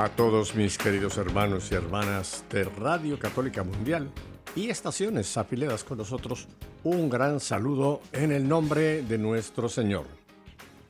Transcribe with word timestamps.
A 0.00 0.08
todos 0.08 0.54
mis 0.54 0.78
queridos 0.78 1.18
hermanos 1.18 1.70
y 1.70 1.74
hermanas 1.74 2.42
de 2.48 2.64
Radio 2.64 3.18
Católica 3.18 3.62
Mundial 3.62 4.10
y 4.56 4.70
estaciones 4.70 5.36
afiliadas 5.36 5.84
con 5.84 5.98
nosotros, 5.98 6.48
un 6.84 7.10
gran 7.10 7.38
saludo 7.38 8.00
en 8.12 8.32
el 8.32 8.48
nombre 8.48 9.02
de 9.02 9.18
nuestro 9.18 9.68
Señor. 9.68 10.06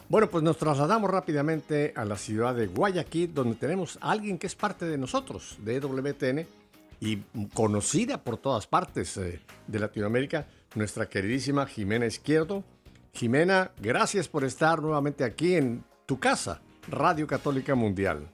Bueno, 0.09 0.31
pues 0.31 0.45
nos 0.45 0.59
trasladamos 0.59 1.11
rápidamente 1.11 1.93
a 1.97 2.05
la 2.05 2.17
ciudad 2.17 2.55
de 2.55 2.69
Guayaquil, 2.69 3.35
donde 3.35 3.57
tenemos 3.57 3.99
a 4.01 4.13
alguien 4.13 4.39
que 4.39 4.47
es 4.47 4.55
parte 4.55 4.85
de 4.85 4.97
nosotros, 4.97 5.57
de 5.59 5.81
WTN, 5.81 6.47
y 7.01 7.17
conocida 7.53 8.23
por 8.23 8.37
todas 8.37 8.69
partes 8.69 9.17
eh, 9.17 9.41
de 9.67 9.79
Latinoamérica, 9.81 10.47
nuestra 10.77 11.09
queridísima 11.09 11.67
Jimena 11.67 12.07
Izquierdo. 12.07 12.63
Jimena, 13.13 13.73
gracias 13.81 14.29
por 14.29 14.45
estar 14.45 14.81
nuevamente 14.81 15.25
aquí 15.25 15.57
en 15.57 15.83
tu 16.07 16.21
casa, 16.21 16.61
Radio 16.89 17.27
Católica 17.27 17.75
Mundial. 17.75 18.31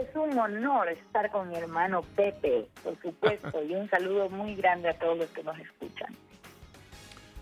Es 0.00 0.16
un 0.16 0.38
honor 0.38 0.88
estar 0.88 1.30
con 1.30 1.50
mi 1.50 1.56
hermano 1.56 2.00
Pepe, 2.16 2.66
por 2.82 2.98
supuesto, 3.02 3.62
y 3.62 3.74
un 3.74 3.90
saludo 3.90 4.30
muy 4.30 4.54
grande 4.54 4.88
a 4.88 4.98
todos 4.98 5.18
los 5.18 5.30
que 5.30 5.42
nos 5.42 5.58
escuchan. 5.58 6.16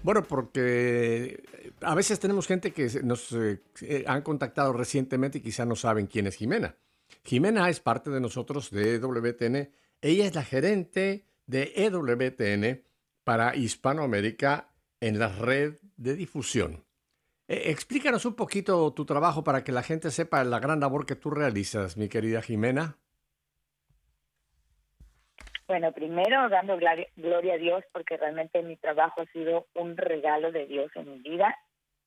Bueno, 0.03 0.25
porque 0.25 1.45
a 1.83 1.95
veces 1.95 2.19
tenemos 2.19 2.49
gente 2.49 2.73
que 2.73 2.89
nos 3.05 3.33
eh, 3.33 4.05
han 4.05 4.23
contactado 4.23 4.73
recientemente 4.73 5.39
y 5.39 5.43
quizá 5.43 5.65
no 5.65 5.77
saben 5.77 6.07
quién 6.07 6.27
es 6.27 6.37
Jimena. 6.37 6.75
Jimena 7.23 7.69
es 7.69 7.79
parte 7.79 8.11
de 8.11 8.21
nosotros 8.21 8.71
de 8.71 8.97
EWTN. 8.97 9.71
Ella 10.01 10.25
es 10.25 10.35
la 10.35 10.43
gerente 10.43 11.27
de 11.47 11.73
EWTN 11.77 12.83
para 13.23 13.55
Hispanoamérica 13.55 14.71
en 15.01 15.21
la 15.21 15.29
red 15.29 15.75
de 15.97 16.17
difusión. 16.17 16.85
Eh, 17.51 17.73
explícanos 17.73 18.25
un 18.27 18.37
poquito 18.37 18.93
tu 18.95 19.05
trabajo 19.05 19.43
para 19.43 19.65
que 19.65 19.73
la 19.73 19.83
gente 19.83 20.13
sepa 20.13 20.45
la 20.45 20.61
gran 20.61 20.79
labor 20.79 21.05
que 21.05 21.17
tú 21.17 21.31
realizas, 21.33 21.97
mi 21.97 22.09
querida 22.09 22.43
Jimena. 22.43 22.97
Bueno, 25.67 25.91
primero 25.91 26.49
dando 26.49 26.79
gloria 26.79 27.55
a 27.55 27.59
Dios 27.59 27.83
porque 27.93 28.17
realmente 28.17 28.63
mi 28.63 28.77
trabajo 28.77 29.23
ha 29.23 29.33
sido 29.33 29.67
un 29.75 29.97
regalo 29.97 30.53
de 30.53 30.67
Dios 30.67 30.93
en 30.95 31.11
mi 31.11 31.19
vida 31.19 31.59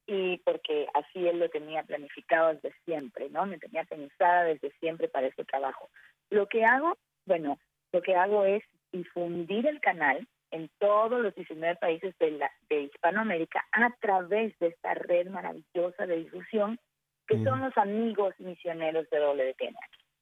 y 0.07 0.37
porque 0.45 0.87
así 0.93 1.27
Él 1.27 1.39
lo 1.39 1.49
tenía 1.49 1.83
planificado 1.83 2.53
desde 2.53 2.73
siempre, 2.85 3.29
¿no? 3.29 3.45
Me 3.45 3.57
tenía 3.57 3.83
pensada 3.83 4.45
desde 4.45 4.71
siempre 4.79 5.09
para 5.09 5.27
este 5.27 5.43
trabajo. 5.43 5.89
Lo 6.29 6.47
que 6.47 6.63
hago, 6.63 6.97
bueno, 7.25 7.59
lo 7.91 8.01
que 8.01 8.15
hago 8.15 8.45
es 8.45 8.63
difundir 8.93 9.67
el 9.67 9.81
canal 9.81 10.25
en 10.53 10.69
todos 10.77 11.19
los 11.19 11.33
19 11.33 11.77
países 11.77 12.15
de, 12.19 12.31
la, 12.31 12.51
de 12.69 12.83
Hispanoamérica 12.83 13.65
a 13.71 13.89
través 13.99 14.57
de 14.59 14.67
esta 14.67 14.93
red 14.93 15.27
maravillosa 15.27 16.05
de 16.05 16.17
difusión 16.17 16.79
que 17.27 17.43
son 17.43 17.61
los 17.61 17.75
amigos 17.77 18.35
misioneros 18.37 19.09
de 19.09 19.19
WTN. 19.19 19.75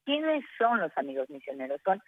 ¿Quiénes 0.06 0.46
son 0.58 0.80
los 0.80 0.92
amigos 0.98 1.30
misioneros? 1.30 1.82
Son 1.84 2.02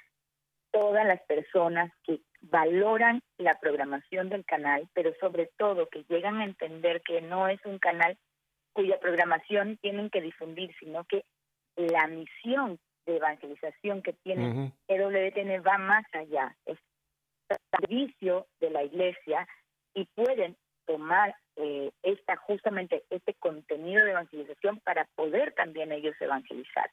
todas 0.72 1.06
las 1.06 1.22
personas 1.24 1.92
que 2.04 2.22
valoran 2.42 3.22
la 3.38 3.56
programación 3.60 4.30
del 4.30 4.46
canal, 4.46 4.88
pero 4.94 5.14
sobre 5.20 5.50
todo 5.58 5.90
que 5.90 6.06
llegan 6.08 6.40
a 6.40 6.46
entender 6.46 7.02
que 7.02 7.22
no 7.22 7.50
es 7.50 7.60
un 7.66 7.80
canal 7.80 8.18
cuya 8.72 9.00
programación 9.00 9.78
tienen 9.78 10.10
que 10.10 10.22
difundir, 10.22 10.74
sino 10.80 11.04
que 11.06 11.26
la 11.76 12.08
misión 12.08 12.80
de 13.06 13.18
evangelización 13.18 14.02
que 14.02 14.14
tiene 14.14 14.72
EWTN 14.88 15.64
va 15.68 15.78
más 15.78 16.06
allá, 16.14 16.56
es 16.66 16.78
servicio 17.72 18.48
de 18.60 18.70
la 18.70 18.84
iglesia 18.84 19.48
y 19.94 20.06
pueden 20.16 20.56
tomar 20.86 21.36
eh, 21.56 21.92
esta 22.02 22.36
justamente 22.38 23.04
este 23.10 23.34
contenido 23.36 24.04
de 24.04 24.12
evangelización 24.12 24.80
para 24.80 25.06
poder 25.16 25.54
también 25.54 25.92
ellos 25.92 26.16
evangelizar. 26.20 26.90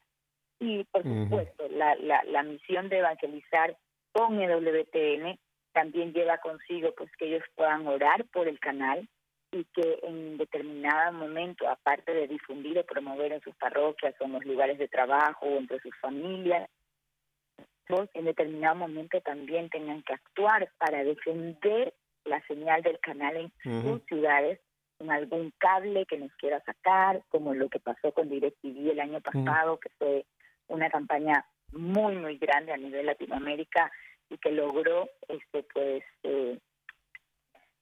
Y 0.59 0.85
por 0.85 1.03
supuesto, 1.03 1.69
la, 1.71 1.95
la, 1.97 2.23
la 2.25 2.43
misión 2.43 2.89
de 2.89 2.99
evangelizar 2.99 3.77
con 4.13 4.41
EWTN 4.41 5.39
también 5.73 6.13
lleva 6.13 6.39
consigo 6.39 6.93
pues 6.97 7.11
que 7.17 7.27
ellos 7.27 7.45
puedan 7.55 7.87
orar 7.87 8.27
por 8.33 8.49
el 8.49 8.59
canal 8.61 9.09
y 9.53 9.65
que 9.75 9.99
en 10.03 10.37
determinado 10.37 11.13
momento, 11.13 11.69
aparte 11.69 12.13
de 12.13 12.29
difundir 12.29 12.79
o 12.79 12.85
promover 12.85 13.33
en 13.33 13.41
sus 13.41 13.55
parroquias 13.57 14.15
o 14.21 14.25
en 14.25 14.33
los 14.33 14.45
lugares 14.45 14.79
de 14.79 14.89
trabajo 14.89 15.47
o 15.47 15.57
entre 15.57 15.81
sus 15.81 15.97
familias, 16.01 16.69
en 18.15 18.25
determinado 18.25 18.77
momento 18.77 19.21
también 19.21 19.69
tengan 19.69 20.03
que 20.03 20.15
actuar 20.15 20.71
para 20.79 21.05
defender 21.05 21.95
la 22.25 22.41
señal 22.47 22.83
del 22.83 22.99
canal 23.01 23.37
en 23.37 23.83
sus 23.83 24.03
ciudades 24.05 24.61
con 24.99 25.11
algún 25.11 25.53
cable 25.59 26.05
que 26.07 26.19
nos 26.19 26.31
quiera 26.35 26.63
sacar, 26.65 27.23
como 27.31 27.55
lo 27.55 27.69
que 27.69 27.81
pasó 27.81 28.13
con 28.13 28.29
DirecTV 28.29 28.91
el 28.91 29.01
año 29.01 29.21
pasado, 29.21 29.79
que 29.79 29.89
fue 29.99 30.27
una 30.69 30.91
campaña 30.91 31.47
muy, 31.73 32.17
muy 32.17 32.37
grande 32.37 32.73
a 32.73 32.77
nivel 32.77 33.07
Latinoamérica 33.07 33.91
y 34.29 34.37
que 34.39 34.53
logró, 34.53 35.09
este 35.29 35.65
pues, 35.73 36.03
eh, 36.23 36.59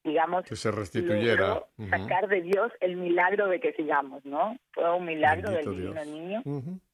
digamos, 0.04 0.44
que 0.44 0.56
se 0.56 0.70
restituyera. 0.70 1.64
Sacar 1.90 2.28
de 2.28 2.42
Dios 2.42 2.72
el 2.80 2.96
milagro 2.96 3.48
de 3.48 3.60
que 3.60 3.72
sigamos, 3.72 4.24
¿no? 4.24 4.56
Fue 4.72 4.88
un 4.94 5.04
milagro 5.04 5.50
del 5.50 5.64
divino 5.64 6.04
niño, 6.04 6.42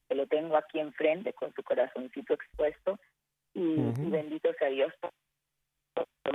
que 0.08 0.14
lo 0.14 0.26
tengo 0.26 0.56
aquí 0.56 0.78
enfrente 0.80 1.32
con 1.32 1.52
su 1.54 1.62
corazoncito 1.62 2.34
expuesto 2.34 2.98
y, 3.54 3.76
bendito 4.10 4.52
sea 4.58 4.68
Dios 4.68 4.92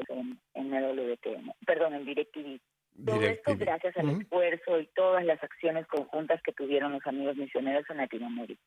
en, 0.10 0.40
en 0.54 0.74
el 0.74 0.96
WTM, 0.96 1.52
perdón, 1.66 1.94
en 1.96 2.06
DirecTV. 2.06 2.60
Todo 3.06 3.22
esto 3.22 3.56
gracias 3.58 3.96
al 3.98 4.10
esfuerzo 4.10 4.80
y 4.80 4.88
todas 4.88 5.24
las 5.24 5.42
acciones 5.42 5.88
conjuntas 5.88 6.42
que 6.44 6.52
tuvieron 6.52 6.92
los 6.94 7.06
amigos 7.06 7.38
misioneros 7.38 7.86
en 7.90 7.98
Latinoamérica. 7.98 8.62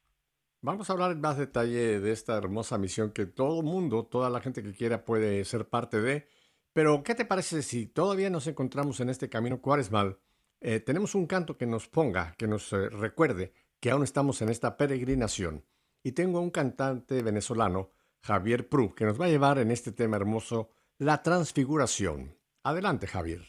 Vamos 0.65 0.89
a 0.89 0.93
hablar 0.93 1.11
en 1.11 1.21
más 1.21 1.37
detalle 1.37 2.01
de 2.01 2.13
esta 2.13 2.39
hermosa 2.39 2.79
misión 2.79 3.13
que 3.13 3.27
todo 3.27 3.63
mundo, 3.63 4.07
toda 4.07 4.31
la 4.31 4.41
gente 4.41 4.63
que 4.63 4.73
quiera 4.73 5.05
puede 5.05 5.45
ser 5.45 5.69
parte 5.69 6.01
de. 6.01 6.29
Pero, 6.73 7.03
¿qué 7.03 7.15
te 7.15 7.25
parece 7.25 7.63
si 7.63 7.87
todavía 7.87 8.31
nos 8.31 8.47
encontramos 8.47 9.01
en 9.01 9.11
este 9.11 9.29
camino 9.29 9.61
cuaresmal? 9.61 10.19
Eh, 10.61 10.79
tenemos 10.79 11.17
un 11.17 11.27
canto 11.27 11.59
que 11.59 11.67
nos 11.67 11.89
ponga, 11.89 12.35
que 12.39 12.47
nos 12.47 12.73
eh, 12.73 12.89
recuerde 12.89 13.53
que 13.83 13.91
aún 13.91 14.05
estamos 14.05 14.41
en 14.43 14.49
esta 14.49 14.77
peregrinación. 14.77 15.65
Y 16.05 16.13
tengo 16.13 16.39
a 16.39 16.41
un 16.41 16.51
cantante 16.51 17.21
venezolano, 17.21 17.91
Javier 18.23 18.69
Pru, 18.69 18.95
que 18.95 19.05
nos 19.05 19.21
va 19.21 19.25
a 19.25 19.29
llevar 19.29 19.59
en 19.59 19.73
este 19.73 19.91
tema 19.91 20.17
hermoso, 20.17 20.71
la 20.99 21.21
transfiguración. 21.25 22.39
Adelante, 22.63 23.09
Javier. 23.09 23.43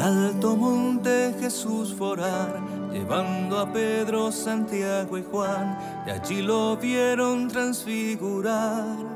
alto 0.00 0.56
monte 0.56 1.34
Jesús 1.38 1.92
forar, 1.92 2.58
llevando 2.90 3.58
a 3.58 3.70
Pedro, 3.70 4.32
Santiago 4.32 5.18
y 5.18 5.22
Juan, 5.22 5.78
y 6.06 6.10
allí 6.10 6.40
lo 6.40 6.78
vieron 6.78 7.48
transfigurar. 7.48 9.09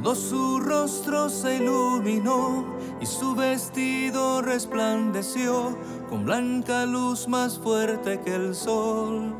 Todo 0.00 0.14
su 0.14 0.60
rostro 0.60 1.28
se 1.28 1.56
iluminó 1.56 2.64
y 3.00 3.06
su 3.06 3.34
vestido 3.34 4.42
resplandeció 4.42 5.76
con 6.08 6.24
blanca 6.24 6.86
luz 6.86 7.26
más 7.26 7.58
fuerte 7.58 8.20
que 8.20 8.36
el 8.36 8.54
sol. 8.54 9.34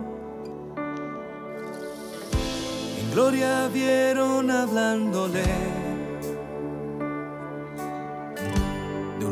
En 2.98 3.10
gloria 3.12 3.68
vieron 3.68 4.50
hablándole 4.50 5.78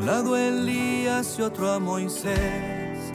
lado 0.06 0.36
Elías 0.36 1.36
y 1.36 1.42
otro 1.42 1.72
a 1.72 1.80
Moisés. 1.80 3.12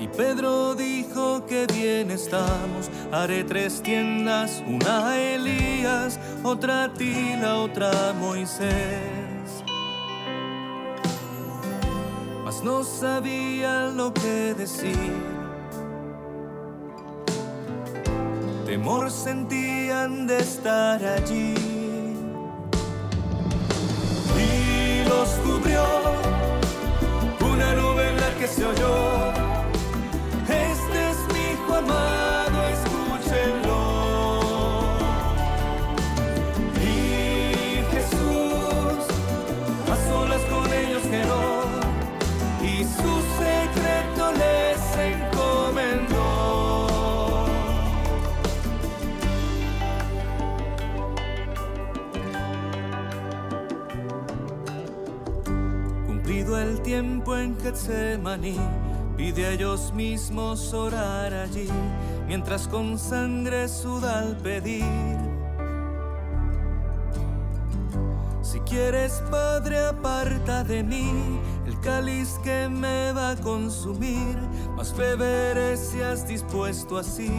Y 0.00 0.08
Pedro 0.08 0.74
dijo 0.74 1.46
que 1.46 1.66
bien 1.72 2.10
estamos, 2.10 2.90
haré 3.22 3.44
tres 3.44 3.82
tiendas, 3.82 4.62
una 4.66 5.10
a 5.10 5.20
Elías, 5.20 6.18
otra 6.42 6.84
a 6.84 6.92
ti, 6.92 7.36
la 7.40 7.56
otra 7.56 8.10
a 8.10 8.12
Moisés. 8.12 9.64
Mas 12.44 12.62
no 12.62 12.82
sabía 12.84 13.86
lo 13.86 14.12
que 14.12 14.54
decir. 14.54 15.34
temor 18.74 19.08
sentían 19.08 20.26
de 20.26 20.38
estar 20.38 21.00
allí. 21.04 21.54
Y 24.36 25.08
los 25.08 25.28
cubrió 25.44 25.84
Pide 59.16 59.46
a 59.46 59.50
ellos 59.52 59.92
mismos 59.94 60.74
orar 60.74 61.32
allí, 61.32 61.68
mientras 62.26 62.66
con 62.66 62.98
sangre 62.98 63.68
suda 63.68 64.18
al 64.18 64.36
pedir. 64.38 64.84
Si 68.42 68.58
quieres, 68.60 69.22
Padre, 69.30 69.86
aparta 69.86 70.64
de 70.64 70.82
mí 70.82 71.38
el 71.64 71.78
cáliz 71.80 72.40
que 72.42 72.68
me 72.68 73.12
va 73.12 73.30
a 73.30 73.36
consumir, 73.36 74.36
mas 74.76 74.92
beberé 74.96 75.76
si 75.76 76.00
has 76.00 76.26
dispuesto 76.26 76.98
así. 76.98 77.30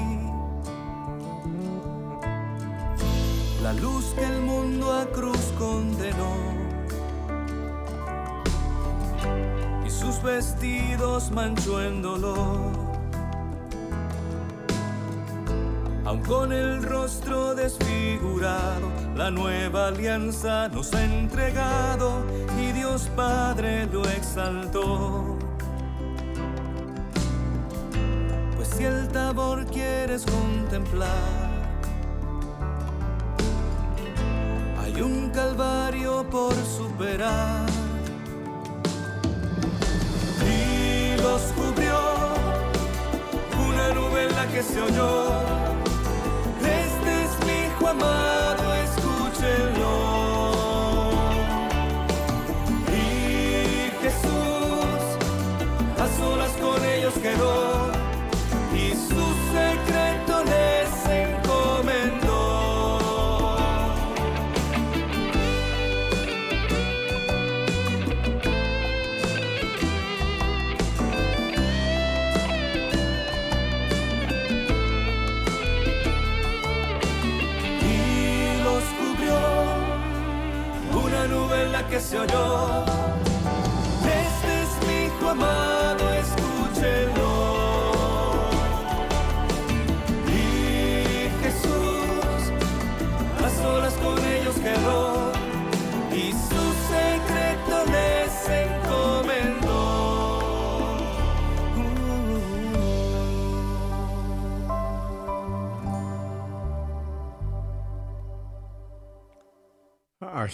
La 3.62 3.74
luz 3.74 4.14
que 4.16 4.24
el 4.24 4.42
mundo 4.44 4.94
a 4.94 5.06
cruz 5.08 5.52
condenó 5.58 6.55
vestidos 10.36 11.32
manchó 11.32 11.82
en 11.82 12.02
dolor. 12.02 12.72
Aun 16.04 16.22
con 16.24 16.52
el 16.52 16.84
rostro 16.84 17.56
desfigurado, 17.56 18.90
la 19.16 19.32
nueva 19.32 19.88
alianza 19.88 20.68
nos 20.68 20.94
ha 20.94 21.06
entregado 21.06 22.26
y 22.60 22.74
Dios 22.74 23.10
Padre 23.16 23.86
lo 23.86 24.02
exaltó. 24.10 25.38
Pues 28.58 28.68
si 28.76 28.84
el 28.84 29.08
tabor 29.08 29.66
quieres 29.68 30.26
contemplar, 30.26 31.50
hay 34.82 35.02
un 35.02 35.30
calvario 35.30 36.30
por 36.30 36.54
superar. 36.54 37.75
Que 44.56 44.64
se 44.64 44.82
oyó. 44.82 45.34
Este 46.62 47.24
es 47.24 47.46
mi 47.46 47.66
hijo 47.66 47.90
amado, 47.90 48.65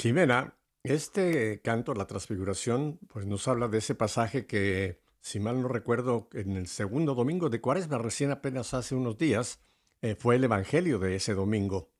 Jimena, 0.01 0.57
este 0.81 1.61
canto, 1.61 1.93
la 1.93 2.07
transfiguración, 2.07 2.97
pues 3.07 3.27
nos 3.27 3.47
habla 3.47 3.67
de 3.67 3.77
ese 3.77 3.93
pasaje 3.93 4.47
que, 4.47 4.99
si 5.19 5.39
mal 5.39 5.61
no 5.61 5.67
recuerdo, 5.67 6.27
en 6.33 6.57
el 6.57 6.65
segundo 6.65 7.13
domingo 7.13 7.51
de 7.51 7.61
Cuaresma, 7.61 7.99
recién 7.99 8.31
apenas 8.31 8.73
hace 8.73 8.95
unos 8.95 9.19
días, 9.19 9.59
eh, 10.01 10.15
fue 10.15 10.37
el 10.37 10.43
evangelio 10.43 10.97
de 10.97 11.17
ese 11.17 11.35
domingo. 11.35 11.91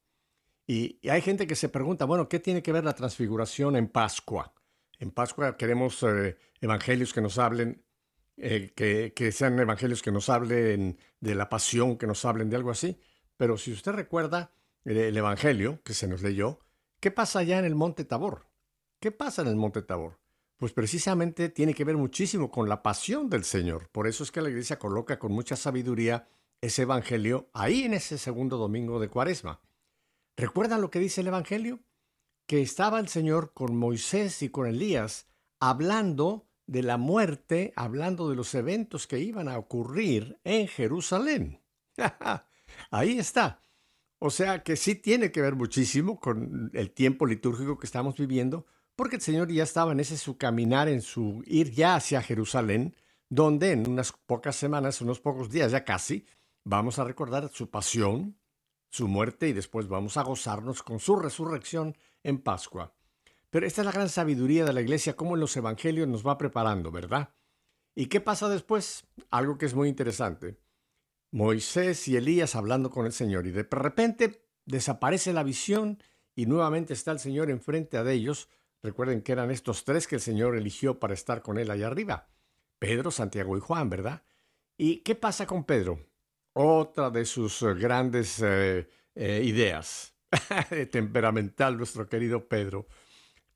Y, 0.65 0.97
y 1.03 1.09
hay 1.09 1.21
gente 1.21 1.45
que 1.45 1.55
se 1.55 1.69
pregunta, 1.69 2.05
bueno, 2.05 2.27
¿qué 2.27 2.39
tiene 2.39 2.63
que 2.63 2.71
ver 2.71 2.83
la 2.83 2.95
transfiguración 2.95 3.75
en 3.75 3.87
Pascua? 3.87 4.55
En 4.97 5.11
Pascua 5.11 5.55
queremos 5.55 6.01
eh, 6.01 6.37
evangelios 6.59 7.13
que 7.13 7.21
nos 7.21 7.37
hablen, 7.37 7.85
eh, 8.35 8.71
que, 9.15 9.31
sean 9.31 9.59
evangelios 9.59 10.01
que 10.01 10.11
nos 10.11 10.27
hablen 10.27 10.97
de 11.19 11.35
la 11.35 11.49
pasión, 11.49 11.99
que 11.99 12.07
nos 12.07 12.25
hablen 12.25 12.49
de 12.49 12.55
algo 12.55 12.71
así. 12.71 12.99
Pero 13.37 13.59
si 13.59 13.71
usted 13.71 13.91
recuerda 13.91 14.55
el, 14.85 14.97
el 14.97 15.15
evangelio 15.15 15.83
que 15.83 15.93
se 15.93 16.07
nos 16.07 16.23
leyó, 16.23 16.61
¿Qué 17.01 17.09
pasa 17.09 17.39
allá 17.39 17.57
en 17.57 17.65
el 17.65 17.73
Monte 17.73 18.05
Tabor? 18.05 18.45
¿Qué 18.99 19.11
pasa 19.11 19.41
en 19.41 19.47
el 19.47 19.55
Monte 19.55 19.81
Tabor? 19.81 20.19
Pues 20.57 20.71
precisamente 20.71 21.49
tiene 21.49 21.73
que 21.73 21.83
ver 21.83 21.97
muchísimo 21.97 22.51
con 22.51 22.69
la 22.69 22.83
pasión 22.83 23.27
del 23.27 23.43
Señor. 23.43 23.89
Por 23.89 24.05
eso 24.05 24.23
es 24.23 24.31
que 24.31 24.39
la 24.39 24.51
iglesia 24.51 24.77
coloca 24.77 25.17
con 25.17 25.31
mucha 25.31 25.55
sabiduría 25.55 26.27
ese 26.61 26.83
evangelio 26.83 27.49
ahí 27.53 27.85
en 27.85 27.95
ese 27.95 28.19
segundo 28.19 28.57
domingo 28.57 28.99
de 28.99 29.09
Cuaresma. 29.09 29.61
¿Recuerdan 30.37 30.79
lo 30.79 30.91
que 30.91 30.99
dice 30.99 31.21
el 31.21 31.27
evangelio? 31.27 31.79
Que 32.45 32.61
estaba 32.61 32.99
el 32.99 33.07
Señor 33.07 33.51
con 33.53 33.75
Moisés 33.75 34.43
y 34.43 34.49
con 34.49 34.67
Elías 34.67 35.25
hablando 35.59 36.45
de 36.67 36.83
la 36.83 36.97
muerte, 36.97 37.73
hablando 37.75 38.29
de 38.29 38.35
los 38.35 38.53
eventos 38.53 39.07
que 39.07 39.17
iban 39.17 39.47
a 39.47 39.57
ocurrir 39.57 40.39
en 40.43 40.67
Jerusalén. 40.67 41.63
ahí 42.91 43.17
está. 43.17 43.59
O 44.23 44.29
sea 44.29 44.61
que 44.61 44.75
sí 44.75 44.93
tiene 44.93 45.31
que 45.31 45.41
ver 45.41 45.55
muchísimo 45.55 46.19
con 46.19 46.69
el 46.75 46.91
tiempo 46.91 47.25
litúrgico 47.25 47.79
que 47.79 47.87
estamos 47.87 48.17
viviendo, 48.17 48.67
porque 48.95 49.15
el 49.15 49.21
Señor 49.23 49.51
ya 49.51 49.63
estaba 49.63 49.93
en 49.93 49.99
ese 49.99 50.15
su 50.15 50.37
caminar, 50.37 50.87
en 50.89 51.01
su 51.01 51.41
ir 51.47 51.71
ya 51.71 51.95
hacia 51.95 52.21
Jerusalén, 52.21 52.95
donde 53.29 53.71
en 53.71 53.89
unas 53.89 54.11
pocas 54.11 54.55
semanas, 54.55 55.01
unos 55.01 55.19
pocos 55.19 55.49
días 55.49 55.71
ya 55.71 55.83
casi, 55.83 56.27
vamos 56.63 56.99
a 56.99 57.03
recordar 57.03 57.49
su 57.51 57.71
pasión, 57.71 58.37
su 58.91 59.07
muerte 59.07 59.47
y 59.47 59.53
después 59.53 59.87
vamos 59.87 60.17
a 60.17 60.21
gozarnos 60.21 60.83
con 60.83 60.99
su 60.99 61.15
resurrección 61.15 61.97
en 62.21 62.37
Pascua. 62.43 62.93
Pero 63.49 63.65
esta 63.65 63.81
es 63.81 63.87
la 63.87 63.91
gran 63.91 64.09
sabiduría 64.09 64.65
de 64.65 64.73
la 64.73 64.81
iglesia, 64.81 65.15
cómo 65.15 65.33
en 65.33 65.39
los 65.41 65.57
evangelios 65.57 66.07
nos 66.07 66.25
va 66.25 66.37
preparando, 66.37 66.91
¿verdad? 66.91 67.33
¿Y 67.95 68.05
qué 68.05 68.21
pasa 68.21 68.49
después? 68.49 69.03
Algo 69.31 69.57
que 69.57 69.65
es 69.65 69.73
muy 69.73 69.89
interesante. 69.89 70.59
Moisés 71.31 72.07
y 72.07 72.17
Elías 72.17 72.55
hablando 72.55 72.89
con 72.89 73.05
el 73.05 73.13
Señor 73.13 73.47
y 73.47 73.51
de 73.51 73.63
repente 73.63 74.45
desaparece 74.65 75.33
la 75.33 75.43
visión 75.43 76.03
y 76.35 76.45
nuevamente 76.45 76.93
está 76.93 77.11
el 77.11 77.19
Señor 77.19 77.49
enfrente 77.49 78.03
de 78.03 78.13
ellos. 78.13 78.49
Recuerden 78.83 79.21
que 79.21 79.31
eran 79.31 79.51
estos 79.51 79.85
tres 79.85 80.07
que 80.07 80.15
el 80.15 80.21
Señor 80.21 80.55
eligió 80.55 80.99
para 80.99 81.13
estar 81.13 81.41
con 81.41 81.57
él 81.57 81.71
allá 81.71 81.87
arriba. 81.87 82.27
Pedro, 82.79 83.11
Santiago 83.11 83.55
y 83.57 83.59
Juan, 83.59 83.89
¿verdad? 83.89 84.23
¿Y 84.77 84.97
qué 84.97 85.15
pasa 85.15 85.45
con 85.45 85.63
Pedro? 85.63 85.99
Otra 86.53 87.09
de 87.09 87.25
sus 87.25 87.61
eh, 87.61 87.73
grandes 87.75 88.41
eh, 88.41 88.89
eh, 89.15 89.41
ideas. 89.45 90.15
Temperamental 90.91 91.77
nuestro 91.77 92.09
querido 92.09 92.47
Pedro. 92.47 92.87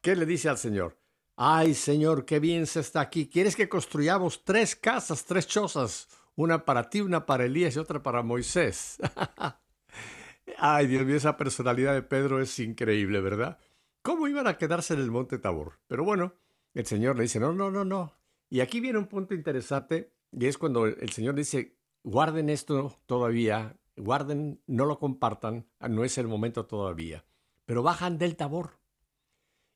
¿Qué 0.01 0.15
le 0.15 0.25
dice 0.25 0.50
al 0.50 0.58
Señor? 0.58 0.98
Ay, 1.36 1.74
Señor, 1.74 2.25
qué 2.25 2.39
bien 2.39 2.67
se 2.67 2.79
está 2.79 3.01
aquí. 3.01 3.27
¿Quieres 3.27 3.55
que 3.55 3.67
construyamos 3.67 4.44
tres 4.46 4.75
casas, 4.75 5.25
tres 5.25 5.48
chozas? 5.48 6.08
Una 6.36 6.65
para 6.65 6.89
ti, 6.89 7.01
una 7.01 7.25
para 7.25 7.46
Elías 7.46 7.75
y 7.75 7.80
otra 7.80 8.04
para 8.04 8.22
Moisés. 8.22 8.98
Ay, 10.58 10.88
Dios 10.88 11.06
mío, 11.06 11.15
esa 11.15 11.38
personalidad 11.38 11.94
de 11.94 12.01
Pedro 12.01 12.42
es 12.42 12.60
increíble, 12.60 13.22
¿verdad? 13.22 13.58
¿Cómo 14.01 14.27
iban 14.27 14.48
a 14.48 14.58
quedarse 14.58 14.94
en 14.94 15.00
el 15.00 15.12
monte 15.12 15.39
Tabor? 15.39 15.80
Pero 15.88 16.04
bueno, 16.04 16.34
el 16.74 16.86
Señor 16.86 17.15
le 17.15 17.24
dice, 17.24 17.39
no, 17.39 17.54
no, 17.54 17.72
no, 17.72 17.86
no. 17.86 18.13
Y 18.50 18.60
aquí 18.60 18.80
viene 18.80 19.00
un 19.00 19.08
punto 19.08 19.34
interesante, 19.34 20.13
y 20.32 20.46
es 20.46 20.58
cuando 20.58 20.86
el 20.86 21.10
Señor 21.10 21.36
dice, 21.36 21.77
guarden 22.04 22.50
esto 22.50 23.00
todavía, 23.06 23.77
guarden, 23.96 24.62
no 24.68 24.86
lo 24.86 25.00
compartan, 25.00 25.68
no 25.80 26.04
es 26.04 26.18
el 26.18 26.27
momento 26.27 26.65
todavía. 26.65 27.25
Pero 27.65 27.82
bajan 27.82 28.18
del 28.18 28.36
Tabor. 28.36 28.77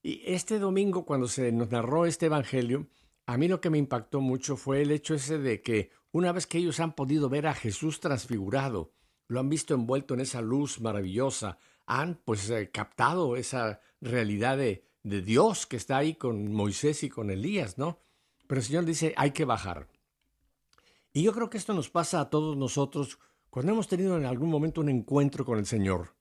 Y 0.03 0.21
este 0.25 0.59
domingo, 0.59 1.05
cuando 1.05 1.27
se 1.27 1.51
nos 1.51 1.71
narró 1.71 2.05
este 2.05 2.27
Evangelio, 2.27 2.87
a 3.25 3.37
mí 3.37 3.47
lo 3.47 3.61
que 3.61 3.69
me 3.69 3.77
impactó 3.77 4.21
mucho 4.21 4.55
fue 4.57 4.81
el 4.81 4.91
hecho 4.91 5.15
ese 5.15 5.39
de 5.39 5.61
que 5.61 5.91
una 6.11 6.31
vez 6.31 6.47
que 6.47 6.57
ellos 6.57 6.79
han 6.79 6.93
podido 6.93 7.29
ver 7.29 7.47
a 7.47 7.53
Jesús 7.53 7.99
transfigurado, 7.99 8.91
lo 9.27 9.39
han 9.39 9.49
visto 9.49 9.73
envuelto 9.73 10.13
en 10.13 10.21
esa 10.21 10.41
luz 10.41 10.81
maravillosa, 10.81 11.57
han 11.85 12.15
pues 12.25 12.49
eh, 12.49 12.71
captado 12.71 13.35
esa 13.35 13.81
realidad 14.01 14.57
de, 14.57 14.85
de 15.03 15.21
Dios 15.21 15.65
que 15.65 15.77
está 15.77 15.97
ahí 15.97 16.15
con 16.15 16.51
Moisés 16.51 17.03
y 17.03 17.09
con 17.09 17.29
Elías, 17.29 17.77
¿no? 17.77 17.99
Pero 18.47 18.61
el 18.61 18.65
Señor 18.65 18.85
dice, 18.85 19.13
hay 19.17 19.31
que 19.31 19.45
bajar. 19.45 19.87
Y 21.13 21.23
yo 21.23 21.33
creo 21.33 21.49
que 21.49 21.57
esto 21.57 21.73
nos 21.73 21.89
pasa 21.89 22.21
a 22.21 22.29
todos 22.29 22.57
nosotros 22.57 23.19
cuando 23.49 23.71
hemos 23.71 23.87
tenido 23.87 24.17
en 24.17 24.25
algún 24.25 24.49
momento 24.49 24.81
un 24.81 24.89
encuentro 24.89 25.43
con 25.43 25.57
el 25.57 25.65
Señor, 25.65 26.15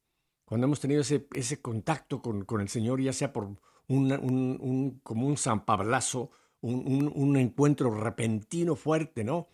cuando 0.45 0.67
hemos 0.67 0.81
tenido 0.81 1.03
ese, 1.03 1.29
ese 1.35 1.61
contacto 1.61 2.23
con, 2.23 2.45
con, 2.45 2.63
el 2.63 2.71
Señor, 2.71 3.03
ya 3.03 3.13
sea 3.13 3.33
por 3.33 3.45
un, 3.87 4.13
un, 4.13 5.01
como 5.03 5.27
un 5.27 5.37
zampablazo, 5.37 6.31
un, 6.63 7.13
un, 7.15 7.37
encuentro 7.37 7.91
repentino 7.91 8.75
fuerte, 8.75 9.25
¿no? 9.25 9.49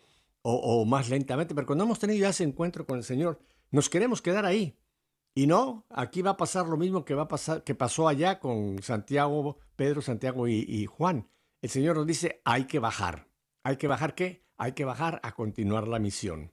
O, 0.46 0.54
o, 0.54 0.84
más 0.84 1.08
lentamente, 1.08 1.54
pero 1.54 1.66
cuando 1.66 1.84
hemos 1.84 1.98
tenido 1.98 2.20
ya 2.20 2.28
ese 2.28 2.44
encuentro 2.44 2.84
con 2.84 2.98
el 2.98 3.04
Señor, 3.04 3.40
nos 3.70 3.88
queremos 3.88 4.20
quedar 4.20 4.44
ahí. 4.44 4.76
Y 5.34 5.46
no, 5.46 5.86
aquí 5.88 6.20
va 6.20 6.32
a 6.32 6.36
pasar 6.36 6.66
lo 6.66 6.76
mismo 6.76 7.04
que, 7.04 7.14
va 7.14 7.22
a 7.22 7.28
pasar, 7.28 7.64
que 7.64 7.74
pasó 7.74 8.08
allá 8.08 8.38
con 8.38 8.82
Santiago, 8.82 9.58
Pedro, 9.74 10.02
Santiago 10.02 10.46
y, 10.46 10.64
y 10.68 10.84
Juan. 10.84 11.28
El 11.62 11.70
Señor 11.70 11.96
nos 11.96 12.06
dice, 12.06 12.42
hay 12.44 12.66
que 12.66 12.78
bajar. 12.78 13.26
¿Hay 13.62 13.78
que 13.78 13.88
bajar 13.88 14.14
qué? 14.14 14.44
Hay 14.58 14.72
que 14.72 14.84
bajar 14.84 15.20
a 15.22 15.32
continuar 15.32 15.88
la 15.88 15.98
misión. 15.98 16.52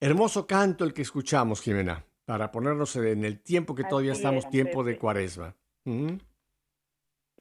Hermoso 0.00 0.46
canto 0.46 0.84
el 0.84 0.92
que 0.92 1.00
escuchamos, 1.00 1.62
Jimena, 1.62 2.04
para 2.26 2.52
ponernos 2.52 2.94
en 2.96 3.24
el 3.24 3.42
tiempo 3.42 3.74
que 3.74 3.84
todavía 3.84 4.12
estamos, 4.12 4.50
tiempo 4.50 4.84
de 4.84 4.98
cuaresma. 4.98 5.56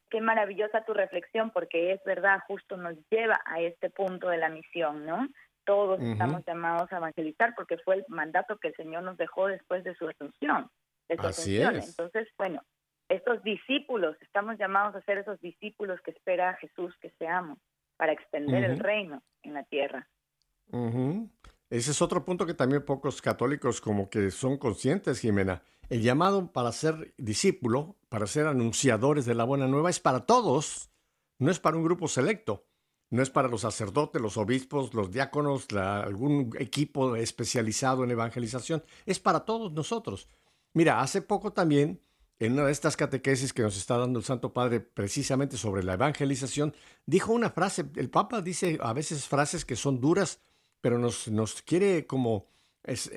Qué 0.10 0.22
maravillosa 0.22 0.86
tu 0.86 0.94
reflexión, 0.94 1.52
porque 1.52 1.92
es 1.92 2.02
verdad, 2.06 2.40
justo 2.48 2.78
nos 2.78 2.96
lleva 3.10 3.42
a 3.46 3.60
este 3.60 3.90
punto 3.90 4.30
de 4.30 4.38
la 4.38 4.48
misión, 4.48 5.06
¿no? 5.06 5.28
Todos 5.66 6.02
estamos 6.02 6.44
llamados 6.46 6.92
a 6.92 6.98
evangelizar 6.98 7.54
porque 7.56 7.78
fue 7.78 7.96
el 7.96 8.06
mandato 8.10 8.58
que 8.58 8.70
el 8.70 8.76
Señor 8.76 9.04
nos 9.04 9.18
dejó 9.18 9.48
después 9.48 9.84
de 9.84 9.96
su 9.96 10.08
asunción. 10.08 10.70
De 11.08 11.18
su 11.18 11.28
Así 11.28 11.58
es. 11.58 11.90
Entonces, 11.90 12.28
bueno, 12.38 12.62
estos 13.10 13.44
discípulos, 13.44 14.18
estamos 14.22 14.58
llamados 14.58 14.96
a 14.96 15.02
ser 15.02 15.20
esos 15.20 15.40
discípulos 15.40 16.00
que 16.02 16.12
espera 16.12 16.56
Jesús 16.56 16.94
que 17.02 17.12
seamos 17.20 17.60
para 17.98 18.12
extender 18.12 18.64
el 18.64 18.80
reino 18.80 19.22
en 19.44 19.54
la 19.54 19.64
tierra. 19.64 20.08
Ese 21.70 21.92
es 21.92 22.02
otro 22.02 22.26
punto 22.26 22.46
que 22.46 22.54
también 22.54 22.84
pocos 22.86 23.22
católicos 23.22 23.82
como 23.82 24.10
que 24.10 24.32
son 24.32 24.58
conscientes, 24.58 25.20
Jimena. 25.20 25.62
El 25.90 26.02
llamado 26.02 26.52
para 26.52 26.72
ser 26.72 27.14
discípulo, 27.18 27.96
para 28.10 28.26
ser 28.26 28.48
anunciadores 28.48 29.26
de 29.26 29.36
la 29.36 29.44
buena 29.44 29.68
nueva, 29.68 29.90
es 29.90 30.00
para 30.00 30.26
todos, 30.26 30.90
no 31.40 31.52
es 31.52 31.60
para 31.60 31.78
un 31.78 31.84
grupo 31.84 32.08
selecto, 32.08 32.66
no 33.14 33.22
es 33.22 33.30
para 33.30 33.48
los 33.48 33.62
sacerdotes, 33.62 34.20
los 34.20 34.38
obispos, 34.38 34.96
los 34.96 35.12
diáconos, 35.12 35.68
algún 35.72 36.52
equipo 36.58 37.16
especializado 37.16 38.04
en 38.04 38.10
evangelización, 38.10 38.84
es 39.06 39.20
para 39.20 39.42
todos 39.42 39.72
nosotros. 39.72 40.28
Mira, 40.74 41.00
hace 41.00 41.22
poco 41.22 41.54
también, 41.54 42.02
en 42.40 42.54
una 42.54 42.66
de 42.66 42.72
estas 42.72 42.98
catequesis 42.98 43.54
que 43.54 43.62
nos 43.62 43.78
está 43.78 44.00
dando 44.00 44.18
el 44.18 44.26
Santo 44.26 44.52
Padre 44.52 44.80
precisamente 44.80 45.58
sobre 45.58 45.84
la 45.84 45.94
evangelización, 45.94 46.74
dijo 47.06 47.34
una 47.34 47.52
frase, 47.52 47.86
el 47.98 48.10
Papa 48.10 48.42
dice 48.42 48.80
a 48.82 48.94
veces 48.94 49.28
frases 49.28 49.64
que 49.64 49.76
son 49.76 50.02
duras, 50.02 50.40
pero 50.82 50.98
nos, 50.98 51.28
nos 51.28 51.62
quiere 51.62 52.08
como 52.08 52.48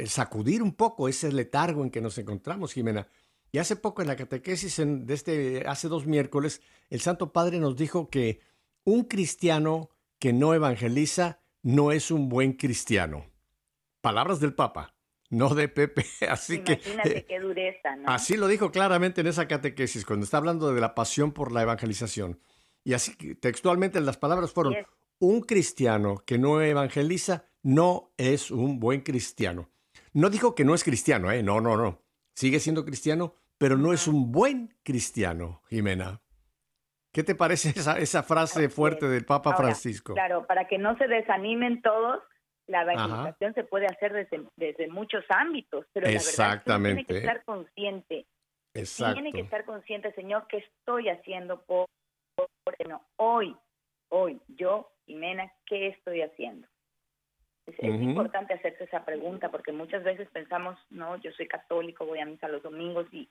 sacudir 0.06 0.62
un 0.62 0.74
poco 0.74 1.08
ese 1.08 1.32
letargo 1.32 1.82
en 1.82 1.90
que 1.90 2.02
nos 2.02 2.18
encontramos, 2.18 2.74
Jimena. 2.74 3.08
Y 3.50 3.56
hace 3.56 3.76
poco 3.76 4.02
en 4.02 4.08
la 4.08 4.16
catequesis 4.16 4.76
de 4.76 5.14
este, 5.14 5.64
hace 5.66 5.88
dos 5.88 6.06
miércoles, 6.06 6.60
el 6.90 7.00
Santo 7.00 7.32
Padre 7.32 7.58
nos 7.58 7.76
dijo 7.76 8.10
que 8.10 8.40
un 8.86 9.04
cristiano 9.04 9.90
que 10.18 10.32
no 10.32 10.54
evangeliza 10.54 11.40
no 11.62 11.92
es 11.92 12.10
un 12.10 12.28
buen 12.28 12.52
cristiano. 12.52 13.26
Palabras 14.00 14.38
del 14.38 14.54
Papa, 14.54 14.94
no 15.28 15.54
de 15.54 15.68
Pepe. 15.68 16.06
Así 16.30 16.62
Imagínate 16.64 17.14
que. 17.14 17.24
qué 17.26 17.40
dureza, 17.40 17.96
¿no? 17.96 18.08
Así 18.08 18.36
lo 18.36 18.46
dijo 18.46 18.70
claramente 18.70 19.20
en 19.20 19.26
esa 19.26 19.48
catequesis, 19.48 20.06
cuando 20.06 20.24
está 20.24 20.38
hablando 20.38 20.72
de 20.72 20.80
la 20.80 20.94
pasión 20.94 21.32
por 21.32 21.52
la 21.52 21.62
evangelización. 21.62 22.40
Y 22.84 22.94
así 22.94 23.16
textualmente 23.34 24.00
las 24.00 24.16
palabras 24.16 24.52
fueron: 24.52 24.76
un 25.18 25.40
cristiano 25.40 26.22
que 26.24 26.38
no 26.38 26.62
evangeliza 26.62 27.46
no 27.62 28.12
es 28.16 28.52
un 28.52 28.78
buen 28.78 29.00
cristiano. 29.00 29.68
No 30.12 30.30
dijo 30.30 30.54
que 30.54 30.64
no 30.64 30.76
es 30.76 30.84
cristiano, 30.84 31.32
¿eh? 31.32 31.42
No, 31.42 31.60
no, 31.60 31.76
no. 31.76 32.02
Sigue 32.34 32.60
siendo 32.60 32.84
cristiano, 32.84 33.34
pero 33.58 33.76
no 33.76 33.92
es 33.92 34.06
un 34.06 34.30
buen 34.30 34.76
cristiano, 34.84 35.62
Jimena. 35.68 36.22
¿Qué 37.16 37.24
te 37.24 37.34
parece 37.34 37.70
esa, 37.74 37.98
esa 37.98 38.22
frase 38.22 38.68
fuerte 38.68 39.08
del 39.08 39.24
Papa 39.24 39.56
Francisco? 39.56 40.12
Claro, 40.12 40.46
para 40.46 40.68
que 40.68 40.76
no 40.76 40.98
se 40.98 41.08
desanimen 41.08 41.80
todos, 41.80 42.22
la 42.66 42.82
evangelización 42.82 43.54
se 43.54 43.64
puede 43.64 43.86
hacer 43.86 44.12
desde, 44.12 44.44
desde 44.56 44.88
muchos 44.88 45.24
ámbitos, 45.30 45.86
pero 45.94 46.08
Exactamente. 46.08 46.66
la 46.66 46.78
verdad 46.78 47.06
tiene 47.06 47.06
que 47.06 47.26
estar 47.26 47.44
consciente. 47.44 48.26
Exacto. 48.74 49.14
Tiene 49.14 49.32
que 49.32 49.40
estar 49.40 49.64
consciente, 49.64 50.12
Señor, 50.12 50.46
¿qué 50.46 50.58
estoy 50.58 51.08
haciendo 51.08 51.62
por, 51.62 51.86
por 52.34 52.74
no, 52.86 53.00
hoy, 53.16 53.56
hoy, 54.10 54.38
yo, 54.48 54.92
Jimena, 55.06 55.50
¿qué 55.64 55.86
estoy 55.86 56.20
haciendo? 56.20 56.68
Es, 57.66 57.82
importante 57.82 58.52
hacerse 58.52 58.84
esa 58.84 59.06
pregunta 59.06 59.50
porque 59.50 59.72
muchas 59.72 60.04
veces 60.04 60.28
pensamos, 60.32 60.78
no, 60.90 61.16
yo 61.16 61.32
soy 61.32 61.48
católico, 61.48 62.04
voy 62.04 62.18
a 62.18 62.26
misa 62.26 62.46
los 62.46 62.62
domingos 62.62 63.06
y, 63.10 63.26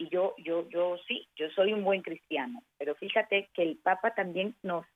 y 0.00 0.08
yo, 0.08 0.34
yo, 0.38 0.66
yo 0.70 0.96
sí, 1.06 1.28
yo 1.36 1.50
soy 1.50 1.74
un 1.74 1.84
buen 1.84 2.00
cristiano. 2.00 2.62
Pero 2.78 2.94
fíjate 2.94 3.50
que 3.52 3.62
el 3.62 3.76
Papa 3.76 4.14
también 4.14 4.54
nos, 4.62 4.86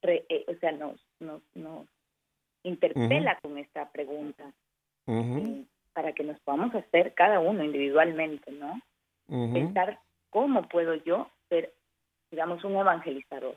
eh, 0.00 0.46
o 0.48 0.54
sea, 0.54 0.72
nos, 0.72 0.98
nos, 1.20 1.42
nos 1.54 1.86
interpela 2.62 3.38
con 3.42 3.58
esta 3.58 3.90
pregunta 3.90 4.50
eh, 5.08 5.64
para 5.92 6.14
que 6.14 6.24
nos 6.24 6.40
podamos 6.40 6.74
hacer 6.74 7.12
cada 7.12 7.38
uno 7.38 7.62
individualmente, 7.64 8.50
¿no? 8.50 8.80
Pensar 9.28 10.00
cómo 10.30 10.62
puedo 10.62 10.94
yo 10.94 11.30
ser, 11.50 11.74
digamos, 12.30 12.64
un 12.64 12.76
evangelizador. 12.76 13.56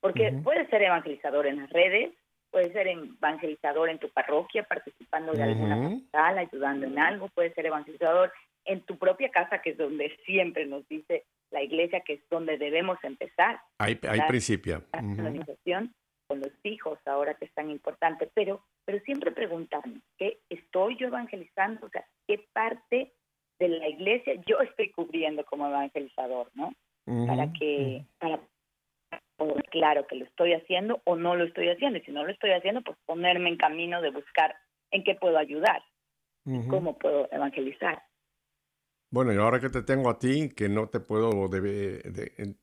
Porque 0.00 0.30
puede 0.44 0.66
ser 0.66 0.82
evangelizador 0.82 1.46
en 1.46 1.56
las 1.56 1.70
redes, 1.70 2.12
puede 2.50 2.70
ser 2.74 2.86
evangelizador 2.86 3.88
en 3.88 3.98
tu 3.98 4.10
parroquia, 4.10 4.64
participando 4.64 5.32
de 5.32 5.42
alguna 5.42 5.98
sala, 6.12 6.42
ayudando 6.42 6.84
en 6.84 6.98
algo, 6.98 7.28
puede 7.28 7.54
ser 7.54 7.64
evangelizador 7.64 8.30
en 8.64 8.80
tu 8.82 8.98
propia 8.98 9.30
casa, 9.30 9.60
que 9.62 9.70
es 9.70 9.78
donde 9.78 10.16
siempre 10.24 10.66
nos 10.66 10.86
dice 10.88 11.24
la 11.50 11.62
iglesia 11.62 12.00
que 12.00 12.14
es 12.14 12.28
donde 12.30 12.58
debemos 12.58 12.98
empezar. 13.02 13.60
Hay, 13.78 13.98
hay 14.08 14.20
principio. 14.28 14.84
La 14.92 15.00
organización 15.00 15.94
con 16.26 16.40
los 16.40 16.52
hijos 16.64 16.98
ahora 17.06 17.34
que 17.34 17.44
es 17.44 17.54
tan 17.54 17.70
importante, 17.70 18.30
pero, 18.34 18.64
pero 18.84 18.98
siempre 19.00 19.30
preguntarnos, 19.30 20.02
¿qué 20.18 20.40
estoy 20.48 20.96
yo 20.96 21.08
evangelizando? 21.08 21.86
O 21.86 21.90
sea, 21.90 22.04
¿qué 22.26 22.44
parte 22.52 23.12
de 23.58 23.68
la 23.68 23.88
iglesia 23.88 24.34
yo 24.46 24.58
estoy 24.60 24.90
cubriendo 24.90 25.44
como 25.44 25.68
evangelizador, 25.68 26.50
no? 26.54 26.72
Para 27.26 27.52
que, 27.52 28.06
para 28.18 28.40
claro 29.70 30.06
que 30.06 30.16
lo 30.16 30.24
estoy 30.24 30.54
haciendo 30.54 31.02
o 31.04 31.16
no 31.16 31.36
lo 31.36 31.44
estoy 31.44 31.68
haciendo. 31.68 31.98
Y 31.98 32.02
si 32.02 32.12
no 32.12 32.24
lo 32.24 32.32
estoy 32.32 32.52
haciendo, 32.52 32.82
pues 32.82 32.96
ponerme 33.04 33.50
en 33.50 33.56
camino 33.56 34.00
de 34.00 34.10
buscar 34.10 34.56
en 34.90 35.04
qué 35.04 35.14
puedo 35.14 35.36
ayudar, 35.38 35.82
cómo 36.70 36.98
puedo 36.98 37.28
evangelizar. 37.32 38.02
Bueno, 39.14 39.32
y 39.32 39.36
ahora 39.36 39.60
que 39.60 39.70
te 39.70 39.82
tengo 39.82 40.10
a 40.10 40.18
ti, 40.18 40.48
que 40.48 40.68
no 40.68 40.88
te 40.88 40.98
puedo 40.98 41.48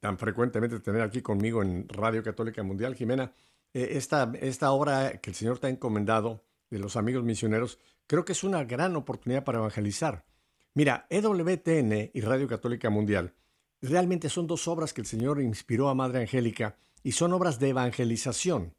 tan 0.01 0.17
frecuentemente 0.17 0.81
tener 0.81 1.01
aquí 1.01 1.21
conmigo 1.21 1.63
en 1.63 1.87
Radio 1.87 2.21
Católica 2.23 2.61
Mundial, 2.61 2.93
Jimena, 2.93 3.31
eh, 3.73 3.91
esta, 3.91 4.29
esta 4.41 4.71
obra 4.71 5.21
que 5.21 5.29
el 5.29 5.35
Señor 5.37 5.59
te 5.59 5.67
ha 5.67 5.69
encomendado 5.69 6.43
de 6.69 6.79
los 6.79 6.97
amigos 6.97 7.23
misioneros, 7.23 7.79
creo 8.05 8.25
que 8.25 8.33
es 8.33 8.43
una 8.43 8.65
gran 8.65 8.97
oportunidad 8.97 9.45
para 9.45 9.59
evangelizar. 9.59 10.25
Mira, 10.73 11.07
EWTN 11.09 12.11
y 12.13 12.19
Radio 12.19 12.49
Católica 12.49 12.89
Mundial 12.89 13.33
realmente 13.81 14.27
son 14.27 14.45
dos 14.45 14.67
obras 14.67 14.91
que 14.91 14.99
el 14.99 15.07
Señor 15.07 15.41
inspiró 15.41 15.87
a 15.87 15.95
Madre 15.95 16.19
Angélica 16.19 16.75
y 17.01 17.13
son 17.13 17.31
obras 17.31 17.59
de 17.59 17.69
evangelización. 17.69 18.75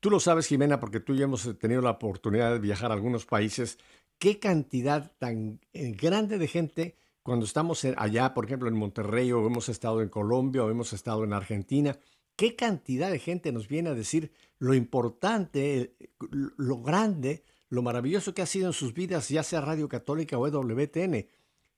Tú 0.00 0.10
lo 0.10 0.18
sabes, 0.18 0.48
Jimena, 0.48 0.80
porque 0.80 0.98
tú 0.98 1.14
y 1.14 1.18
yo 1.18 1.24
hemos 1.26 1.56
tenido 1.60 1.82
la 1.82 1.90
oportunidad 1.90 2.50
de 2.50 2.58
viajar 2.58 2.90
a 2.90 2.94
algunos 2.94 3.26
países. 3.26 3.78
Qué 4.18 4.38
cantidad 4.38 5.12
tan 5.18 5.60
eh, 5.72 5.92
grande 5.92 6.38
de 6.38 6.48
gente 6.48 6.96
cuando 7.22 7.44
estamos 7.44 7.84
allá, 7.96 8.34
por 8.34 8.44
ejemplo, 8.44 8.68
en 8.68 8.76
Monterrey, 8.76 9.32
o 9.32 9.44
hemos 9.46 9.68
estado 9.68 10.00
en 10.00 10.08
Colombia, 10.08 10.64
o 10.64 10.70
hemos 10.70 10.92
estado 10.92 11.24
en 11.24 11.32
Argentina, 11.32 11.98
qué 12.36 12.54
cantidad 12.54 13.10
de 13.10 13.18
gente 13.18 13.50
nos 13.50 13.66
viene 13.66 13.90
a 13.90 13.94
decir 13.94 14.30
lo 14.58 14.74
importante, 14.74 15.96
lo 16.30 16.80
grande, 16.82 17.42
lo 17.68 17.82
maravilloso 17.82 18.32
que 18.32 18.42
ha 18.42 18.46
sido 18.46 18.68
en 18.68 18.72
sus 18.72 18.94
vidas, 18.94 19.28
ya 19.28 19.42
sea 19.42 19.60
Radio 19.60 19.88
Católica 19.88 20.38
o 20.38 20.46
EWTN 20.46 21.26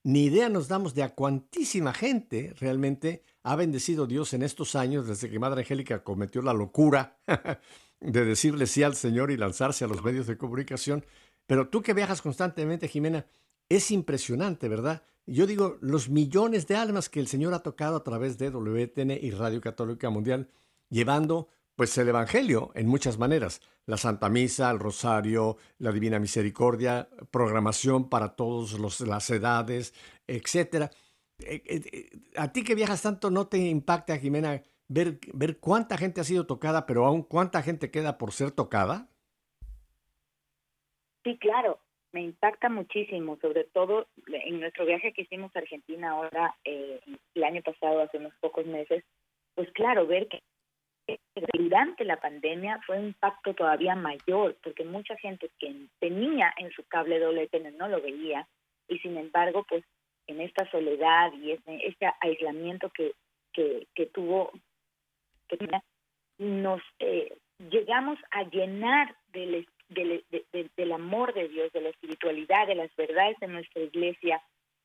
ni 0.03 0.25
idea 0.25 0.49
nos 0.49 0.67
damos 0.67 0.95
de 0.95 1.03
a 1.03 1.13
cuantísima 1.13 1.93
gente 1.93 2.53
realmente 2.59 3.23
ha 3.43 3.55
bendecido 3.55 4.07
Dios 4.07 4.33
en 4.33 4.43
estos 4.43 4.75
años 4.75 5.07
desde 5.07 5.29
que 5.29 5.39
Madre 5.39 5.61
Angélica 5.61 6.03
cometió 6.03 6.41
la 6.41 6.53
locura 6.53 7.17
de 7.99 8.25
decirle 8.25 8.65
sí 8.65 8.83
al 8.83 8.95
Señor 8.95 9.29
y 9.31 9.37
lanzarse 9.37 9.83
a 9.83 9.87
los 9.87 10.03
medios 10.03 10.27
de 10.27 10.37
comunicación. 10.37 11.03
Pero 11.49 11.67
tú 11.67 11.81
que 11.81 11.95
viajas 11.95 12.21
constantemente, 12.21 12.87
Jimena, 12.87 13.25
es 13.69 13.89
impresionante, 13.89 14.69
¿verdad? 14.69 15.01
Yo 15.25 15.47
digo, 15.47 15.79
los 15.81 16.07
millones 16.07 16.67
de 16.67 16.75
almas 16.75 17.09
que 17.09 17.19
el 17.19 17.25
Señor 17.25 17.55
ha 17.55 17.63
tocado 17.63 17.95
a 17.95 18.03
través 18.03 18.37
de 18.37 18.51
WTN 18.51 19.17
y 19.19 19.31
Radio 19.31 19.59
Católica 19.59 20.11
Mundial, 20.11 20.51
llevando 20.91 21.49
pues 21.75 21.97
el 21.97 22.07
Evangelio 22.07 22.69
en 22.75 22.85
muchas 22.85 23.17
maneras. 23.17 23.61
La 23.87 23.97
Santa 23.97 24.29
Misa, 24.29 24.69
el 24.69 24.77
Rosario, 24.77 25.57
la 25.79 25.91
Divina 25.91 26.19
Misericordia, 26.19 27.09
programación 27.31 28.09
para 28.09 28.35
todas 28.35 28.99
las 28.99 29.29
edades, 29.31 29.95
etc. 30.27 30.53
Eh, 30.53 30.91
eh, 31.39 31.61
eh, 31.65 32.09
a 32.35 32.51
ti 32.53 32.63
que 32.63 32.75
viajas 32.75 33.01
tanto, 33.01 33.31
¿no 33.31 33.47
te 33.47 33.57
impacta, 33.57 34.19
Jimena, 34.19 34.61
ver, 34.87 35.19
ver 35.33 35.57
cuánta 35.57 35.97
gente 35.97 36.21
ha 36.21 36.25
sido 36.25 36.45
tocada, 36.45 36.85
pero 36.85 37.07
aún 37.07 37.23
cuánta 37.23 37.63
gente 37.63 37.89
queda 37.89 38.19
por 38.19 38.33
ser 38.33 38.51
tocada? 38.51 39.09
Sí, 41.23 41.37
claro, 41.37 41.79
me 42.11 42.21
impacta 42.21 42.69
muchísimo, 42.69 43.37
sobre 43.41 43.65
todo 43.65 44.07
en 44.27 44.59
nuestro 44.59 44.85
viaje 44.85 45.13
que 45.13 45.23
hicimos 45.23 45.55
a 45.55 45.59
Argentina 45.59 46.11
ahora, 46.11 46.55
el 46.63 47.43
año 47.43 47.61
pasado, 47.61 48.01
hace 48.01 48.17
unos 48.17 48.33
pocos 48.39 48.65
meses, 48.65 49.03
pues 49.55 49.71
claro, 49.73 50.07
ver 50.07 50.27
que 50.27 50.41
durante 51.53 52.05
la 52.05 52.17
pandemia 52.17 52.79
fue 52.85 52.99
un 52.99 53.07
impacto 53.07 53.53
todavía 53.53 53.95
mayor, 53.95 54.55
porque 54.63 54.83
mucha 54.83 55.15
gente 55.17 55.49
que 55.59 55.87
tenía 55.99 56.53
en 56.57 56.71
su 56.71 56.83
cable 56.83 57.19
doble 57.19 57.49
no 57.77 57.87
lo 57.87 58.01
veía, 58.01 58.47
y 58.87 58.97
sin 58.99 59.17
embargo, 59.17 59.65
pues 59.67 59.83
en 60.27 60.41
esta 60.41 60.69
soledad 60.71 61.33
y 61.33 61.51
este, 61.51 61.87
este 61.87 62.09
aislamiento 62.21 62.89
que, 62.89 63.13
que, 63.53 64.05
tuvo, 64.13 64.51
nos 66.37 66.81
eh, 66.99 67.35
llegamos 67.69 68.17
a 68.31 68.43
llenar 68.43 69.15
del, 69.33 69.67
del, 69.89 70.23
del 70.75 70.91
amor 70.91 71.33
de 71.33 71.47
Dios, 71.47 71.71
de 71.73 71.81
la 71.81 71.89
espiritualidad, 71.89 72.67
de 72.67 72.75
las 72.75 72.95
verdades 72.95 73.37
de 73.39 73.47
nuestra 73.47 73.81
iglesia, 73.81 74.41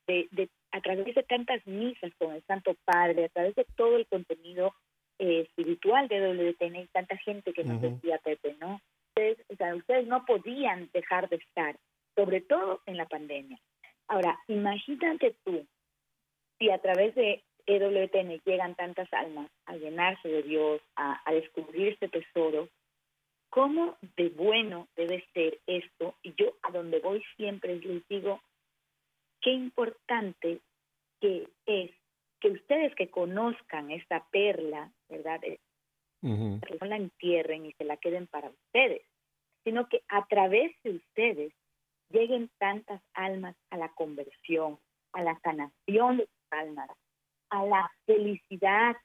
de, 0.06 0.28
de, 0.32 0.48
a 0.72 0.80
través 0.80 1.14
de 1.14 1.22
tantas 1.22 1.66
misas 1.66 2.12
con 2.18 2.34
el 2.34 2.42
Santo 2.44 2.74
Padre, 2.84 3.26
a 3.26 3.28
través 3.28 3.54
de 3.54 3.66
todo 3.76 3.96
el 3.96 4.06
contenido 4.06 4.74
eh, 5.18 5.42
espiritual 5.42 6.08
de 6.08 6.20
WTN 6.20 6.76
y 6.76 6.86
tanta 6.88 7.16
gente 7.18 7.52
que 7.52 7.64
nos 7.64 7.80
decía 7.80 8.18
Pepe, 8.18 8.56
¿no? 8.60 8.80
Ustedes, 9.10 9.38
o 9.48 9.56
sea, 9.56 9.74
ustedes 9.76 10.06
no 10.06 10.24
podían 10.24 10.90
dejar 10.92 11.28
de 11.28 11.36
estar, 11.36 11.76
sobre 12.16 12.40
todo 12.40 12.80
en 12.86 12.96
la 12.96 13.06
pandemia. 13.06 13.58
Ahora, 14.08 14.38
imagínate 14.48 15.36
tú, 15.44 15.64
si 16.58 16.70
a 16.70 16.78
través 16.78 17.14
de 17.14 17.42
EWTN 17.66 18.40
llegan 18.44 18.74
tantas 18.74 19.10
almas 19.12 19.50
a 19.66 19.76
llenarse 19.76 20.28
de 20.28 20.42
Dios, 20.42 20.82
a, 20.96 21.22
a 21.24 21.32
descubrir 21.32 21.92
este 21.92 22.08
tesoro, 22.08 22.68
¿cómo 23.54 23.96
de 24.16 24.30
bueno 24.30 24.88
debe 24.96 25.24
ser 25.32 25.60
esto? 25.68 26.16
Y 26.24 26.34
yo 26.34 26.56
a 26.62 26.72
donde 26.72 26.98
voy 26.98 27.22
siempre 27.36 27.76
les 27.76 28.06
digo, 28.08 28.42
qué 29.40 29.52
importante 29.52 30.60
que 31.20 31.48
es 31.64 31.92
que 32.40 32.48
ustedes 32.48 32.92
que 32.96 33.10
conozcan 33.10 33.92
esta 33.92 34.26
perla, 34.30 34.90
¿verdad? 35.08 35.40
Que 35.40 35.60
no 36.20 36.86
la 36.88 36.96
entierren 36.96 37.66
y 37.66 37.72
se 37.74 37.84
la 37.84 37.96
queden 37.96 38.26
para 38.26 38.50
ustedes, 38.50 39.02
sino 39.62 39.88
que 39.88 40.02
a 40.08 40.26
través 40.26 40.72
de 40.82 40.96
ustedes 40.96 41.52
lleguen 42.10 42.50
tantas 42.58 43.00
almas 43.12 43.54
a 43.70 43.76
la 43.76 43.94
conversión, 43.94 44.80
a 45.12 45.22
la 45.22 45.38
sanación 45.44 46.16
de 46.16 46.24
sus 46.24 46.46
almas, 46.50 46.90
a 47.50 47.64
la 47.64 47.88
felicidad. 48.04 48.96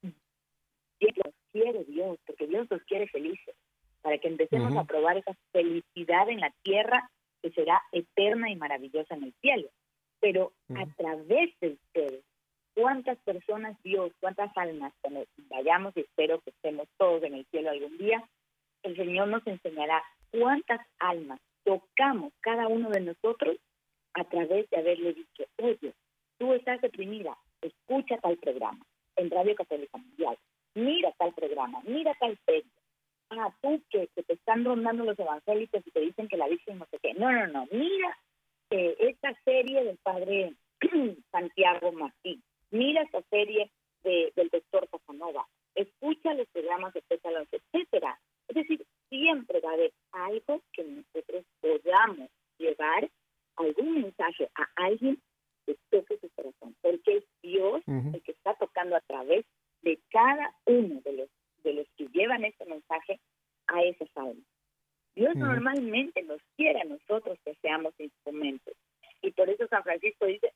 Dios 0.00 1.12
los 1.24 1.34
quiere 1.50 1.84
Dios, 1.86 2.20
porque 2.24 2.46
Dios 2.46 2.68
los 2.70 2.82
quiere 2.84 3.08
felices, 3.08 3.56
para 4.02 4.18
que 4.18 4.28
empecemos 4.28 4.76
a 4.76 4.84
probar 4.84 5.18
esa 5.18 5.34
felicidad 5.52 6.28
en 6.28 6.40
la 6.40 6.52
tierra 6.62 7.10
que 7.42 7.50
será 7.50 7.82
eterna 7.92 8.50
y 8.50 8.56
maravillosa 8.56 9.14
en 9.14 9.24
el 9.24 9.34
cielo. 9.40 9.68
Pero 10.20 10.52
a 10.74 10.86
través 10.96 11.50
de 11.60 11.68
ustedes, 11.70 12.24
cuántas 12.74 13.18
personas 13.18 13.76
Dios, 13.82 14.12
cuántas 14.20 14.50
almas, 14.56 14.92
cuando 15.00 15.24
vayamos 15.48 15.96
y 15.96 16.00
espero 16.00 16.40
que 16.40 16.50
estemos 16.50 16.86
todos 16.98 17.22
en 17.22 17.34
el 17.34 17.46
cielo 17.46 17.70
algún 17.70 17.96
día, 17.98 18.22
el 18.82 18.96
Señor 18.96 19.28
nos 19.28 19.46
enseñará 19.46 20.02
cuántas 20.30 20.80
almas 20.98 21.40
tocamos 21.64 22.32
cada 22.40 22.68
uno 22.68 22.90
de 22.90 23.00
nosotros 23.00 23.56
a 24.14 24.24
través 24.24 24.68
de 24.70 24.78
haberle 24.78 25.14
dicho, 25.14 25.44
oye, 25.58 25.94
tú 26.38 26.52
estás 26.54 26.80
deprimida, 26.80 27.36
escucha 27.60 28.18
tal 28.18 28.36
programa 28.38 28.84
en 29.16 29.30
Radio 29.30 29.54
Católica 29.54 29.98
Mundial, 29.98 30.36
mira 30.74 31.12
tal 31.18 31.32
programa, 31.34 31.80
mira 31.84 32.14
tal 32.18 32.38
serie. 32.46 32.70
Ah, 33.30 33.54
tú 33.62 33.82
que, 33.90 34.08
te 34.08 34.32
están 34.32 34.64
rondando 34.64 35.04
los 35.04 35.18
evangélicos 35.18 35.86
y 35.86 35.90
te 35.90 36.00
dicen 36.00 36.28
que 36.28 36.36
la 36.36 36.48
Virgen 36.48 36.78
no 36.78 36.86
sé 36.90 36.98
qué. 37.02 37.14
No, 37.14 37.30
no, 37.32 37.46
no, 37.46 37.66
mira 37.70 38.18
eh, 38.70 38.96
esta 39.00 39.32
serie 39.44 39.84
del 39.84 39.98
padre 39.98 40.54
Santiago 41.30 41.92
Martín 41.92 42.42
mira 42.70 43.02
esta 43.02 43.22
serie 43.30 43.70
de, 44.02 44.32
del 44.36 44.48
doctor 44.48 44.88
Casanova, 44.88 45.46
escucha 45.74 46.34
los 46.34 46.48
programas 46.48 46.94
de 46.94 47.02
Pétalos, 47.02 47.48
etcétera. 47.50 48.18
Es 48.48 48.54
decir, 48.54 48.84
siempre 49.08 49.60
va 49.60 49.70
a 49.70 49.74
haber 49.74 49.92
algo 50.12 50.62
que 50.72 50.84
nosotros 50.84 51.44
podamos 51.60 52.30
llevar, 52.58 53.10
algún 53.56 54.02
mensaje 54.02 54.50
a 54.54 54.68
alguien 54.76 55.20
que 55.66 55.76
toque 55.90 56.18
su 56.18 56.30
corazón, 56.30 56.74
porque 56.80 57.18
es 57.18 57.24
Dios 57.42 57.82
el 57.86 58.22
que 58.22 58.32
está 58.32 58.54
tocando 58.54 58.96
a 58.96 59.00
través 59.02 59.44
de 59.82 60.00
cada 60.10 60.54
uno 60.66 61.00
de 61.02 61.12
los, 61.12 61.28
de 61.62 61.74
los 61.74 61.86
que 61.96 62.06
llevan 62.08 62.44
este 62.44 62.64
mensaje 62.66 63.20
a 63.66 63.82
esas 63.82 64.08
almas. 64.16 64.44
Dios 65.14 65.34
normalmente 65.36 66.22
nos 66.22 66.40
quiere 66.56 66.80
a 66.80 66.84
nosotros 66.84 67.38
que 67.44 67.54
seamos 67.56 67.92
instrumentos. 67.98 68.74
Y 69.22 69.32
por 69.32 69.50
eso 69.50 69.66
San 69.68 69.82
Francisco 69.82 70.26
dice, 70.26 70.52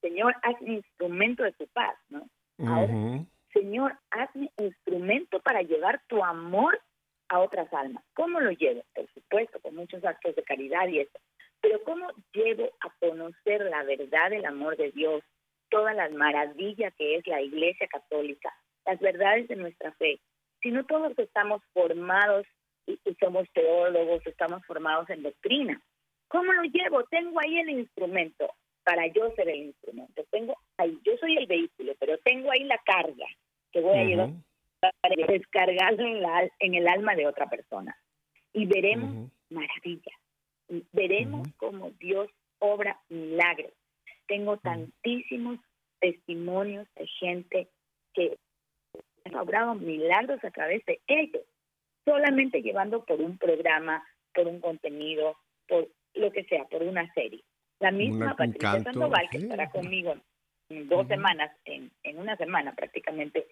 Señor, 0.00 0.34
hazme 0.42 0.74
instrumento 0.74 1.44
de 1.44 1.52
tu 1.52 1.66
paz, 1.68 1.96
¿no? 2.08 2.28
Ahora, 2.66 3.24
Señor, 3.52 3.96
hazme 4.10 4.50
instrumento 4.58 5.40
para 5.40 5.62
llevar 5.62 6.02
tu 6.08 6.22
amor 6.22 6.80
a 7.28 7.40
otras 7.40 7.72
almas. 7.72 8.04
¿Cómo 8.14 8.40
lo 8.40 8.50
llevo? 8.50 8.82
Por 8.94 9.08
supuesto, 9.12 9.60
con 9.60 9.76
muchos 9.76 10.04
actos 10.04 10.34
de 10.34 10.42
caridad 10.42 10.88
y 10.88 11.00
eso. 11.00 11.18
Pero 11.60 11.82
¿cómo 11.84 12.08
llevo 12.32 12.70
a 12.80 12.90
conocer 13.00 13.62
la 13.62 13.82
verdad 13.84 14.30
del 14.30 14.44
amor 14.44 14.76
de 14.76 14.92
Dios, 14.92 15.22
todas 15.70 15.94
las 15.94 16.12
maravillas 16.12 16.94
que 16.94 17.16
es 17.16 17.26
la 17.26 17.40
Iglesia 17.40 17.88
Católica, 17.88 18.52
las 18.88 18.98
verdades 19.00 19.48
de 19.48 19.56
nuestra 19.56 19.92
fe? 19.92 20.20
Si 20.62 20.70
no 20.70 20.84
todos 20.86 21.16
estamos 21.18 21.62
formados 21.72 22.46
y, 22.86 22.98
y 23.04 23.14
somos 23.20 23.46
teólogos, 23.52 24.26
estamos 24.26 24.64
formados 24.66 25.08
en 25.10 25.22
doctrina. 25.22 25.80
¿Cómo 26.28 26.52
lo 26.52 26.62
llevo? 26.64 27.04
Tengo 27.04 27.38
ahí 27.40 27.58
el 27.58 27.70
instrumento 27.70 28.50
para 28.84 29.06
yo 29.08 29.30
ser 29.36 29.48
el 29.50 29.66
instrumento. 29.66 30.24
Tengo 30.30 30.56
ahí, 30.78 30.98
yo 31.04 31.12
soy 31.18 31.36
el 31.36 31.46
vehículo, 31.46 31.92
pero 32.00 32.16
tengo 32.18 32.50
ahí 32.50 32.64
la 32.64 32.78
carga 32.78 33.26
que 33.70 33.80
voy 33.80 33.98
a 33.98 34.04
llevar 34.04 34.30
para 34.80 35.26
descargarlo 35.26 36.06
en, 36.06 36.22
la, 36.22 36.48
en 36.58 36.74
el 36.74 36.88
alma 36.88 37.14
de 37.14 37.26
otra 37.26 37.48
persona. 37.48 37.96
Y 38.54 38.66
veremos 38.66 39.30
maravillas. 39.50 40.16
Veremos 40.92 41.48
cómo 41.58 41.90
Dios 42.00 42.30
obra 42.58 42.98
milagros. 43.08 43.72
Tengo 44.26 44.56
tantísimos 44.56 45.58
testimonios 46.00 46.86
de 46.94 47.06
gente 47.06 47.68
que 48.14 48.38
ha 49.34 49.42
obrado 49.42 49.74
milagros 49.74 50.42
a 50.44 50.50
través 50.50 50.84
de 50.86 51.00
ellos, 51.06 51.42
solamente 52.04 52.62
llevando 52.62 53.04
por 53.04 53.20
un 53.20 53.38
programa, 53.38 54.04
por 54.34 54.46
un 54.46 54.60
contenido, 54.60 55.36
por 55.66 55.88
lo 56.14 56.30
que 56.32 56.44
sea, 56.44 56.64
por 56.64 56.82
una 56.82 57.12
serie. 57.14 57.42
La 57.80 57.90
misma 57.90 58.34
Patricia 58.34 58.82
Sandoval, 58.82 59.28
que 59.30 59.38
estará 59.38 59.70
conmigo 59.70 60.14
en 60.68 60.88
dos 60.88 61.06
semanas, 61.06 61.50
en, 61.64 61.90
en 62.02 62.18
una 62.18 62.36
semana 62.36 62.74
prácticamente, 62.74 63.46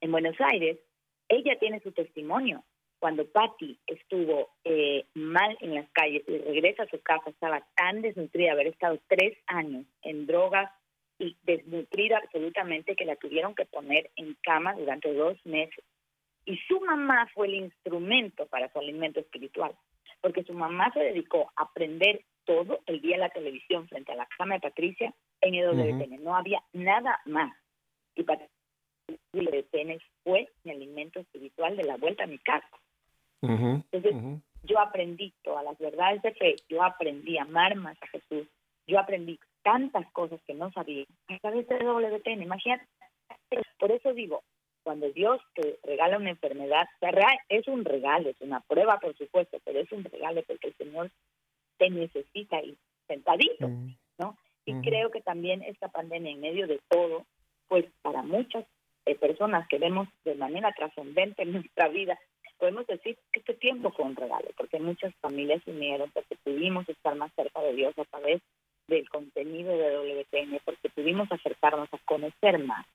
en 0.00 0.12
Buenos 0.12 0.36
Aires, 0.40 0.78
ella 1.28 1.58
tiene 1.58 1.80
su 1.80 1.92
testimonio. 1.92 2.64
Cuando 2.98 3.26
Patti 3.26 3.78
estuvo 3.86 4.50
eh, 4.64 5.04
mal 5.14 5.56
en 5.60 5.74
las 5.74 5.88
calles 5.90 6.22
y 6.26 6.38
regresa 6.38 6.84
a 6.84 6.88
su 6.88 7.00
casa, 7.02 7.28
estaba 7.28 7.66
tan 7.76 8.00
desnutrida, 8.00 8.52
haber 8.52 8.68
estado 8.68 8.98
tres 9.06 9.36
años 9.46 9.84
en 10.02 10.26
drogas 10.26 10.70
y 11.18 11.36
desnutrida 11.44 12.18
absolutamente 12.18 12.96
que 12.96 13.04
la 13.04 13.16
tuvieron 13.16 13.54
que 13.54 13.64
poner 13.66 14.10
en 14.16 14.36
cama 14.42 14.74
durante 14.74 15.12
dos 15.12 15.38
meses. 15.44 15.84
Y 16.44 16.58
su 16.68 16.80
mamá 16.80 17.28
fue 17.34 17.48
el 17.48 17.54
instrumento 17.54 18.46
para 18.46 18.70
su 18.72 18.78
alimento 18.78 19.20
espiritual, 19.20 19.74
porque 20.20 20.44
su 20.44 20.52
mamá 20.52 20.92
se 20.92 21.00
dedicó 21.00 21.50
a 21.56 21.62
aprender 21.62 22.24
todo 22.44 22.80
el 22.86 23.00
día 23.00 23.18
la 23.18 23.30
televisión 23.30 23.88
frente 23.88 24.12
a 24.12 24.16
la 24.16 24.28
cama 24.38 24.54
de 24.54 24.60
Patricia 24.60 25.12
en 25.40 25.54
EWTN. 25.54 26.22
No 26.22 26.36
había 26.36 26.62
nada 26.72 27.20
más. 27.24 27.52
Y 28.14 28.22
Patricia 28.22 28.50
EWTN 29.32 30.00
fue 30.22 30.48
mi 30.64 30.72
alimento 30.72 31.20
espiritual 31.20 31.76
de 31.76 31.84
la 31.84 31.96
vuelta 31.96 32.24
a 32.24 32.28
mi 32.28 32.38
casa. 32.38 32.68
Entonces, 33.42 34.14
yo 34.64 34.80
aprendí 34.80 35.32
todas 35.42 35.64
las 35.64 35.78
verdades 35.78 36.22
de 36.22 36.32
fe, 36.32 36.56
yo 36.68 36.82
aprendí 36.82 37.38
a 37.38 37.42
amar 37.42 37.76
más 37.76 37.96
a 38.02 38.06
Jesús, 38.08 38.48
yo 38.86 38.98
aprendí 38.98 39.38
tantas 39.66 40.06
cosas 40.12 40.40
que 40.46 40.54
no 40.54 40.70
sabía 40.70 41.04
a 41.26 41.38
través 41.40 41.66
de 41.66 41.74
WTN. 41.84 42.40
Imagínate, 42.40 42.86
por 43.80 43.90
eso 43.90 44.14
digo, 44.14 44.44
cuando 44.84 45.10
Dios 45.10 45.40
te 45.54 45.80
regala 45.82 46.18
una 46.18 46.30
enfermedad, 46.30 46.86
es 47.48 47.66
un 47.66 47.84
regalo, 47.84 48.30
es 48.30 48.40
una 48.40 48.60
prueba, 48.60 49.00
por 49.00 49.16
supuesto, 49.16 49.58
pero 49.64 49.80
es 49.80 49.90
un 49.90 50.04
regalo 50.04 50.40
porque 50.46 50.68
el 50.68 50.76
Señor 50.76 51.10
te 51.78 51.90
necesita 51.90 52.58
ahí, 52.58 52.78
sentadito, 53.08 53.66
mm. 53.66 53.96
¿no? 54.18 54.38
Y 54.66 54.74
mm. 54.74 54.82
creo 54.82 55.10
que 55.10 55.20
también 55.20 55.62
esta 55.62 55.88
pandemia, 55.88 56.30
en 56.30 56.40
medio 56.40 56.68
de 56.68 56.78
todo, 56.88 57.26
pues 57.66 57.86
para 58.02 58.22
muchas 58.22 58.64
eh, 59.04 59.16
personas 59.16 59.66
que 59.66 59.78
vemos 59.78 60.06
de 60.24 60.36
manera 60.36 60.72
trascendente 60.76 61.42
en 61.42 61.54
nuestra 61.54 61.88
vida, 61.88 62.16
podemos 62.56 62.86
decir 62.86 63.18
que 63.32 63.40
este 63.40 63.54
tiempo 63.54 63.90
fue 63.90 64.04
un 64.04 64.14
regalo, 64.14 64.48
porque 64.56 64.78
muchas 64.78 65.12
familias 65.16 65.60
se 65.64 65.72
unieron, 65.72 66.08
porque 66.12 66.36
pudimos 66.44 66.88
estar 66.88 67.16
más 67.16 67.32
cerca 67.34 67.60
de 67.62 67.74
Dios 67.74 67.98
a 67.98 68.04
través 68.04 68.40
del 68.88 69.08
contenido 69.08 69.76
de 69.76 70.24
WTN, 70.24 70.60
porque 70.64 70.88
pudimos 70.90 71.30
acercarnos 71.30 71.88
a 71.92 71.98
conocer 72.04 72.58
más 72.58 72.86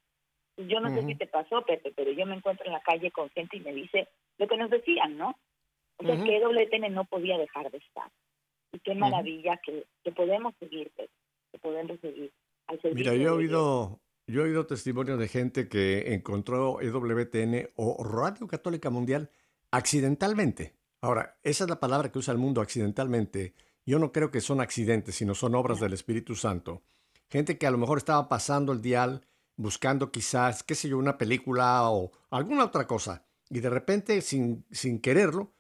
yo 0.67 0.79
no 0.79 0.93
sé 0.93 1.05
si 1.05 1.15
te 1.15 1.27
pasó, 1.27 1.63
Pepe, 1.63 1.91
pero 1.95 2.11
yo 2.11 2.25
me 2.25 2.35
encuentro 2.35 2.65
en 2.65 2.73
la 2.73 2.81
calle 2.81 3.11
con 3.11 3.29
gente 3.29 3.57
y 3.57 3.61
me 3.61 3.73
dice 3.73 4.07
lo 4.37 4.47
que 4.47 4.57
nos 4.57 4.69
decían, 4.69 5.17
¿no? 5.17 5.35
O 5.97 6.03
sea, 6.03 6.15
que 6.23 6.39
WTN 6.39 6.93
no 6.93 7.05
podía 7.05 7.37
dejar 7.37 7.69
de 7.71 7.77
estar. 7.77 8.09
Y 8.71 8.79
qué 8.79 8.95
maravilla 8.95 9.59
que, 9.63 9.85
que, 10.03 10.11
podemos 10.11 10.55
seguir, 10.59 10.89
Pepe, 10.95 11.11
que 11.51 11.59
podemos 11.59 11.99
seguir. 11.99 12.31
Mira, 12.95 13.13
yo 13.15 13.21
he 13.21 13.29
oído, 13.29 13.99
yo 14.27 14.41
he 14.41 14.45
oído 14.45 14.65
testimonios 14.65 15.19
de 15.19 15.27
gente 15.27 15.67
que 15.67 16.13
encontró 16.13 16.79
EWTN 16.81 17.69
o 17.75 18.03
Radio 18.03 18.47
Católica 18.47 18.89
Mundial 18.89 19.29
accidentalmente. 19.71 20.73
Ahora, 21.01 21.37
esa 21.43 21.65
es 21.65 21.69
la 21.69 21.79
palabra 21.79 22.11
que 22.11 22.19
usa 22.19 22.31
el 22.31 22.37
mundo 22.39 22.61
accidentalmente. 22.61 23.53
Yo 23.85 23.99
no 23.99 24.11
creo 24.11 24.31
que 24.31 24.41
son 24.41 24.61
accidentes, 24.61 25.15
sino 25.15 25.35
son 25.35 25.55
obras 25.55 25.79
del 25.79 25.93
Espíritu 25.93 26.35
Santo. 26.35 26.83
Gente 27.29 27.57
que 27.57 27.67
a 27.67 27.71
lo 27.71 27.77
mejor 27.77 27.97
estaba 27.97 28.29
pasando 28.29 28.73
el 28.73 28.81
dial 28.81 29.25
buscando 29.55 30.11
quizás, 30.11 30.63
qué 30.63 30.75
sé 30.75 30.89
yo, 30.89 30.97
una 30.97 31.17
película 31.17 31.89
o 31.89 32.11
alguna 32.29 32.65
otra 32.65 32.87
cosa. 32.87 33.25
Y 33.49 33.59
de 33.59 33.69
repente, 33.69 34.21
sin, 34.21 34.65
sin 34.71 34.99
quererlo, 34.99 35.53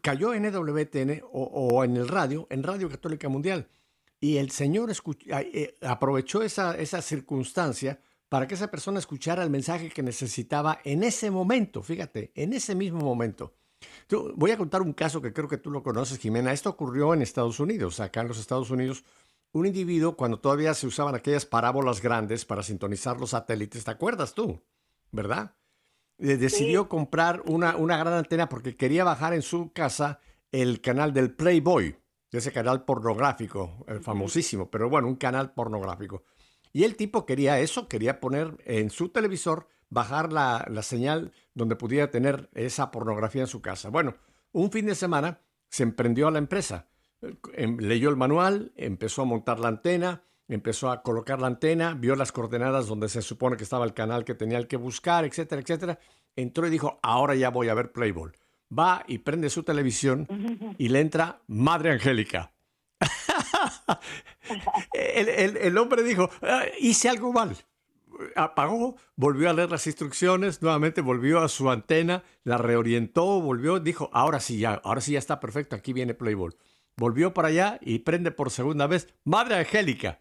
cayó 0.00 0.32
en 0.34 0.44
EWTN 0.44 1.22
o, 1.32 1.84
en 1.84 1.96
el 1.96 2.08
radio, 2.08 2.46
en 2.50 2.62
Radio 2.62 2.88
Católica 2.88 3.28
Mundial. 3.28 3.68
Y 4.20 4.36
el 4.36 4.50
Señor 4.50 4.92
eh, 5.26 5.76
aprovechó 5.82 6.42
esa, 6.42 6.76
esa 6.76 7.02
circunstancia 7.02 8.00
para 8.28 8.46
que 8.46 8.54
esa 8.54 8.70
persona 8.70 8.98
escuchara 8.98 9.42
el 9.42 9.50
mensaje 9.50 9.90
que 9.90 10.02
necesitaba 10.02 10.80
en 10.84 11.02
ese 11.02 11.30
momento, 11.30 11.82
fíjate, 11.82 12.32
en 12.34 12.52
ese 12.52 12.74
mismo 12.74 13.00
momento. 13.00 13.54
Voy 14.36 14.50
a 14.50 14.56
contar 14.56 14.82
un 14.82 14.92
caso 14.92 15.20
que 15.20 15.32
creo 15.32 15.48
que 15.48 15.58
tú 15.58 15.70
lo 15.70 15.82
conoces, 15.82 16.18
Jimena. 16.18 16.52
Esto 16.52 16.70
ocurrió 16.70 17.14
en 17.14 17.22
Estados 17.22 17.60
Unidos. 17.60 18.00
Acá 18.00 18.20
en 18.20 18.28
los 18.28 18.38
Estados 18.38 18.70
Unidos 18.70 19.04
un 19.52 19.66
individuo 19.66 20.16
cuando 20.16 20.38
todavía 20.38 20.74
se 20.74 20.86
usaban 20.86 21.14
aquellas 21.14 21.46
parábolas 21.46 22.00
grandes 22.00 22.44
para 22.44 22.62
sintonizar 22.62 23.20
los 23.20 23.30
satélites, 23.30 23.84
¿te 23.84 23.90
acuerdas 23.90 24.34
tú? 24.34 24.60
¿Verdad? 25.10 25.54
decidió 26.18 26.88
comprar 26.88 27.42
una, 27.46 27.76
una 27.76 27.96
gran 27.96 28.14
antena 28.14 28.48
porque 28.48 28.76
quería 28.76 29.02
bajar 29.02 29.34
en 29.34 29.42
su 29.42 29.72
casa 29.72 30.20
el 30.52 30.80
canal 30.80 31.12
del 31.12 31.34
Playboy, 31.34 31.96
ese 32.30 32.52
canal 32.52 32.84
pornográfico, 32.84 33.84
el 33.88 34.00
famosísimo, 34.00 34.70
pero 34.70 34.88
bueno, 34.88 35.08
un 35.08 35.16
canal 35.16 35.52
pornográfico. 35.52 36.22
Y 36.72 36.84
el 36.84 36.96
tipo 36.96 37.26
quería 37.26 37.58
eso, 37.58 37.88
quería 37.88 38.20
poner 38.20 38.56
en 38.64 38.90
su 38.90 39.08
televisor, 39.08 39.66
bajar 39.92 40.32
la, 40.32 40.66
la 40.70 40.82
señal 40.82 41.32
donde 41.54 41.76
pudiera 41.76 42.10
tener 42.10 42.48
esa 42.54 42.90
pornografía 42.90 43.42
en 43.42 43.48
su 43.48 43.60
casa. 43.60 43.90
Bueno, 43.90 44.14
un 44.52 44.70
fin 44.70 44.86
de 44.86 44.94
semana 44.94 45.40
se 45.68 45.82
emprendió 45.82 46.28
a 46.28 46.30
la 46.30 46.38
empresa 46.38 46.86
Em, 47.52 47.78
leyó 47.78 48.10
el 48.10 48.16
manual, 48.16 48.72
empezó 48.76 49.22
a 49.22 49.24
montar 49.24 49.60
la 49.60 49.68
antena, 49.68 50.24
empezó 50.48 50.90
a 50.90 51.02
colocar 51.02 51.40
la 51.40 51.46
antena, 51.46 51.94
vio 51.94 52.16
las 52.16 52.32
coordenadas 52.32 52.88
donde 52.88 53.08
se 53.08 53.22
supone 53.22 53.56
que 53.56 53.62
estaba 53.62 53.84
el 53.84 53.94
canal 53.94 54.24
que 54.24 54.34
tenía 54.34 54.66
que 54.66 54.76
buscar, 54.76 55.24
etcétera, 55.24 55.62
etcétera. 55.62 55.98
Entró 56.34 56.66
y 56.66 56.70
dijo, 56.70 56.98
ahora 57.02 57.34
ya 57.34 57.50
voy 57.50 57.68
a 57.68 57.74
ver 57.74 57.92
Playboy. 57.92 58.32
Va 58.76 59.04
y 59.06 59.18
prende 59.18 59.50
su 59.50 59.62
televisión 59.62 60.26
y 60.78 60.88
le 60.88 61.00
entra 61.00 61.42
Madre 61.46 61.92
Angélica. 61.92 62.52
el, 64.94 65.78
hombre 65.78 66.02
dijo, 66.02 66.30
ah, 66.40 66.64
hice 66.80 67.08
algo 67.08 67.32
mal. 67.32 67.56
Apagó, 68.36 68.96
volvió 69.16 69.50
a 69.50 69.52
leer 69.52 69.70
las 69.70 69.86
instrucciones, 69.86 70.62
nuevamente 70.62 71.00
volvió 71.00 71.40
a 71.40 71.48
su 71.48 71.70
antena, 71.70 72.24
la 72.44 72.58
reorientó, 72.58 73.40
volvió, 73.40 73.80
dijo, 73.80 74.10
ahora 74.12 74.40
sí 74.40 74.58
ya, 74.58 74.80
ahora 74.84 75.00
sí 75.00 75.12
ya 75.12 75.18
está 75.18 75.40
perfecto, 75.40 75.76
aquí 75.76 75.92
viene 75.92 76.14
Playboy 76.14 76.52
volvió 76.96 77.34
para 77.34 77.48
allá 77.48 77.78
y 77.80 78.00
prende 78.00 78.30
por 78.30 78.50
segunda 78.50 78.86
vez, 78.86 79.08
Madre 79.24 79.56
Angélica. 79.56 80.20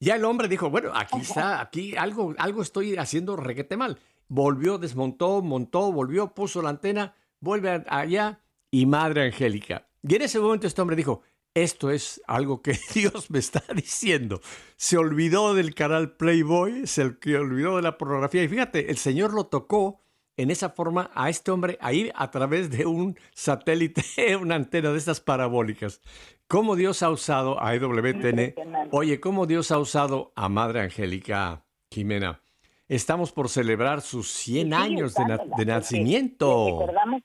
Ya 0.00 0.16
el 0.16 0.24
hombre 0.24 0.48
dijo, 0.48 0.70
bueno, 0.70 0.90
aquí 0.94 1.20
está, 1.20 1.60
aquí 1.62 1.96
algo, 1.96 2.34
algo 2.38 2.62
estoy 2.62 2.96
haciendo 2.96 3.36
requete 3.36 3.76
mal. 3.76 3.98
Volvió, 4.28 4.78
desmontó, 4.78 5.42
montó, 5.42 5.92
volvió, 5.92 6.34
puso 6.34 6.62
la 6.62 6.70
antena, 6.70 7.14
vuelve 7.40 7.84
allá 7.88 8.40
y 8.70 8.86
Madre 8.86 9.26
Angélica. 9.26 9.88
Y 10.02 10.14
en 10.16 10.22
ese 10.22 10.40
momento 10.40 10.66
este 10.66 10.80
hombre 10.82 10.96
dijo, 10.96 11.22
esto 11.54 11.90
es 11.90 12.20
algo 12.26 12.60
que 12.62 12.78
Dios 12.94 13.30
me 13.30 13.38
está 13.38 13.62
diciendo. 13.74 14.40
Se 14.76 14.98
olvidó 14.98 15.54
del 15.54 15.74
canal 15.74 16.16
Playboy, 16.16 16.86
se 16.86 17.02
olvidó 17.02 17.76
de 17.76 17.82
la 17.82 17.96
pornografía. 17.96 18.42
Y 18.42 18.48
fíjate, 18.48 18.90
el 18.90 18.98
Señor 18.98 19.32
lo 19.32 19.46
tocó 19.46 20.00
en 20.36 20.50
esa 20.50 20.70
forma 20.70 21.10
a 21.14 21.30
este 21.30 21.50
hombre 21.50 21.78
a 21.80 21.92
ir 21.92 22.12
a 22.16 22.30
través 22.30 22.70
de 22.70 22.86
un 22.86 23.16
satélite, 23.32 24.02
una 24.40 24.56
antena 24.56 24.90
de 24.90 24.98
estas 24.98 25.20
parabólicas. 25.20 26.00
¿Cómo 26.48 26.76
Dios 26.76 27.02
ha 27.02 27.10
usado 27.10 27.62
a 27.62 27.74
EWTN? 27.74 28.54
Oye, 28.90 29.20
¿cómo 29.20 29.46
Dios 29.46 29.70
ha 29.70 29.78
usado 29.78 30.32
a 30.36 30.48
Madre 30.48 30.80
Angélica 30.80 31.64
Jimena? 31.90 32.40
Estamos 32.86 33.32
por 33.32 33.48
celebrar 33.48 34.02
sus 34.02 34.30
100 34.30 34.74
años 34.74 35.14
de, 35.14 35.64
nacimiento. 35.64 36.80
Recordamos, 36.80 37.22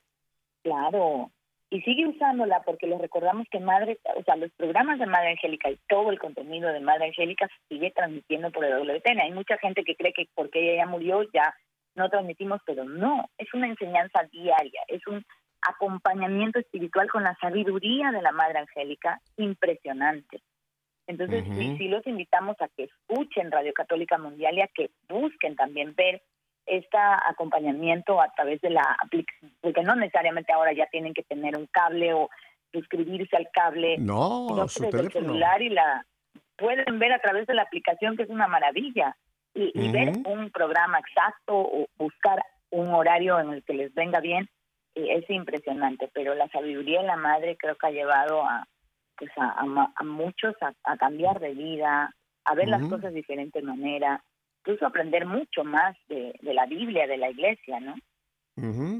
claro, 0.63 1.31
y 1.71 1.81
sigue 1.81 2.07
usándola 2.07 2.61
porque 2.63 2.87
les 2.87 2.99
recordamos 2.99 3.47
que 3.51 3.59
Madre, 3.59 3.99
o 4.15 4.23
sea, 4.23 4.35
los 4.35 4.51
programas 4.53 4.99
de 4.99 5.05
Madre 5.05 5.31
Angélica 5.31 5.69
y 5.69 5.79
todo 5.87 6.09
el 6.09 6.19
contenido 6.19 6.71
de 6.71 6.79
Madre 6.79 7.07
Angélica 7.07 7.47
se 7.47 7.75
sigue 7.75 7.91
transmitiendo 7.91 8.51
por 8.51 8.65
EWTN. 8.65 9.19
Hay 9.21 9.31
mucha 9.31 9.57
gente 9.57 9.83
que 9.83 9.95
cree 9.95 10.13
que 10.13 10.27
porque 10.33 10.59
ella 10.59 10.83
ya 10.83 10.89
murió 10.89 11.23
ya 11.31 11.53
no 11.95 12.09
transmitimos, 12.09 12.61
pero 12.65 12.85
no, 12.85 13.29
es 13.37 13.53
una 13.53 13.67
enseñanza 13.67 14.23
diaria, 14.31 14.81
es 14.87 15.05
un 15.07 15.23
acompañamiento 15.61 16.59
espiritual 16.59 17.09
con 17.09 17.23
la 17.23 17.35
sabiduría 17.41 18.11
de 18.11 18.21
la 18.21 18.31
Madre 18.31 18.59
Angélica 18.59 19.19
impresionante. 19.37 20.41
Entonces, 21.07 21.43
sí, 21.77 21.87
los 21.87 22.05
invitamos 22.05 22.55
a 22.61 22.67
que 22.69 22.83
escuchen 22.83 23.51
Radio 23.51 23.73
Católica 23.73 24.17
Mundial 24.17 24.57
y 24.57 24.61
a 24.61 24.67
que 24.67 24.91
busquen 25.09 25.55
también 25.55 25.95
ver 25.95 26.21
este 26.69 26.97
acompañamiento 26.97 28.21
a 28.21 28.31
través 28.33 28.61
de 28.61 28.69
la 28.69 28.97
aplicación, 29.03 29.51
porque 29.61 29.83
no 29.83 29.95
necesariamente 29.95 30.53
ahora 30.53 30.73
ya 30.73 30.85
tienen 30.87 31.13
que 31.13 31.23
tener 31.23 31.57
un 31.57 31.67
cable 31.67 32.13
o 32.13 32.29
suscribirse 32.71 33.35
al 33.35 33.49
cable, 33.51 33.97
no, 33.97 34.67
su 34.67 34.89
celular 34.89 35.61
y 35.61 35.69
la 35.69 36.05
pueden 36.55 36.99
ver 36.99 37.13
a 37.13 37.19
través 37.19 37.47
de 37.47 37.53
la 37.53 37.63
aplicación 37.63 38.15
que 38.15 38.23
es 38.23 38.29
una 38.29 38.47
maravilla. 38.47 39.15
Y, 39.55 39.91
ver 39.91 40.13
un 40.25 40.51
programa 40.51 40.99
exacto 40.99 41.57
o 41.57 41.87
buscar 41.97 42.41
un 42.69 42.93
horario 42.93 43.39
en 43.39 43.51
el 43.51 43.63
que 43.63 43.73
les 43.73 43.93
venga 43.93 44.21
bien 44.21 44.47
eh, 44.95 45.17
es 45.17 45.29
impresionante, 45.29 46.09
pero 46.13 46.35
la 46.35 46.47
sabiduría 46.49 47.01
de 47.01 47.07
la 47.07 47.17
madre 47.17 47.57
creo 47.57 47.75
que 47.75 47.87
ha 47.87 47.91
llevado 47.91 48.43
a 48.43 48.67
pues 49.17 49.31
a, 49.35 50.03
muchos 50.05 50.55
a, 50.61 50.97
cambiar 50.97 51.41
de 51.41 51.53
vida, 51.53 52.15
a 52.45 52.55
ver 52.55 52.69
las 52.69 52.81
cosas 52.83 53.11
de 53.11 53.17
diferente 53.17 53.61
manera, 53.61 54.23
incluso 54.59 54.85
aprender 54.85 55.25
mucho 55.25 55.63
más 55.63 55.95
de, 56.07 56.33
la 56.41 56.65
Biblia, 56.65 57.07
de 57.07 57.17
la 57.17 57.29
iglesia, 57.29 57.79
¿no? 57.79 57.95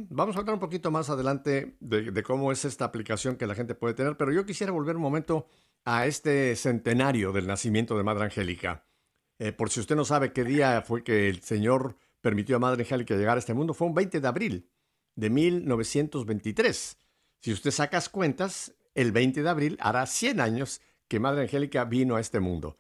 Vamos 0.10 0.38
a 0.38 0.40
hablar 0.40 0.54
un 0.54 0.62
poquito 0.62 0.90
más 0.90 1.10
adelante 1.10 1.76
de, 1.82 2.12
de, 2.12 2.24
cómo 2.24 2.54
es 2.54 2.64
esta 2.64 2.86
aplicación 2.86 3.36
que 3.36 3.46
la 3.46 3.56
gente 3.56 3.76
puede 3.76 3.94
tener, 3.94 4.16
pero 4.16 4.32
yo 4.32 4.46
quisiera 4.46 4.72
volver 4.72 4.96
un 4.96 5.02
momento 5.02 5.48
a 5.84 6.06
este 6.06 6.56
centenario 6.56 7.34
del 7.34 7.46
nacimiento 7.46 7.98
de 7.98 8.04
Madre 8.04 8.26
Angélica. 8.26 8.86
Eh, 9.40 9.52
por 9.52 9.70
si 9.70 9.80
usted 9.80 9.96
no 9.96 10.06
sabe 10.06 10.34
qué 10.34 10.44
día 10.44 10.82
fue 10.82 11.04
que 11.04 11.30
el 11.30 11.42
Señor 11.42 11.96
permitió 12.22 12.58
a 12.58 12.60
Madre 12.60 12.84
Angélica 12.84 13.16
llegar 13.16 13.38
a 13.38 13.40
este 13.40 13.54
mundo, 13.54 13.74
fue 13.74 13.88
un 13.88 13.94
20 13.94 14.20
de 14.20 14.28
abril 14.28 14.70
de 15.16 15.30
1923. 15.30 16.98
Si 17.42 17.52
usted 17.52 17.72
sacas 17.72 18.10
cuentas, 18.10 18.76
el 18.96 19.12
20 19.12 19.44
de 19.44 19.50
abril 19.50 19.78
hará 19.80 20.06
100 20.06 20.42
años 20.42 20.82
que 21.08 21.20
Madre 21.20 21.44
Angélica 21.44 21.86
vino 21.86 22.16
a 22.16 22.22
este 22.22 22.40
mundo. 22.40 22.78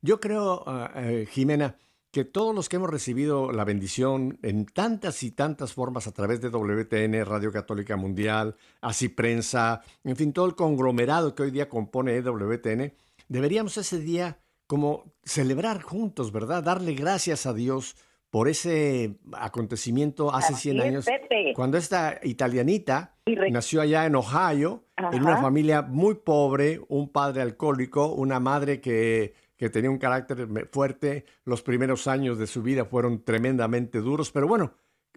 Yo 0.00 0.20
creo, 0.20 0.64
ah, 0.66 0.92
eh, 0.96 1.26
Jimena, 1.30 1.76
que 2.10 2.24
todos 2.24 2.54
los 2.54 2.68
que 2.68 2.76
hemos 2.76 2.90
recibido 2.90 3.52
la 3.52 3.64
bendición 3.64 4.38
en 4.42 4.64
tantas 4.66 5.22
y 5.22 5.30
tantas 5.30 5.74
formas 5.74 6.06
a 6.06 6.12
través 6.12 6.40
de 6.40 6.48
WTN, 6.48 7.24
Radio 7.24 7.52
Católica 7.52 7.96
Mundial, 7.96 8.56
así 8.80 9.08
prensa, 9.08 9.82
en 10.04 10.16
fin, 10.16 10.32
todo 10.32 10.46
el 10.46 10.54
conglomerado 10.54 11.34
que 11.34 11.42
hoy 11.42 11.50
día 11.50 11.68
compone 11.68 12.16
EWTN, 12.16 12.94
deberíamos 13.28 13.76
ese 13.76 13.98
día 13.98 14.38
como 14.66 15.12
celebrar 15.22 15.82
juntos, 15.82 16.32
¿verdad? 16.32 16.62
Darle 16.62 16.94
gracias 16.94 17.46
a 17.46 17.52
Dios 17.52 17.96
por 18.30 18.48
ese 18.48 19.18
acontecimiento 19.32 20.34
hace 20.34 20.54
100 20.54 20.80
años, 20.80 21.06
cuando 21.54 21.78
esta 21.78 22.20
italianita 22.22 23.16
nació 23.50 23.80
allá 23.80 24.04
en 24.04 24.16
Ohio, 24.16 24.84
en 25.12 25.22
una 25.22 25.40
familia 25.40 25.80
muy 25.82 26.14
pobre, 26.16 26.80
un 26.88 27.10
padre 27.10 27.40
alcohólico, 27.40 28.08
una 28.12 28.38
madre 28.38 28.82
que, 28.82 29.32
que 29.58 29.68
tenía 29.68 29.90
un 29.90 29.98
carácter 29.98 30.46
fuerte, 30.70 31.26
los 31.44 31.62
primeros 31.62 32.06
años 32.06 32.38
de 32.38 32.46
su 32.46 32.62
vida 32.62 32.84
fueron 32.84 33.24
tremendamente 33.24 33.98
duros, 33.98 34.30
pero 34.30 34.46
bueno, 34.46 34.72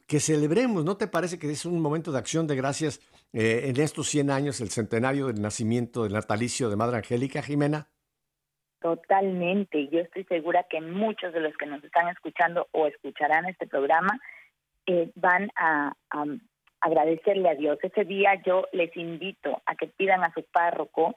que 0.07 0.19
celebremos. 0.19 0.83
¿No 0.83 0.97
te 0.97 1.07
parece 1.07 1.39
que 1.39 1.49
es 1.49 1.65
un 1.65 1.79
momento 1.79 2.11
de 2.11 2.17
acción 2.17 2.47
de 2.47 2.55
gracias 2.55 2.99
eh, 3.31 3.61
en 3.65 3.79
estos 3.79 4.09
100 4.09 4.31
años, 4.31 4.59
el 4.59 4.69
centenario 4.69 5.27
del 5.27 5.41
nacimiento 5.41 6.03
del 6.03 6.13
natalicio 6.13 6.69
de 6.69 6.75
Madre 6.75 6.97
Angélica, 6.97 7.41
Jimena? 7.41 7.87
Totalmente. 8.81 9.87
Yo 9.89 9.99
estoy 9.99 10.23
segura 10.23 10.65
que 10.69 10.81
muchos 10.81 11.31
de 11.33 11.39
los 11.39 11.55
que 11.55 11.67
nos 11.67 11.83
están 11.83 12.07
escuchando 12.09 12.67
o 12.71 12.87
escucharán 12.87 13.45
este 13.45 13.67
programa 13.67 14.19
eh, 14.87 15.11
van 15.15 15.51
a, 15.55 15.93
agradecerle 16.81 17.47
a 17.47 17.55
Dios. 17.55 17.77
Ese 17.83 18.03
día 18.05 18.41
yo 18.43 18.65
les 18.73 18.95
invito 18.97 19.61
a 19.67 19.75
que 19.75 19.87
pidan 19.87 20.23
a 20.23 20.33
su 20.33 20.43
párroco 20.43 21.15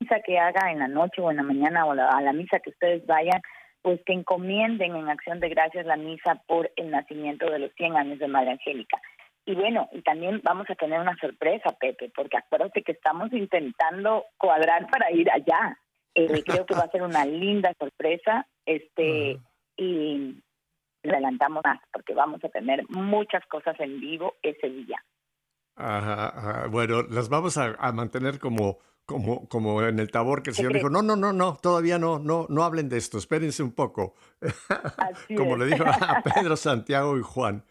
misa 0.00 0.20
que 0.24 0.38
haga 0.38 0.70
en 0.70 0.78
la 0.78 0.88
noche 0.88 1.20
o 1.20 1.30
en 1.30 1.38
la 1.38 1.42
mañana 1.42 1.86
o 1.86 1.92
a 1.92 2.20
la 2.20 2.32
misa 2.32 2.60
que 2.60 2.70
ustedes 2.70 3.06
vayan, 3.06 3.40
pues 3.82 4.00
que 4.06 4.12
encomienden 4.12 4.96
en 4.96 5.08
acción 5.08 5.40
de 5.40 5.48
gracias 5.48 5.86
la 5.86 5.96
misa 5.96 6.42
por 6.46 6.70
el 6.76 6.90
nacimiento 6.90 7.50
de 7.50 7.58
los 7.58 7.72
100 7.74 7.96
años 7.96 8.18
de 8.18 8.28
Madre 8.28 8.52
Angélica. 8.52 8.98
Y 9.46 9.54
bueno, 9.54 9.88
y 9.92 10.00
también 10.00 10.40
vamos 10.42 10.66
a 10.70 10.74
tener 10.74 10.98
una 11.00 11.16
sorpresa, 11.18 11.70
Pepe, 11.78 12.10
porque 12.16 12.38
acuérdate 12.38 12.82
que 12.82 12.92
estamos 12.92 13.30
intentando 13.32 14.24
cuadrar 14.38 14.86
para 14.86 15.10
ir 15.10 15.30
allá. 15.30 15.78
Eh, 16.14 16.42
creo 16.46 16.64
que 16.64 16.74
va 16.74 16.84
a 16.84 16.90
ser 16.90 17.02
una 17.02 17.26
linda 17.26 17.74
sorpresa, 17.78 18.46
este, 18.64 19.38
y 19.76 20.42
adelantamos 21.02 21.62
más, 21.62 21.80
porque 21.92 22.14
vamos 22.14 22.42
a 22.42 22.48
tener 22.48 22.84
muchas 22.88 23.44
cosas 23.46 23.78
en 23.80 24.00
vivo 24.00 24.34
ese 24.42 24.70
día. 24.70 25.04
Ajá, 25.76 26.68
Bueno, 26.68 27.02
las 27.02 27.28
vamos 27.28 27.58
a, 27.58 27.74
a 27.78 27.92
mantener 27.92 28.38
como 28.38 28.78
como, 29.06 29.48
como 29.48 29.82
en 29.82 29.98
el 29.98 30.10
tabor 30.10 30.42
que 30.42 30.50
el 30.50 30.56
Señor 30.56 30.72
dijo, 30.72 30.90
no, 30.90 31.02
no, 31.02 31.16
no, 31.16 31.32
no, 31.32 31.58
todavía 31.60 31.98
no, 31.98 32.18
no, 32.18 32.46
no 32.48 32.64
hablen 32.64 32.88
de 32.88 32.96
esto, 32.96 33.18
espérense 33.18 33.62
un 33.62 33.72
poco. 33.72 34.14
como 35.36 35.56
le 35.56 35.66
dijo 35.66 35.84
a 35.84 36.22
Pedro, 36.22 36.56
Santiago 36.56 37.18
y 37.18 37.22
Juan. 37.22 37.64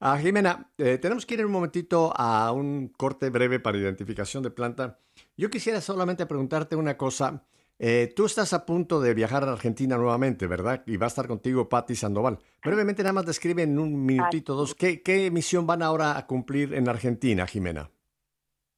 A 0.00 0.18
Jimena, 0.18 0.70
eh, 0.76 0.98
tenemos 0.98 1.24
que 1.24 1.34
ir 1.34 1.46
un 1.46 1.52
momentito 1.52 2.12
a 2.14 2.52
un 2.52 2.88
corte 2.88 3.30
breve 3.30 3.60
para 3.60 3.78
identificación 3.78 4.42
de 4.42 4.50
planta. 4.50 4.98
Yo 5.36 5.48
quisiera 5.48 5.80
solamente 5.80 6.26
preguntarte 6.26 6.76
una 6.76 6.96
cosa. 6.96 7.44
Eh, 7.78 8.12
tú 8.14 8.26
estás 8.26 8.52
a 8.52 8.66
punto 8.66 9.00
de 9.00 9.14
viajar 9.14 9.44
a 9.44 9.52
Argentina 9.52 9.96
nuevamente, 9.96 10.46
¿verdad? 10.46 10.82
Y 10.86 10.96
va 10.96 11.06
a 11.06 11.08
estar 11.08 11.26
contigo 11.26 11.68
Patti 11.68 11.96
Sandoval. 11.96 12.38
Brevemente, 12.62 13.02
nada 13.02 13.14
más 13.14 13.26
describe 13.26 13.62
en 13.62 13.78
un 13.78 14.04
minutito, 14.04 14.54
dos, 14.54 14.74
¿qué, 14.74 15.02
¿qué 15.02 15.30
misión 15.30 15.66
van 15.66 15.82
ahora 15.82 16.18
a 16.18 16.26
cumplir 16.26 16.74
en 16.74 16.88
Argentina, 16.88 17.46
Jimena? 17.46 17.90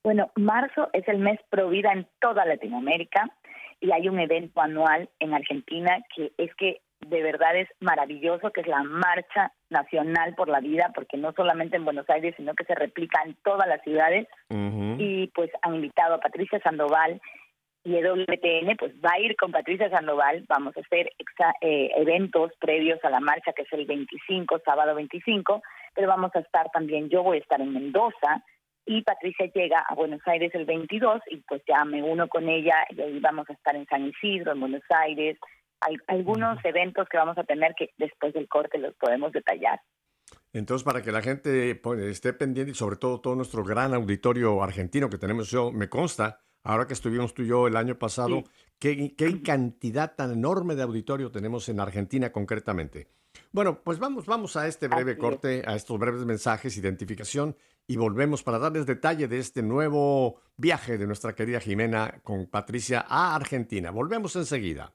Bueno, 0.07 0.31
marzo 0.37 0.89
es 0.93 1.03
el 1.09 1.19
mes 1.19 1.41
pro 1.51 1.69
vida 1.69 1.91
en 1.93 2.07
toda 2.21 2.45
Latinoamérica 2.45 3.29
y 3.81 3.91
hay 3.91 4.09
un 4.09 4.21
evento 4.21 4.61
anual 4.61 5.11
en 5.19 5.35
Argentina 5.35 5.99
que 6.15 6.31
es 6.39 6.55
que 6.55 6.81
de 7.01 7.23
verdad 7.25 7.57
es 7.57 7.69
maravilloso, 7.81 8.53
que 8.53 8.61
es 8.61 8.69
la 8.69 8.85
Marcha 8.85 9.51
Nacional 9.69 10.37
por 10.37 10.49
la 10.49 10.61
Vida, 10.61 10.93
porque 10.95 11.17
no 11.17 11.33
solamente 11.33 11.77
en 11.77 11.85
Buenos 11.85 12.09
Aires, 12.09 12.35
sino 12.37 12.55
que 12.55 12.63
se 12.67 12.77
replica 12.77 13.21
en 13.25 13.35
todas 13.43 13.67
las 13.67 13.83
ciudades. 13.83 14.29
Y 14.99 15.27
pues 15.35 15.51
han 15.63 15.75
invitado 15.75 16.15
a 16.15 16.21
Patricia 16.21 16.61
Sandoval 16.61 17.21
y 17.83 17.97
EWTN, 17.97 18.77
pues 18.79 18.95
va 19.05 19.11
a 19.15 19.19
ir 19.19 19.35
con 19.35 19.51
Patricia 19.51 19.91
Sandoval, 19.91 20.45
vamos 20.49 20.77
a 20.77 20.81
hacer 20.83 21.11
eh, 21.63 21.91
eventos 21.97 22.53
previos 22.61 23.05
a 23.05 23.11
la 23.11 23.19
marcha, 23.19 23.53
que 23.53 23.63
es 23.63 23.73
el 23.73 23.87
25, 23.87 24.61
sábado 24.65 24.95
25, 24.95 25.63
pero 25.97 26.07
vamos 26.07 26.31
a 26.37 26.39
estar 26.39 26.71
también, 26.71 27.09
yo 27.09 27.25
voy 27.25 27.39
a 27.39 27.41
estar 27.41 27.61
en 27.61 27.73
Mendoza, 27.73 28.45
y 28.87 29.03
Patricia 29.03 29.51
llega 29.53 29.81
a 29.81 29.95
Buenos 29.95 30.21
Aires 30.27 30.55
el 30.55 30.65
22 30.65 31.21
y 31.31 31.39
pues 31.39 31.63
ya 31.67 31.85
me 31.85 32.03
uno 32.03 32.29
con 32.29 32.49
ella 32.49 32.87
y 32.91 33.01
ahí 33.01 33.19
vamos 33.19 33.51
a 33.51 33.53
estar 33.53 33.75
en 33.75 33.87
San 33.87 34.07
Isidro, 34.07 34.53
en 34.53 34.61
Buenos 34.61 34.85
Aires, 34.89 35.37
hay 35.81 35.97
algunos 36.07 36.65
eventos 36.65 37.09
que 37.09 37.19
vamos 37.19 37.37
a 37.39 37.45
tener 37.45 37.75
que 37.75 37.91
después 37.99 38.33
del 38.33 38.49
corte 38.49 38.79
los 38.79 38.95
podemos 38.95 39.33
detallar. 39.33 39.81
Entonces, 40.53 40.85
para 40.85 41.03
que 41.03 41.13
la 41.13 41.23
gente 41.23 41.75
pues, 41.75 42.01
esté 42.01 42.33
pendiente 42.33 42.73
y 42.73 42.75
sobre 42.75 42.97
todo 42.97 43.21
todo 43.21 43.37
nuestro 43.37 43.63
gran 43.63 43.93
auditorio 43.95 44.63
argentino 44.63 45.11
que 45.11 45.19
tenemos, 45.19 45.51
yo 45.51 45.71
me 45.71 45.89
consta, 45.89 46.41
ahora 46.63 46.87
que 46.87 46.95
estuvimos 46.95 47.35
tú 47.35 47.43
y 47.43 47.49
yo 47.49 47.67
el 47.67 47.77
año 47.77 47.99
pasado, 47.99 48.45
qué, 48.79 49.15
qué 49.17 49.43
cantidad 49.43 50.15
tan 50.15 50.33
enorme 50.33 50.75
de 50.75 50.83
auditorio 50.83 51.31
tenemos 51.31 51.69
en 51.69 51.81
Argentina 51.81 52.33
concretamente. 52.33 53.09
Bueno, 53.53 53.83
pues 53.83 53.99
vamos, 53.99 54.27
vamos 54.27 54.57
a 54.57 54.67
este 54.67 54.89
breve 54.89 55.19
corte, 55.19 55.63
a 55.67 55.77
estos 55.77 55.99
breves 55.99 56.25
mensajes, 56.25 56.77
identificación, 56.77 57.55
y 57.87 57.97
volvemos 57.97 58.43
para 58.43 58.59
darles 58.59 58.87
detalle 58.87 59.29
de 59.29 59.39
este 59.39 59.63
nuevo 59.63 60.41
viaje 60.57 60.99
de 60.99 61.07
nuestra 61.07 61.35
querida 61.35 61.61
Jimena 61.61 62.21
con 62.23 62.47
Patricia 62.47 63.05
a 63.09 63.35
Argentina. 63.35 63.91
Volvemos 63.91 64.35
enseguida. 64.37 64.95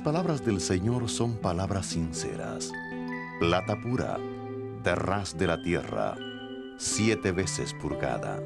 Las 0.00 0.14
palabras 0.14 0.42
del 0.46 0.62
Señor 0.62 1.10
son 1.10 1.36
palabras 1.36 1.84
sinceras. 1.84 2.72
Plata 3.38 3.78
pura, 3.78 4.16
terraz 4.82 5.36
de 5.36 5.46
la 5.46 5.62
tierra, 5.62 6.16
siete 6.78 7.32
veces 7.32 7.74
purgada. 7.74 8.40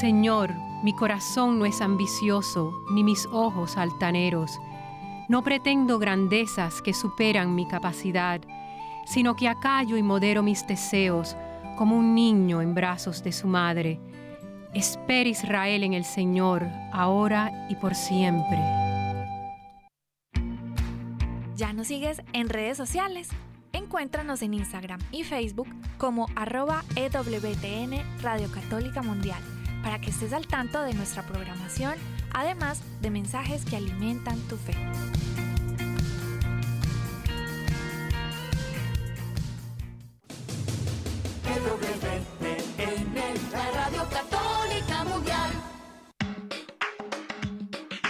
Señor, 0.00 0.50
mi 0.82 0.92
corazón 0.96 1.60
no 1.60 1.66
es 1.66 1.80
ambicioso, 1.80 2.72
ni 2.90 3.04
mis 3.04 3.26
ojos 3.26 3.76
altaneros 3.76 4.58
no 5.28 5.42
pretendo 5.42 5.98
grandezas 5.98 6.82
que 6.82 6.94
superan 6.94 7.54
mi 7.54 7.66
capacidad, 7.66 8.40
sino 9.06 9.36
que 9.36 9.48
acallo 9.48 9.96
y 9.96 10.02
modero 10.02 10.42
mis 10.42 10.66
deseos 10.66 11.36
como 11.76 11.96
un 11.96 12.14
niño 12.14 12.62
en 12.62 12.74
brazos 12.74 13.22
de 13.22 13.32
su 13.32 13.46
madre. 13.46 14.00
Espera 14.74 15.28
Israel 15.28 15.82
en 15.84 15.94
el 15.94 16.04
Señor, 16.04 16.66
ahora 16.92 17.66
y 17.68 17.76
por 17.76 17.94
siempre. 17.94 18.58
¿Ya 21.54 21.72
nos 21.72 21.86
sigues 21.86 22.20
en 22.32 22.48
redes 22.48 22.76
sociales? 22.76 23.28
Encuéntranos 23.72 24.42
en 24.42 24.54
Instagram 24.54 25.00
y 25.10 25.24
Facebook 25.24 25.68
como 25.98 26.26
arroba 26.34 26.84
EWTN 26.96 28.22
Radio 28.22 28.50
Católica 28.50 29.02
Mundial 29.02 29.42
para 29.82 30.00
que 30.00 30.10
estés 30.10 30.32
al 30.32 30.46
tanto 30.46 30.82
de 30.82 30.94
nuestra 30.94 31.22
programación 31.22 31.94
además 32.36 32.82
de 33.00 33.10
mensajes 33.10 33.64
que 33.64 33.76
alimentan 33.76 34.38
tu 34.40 34.58
fe. 34.58 34.74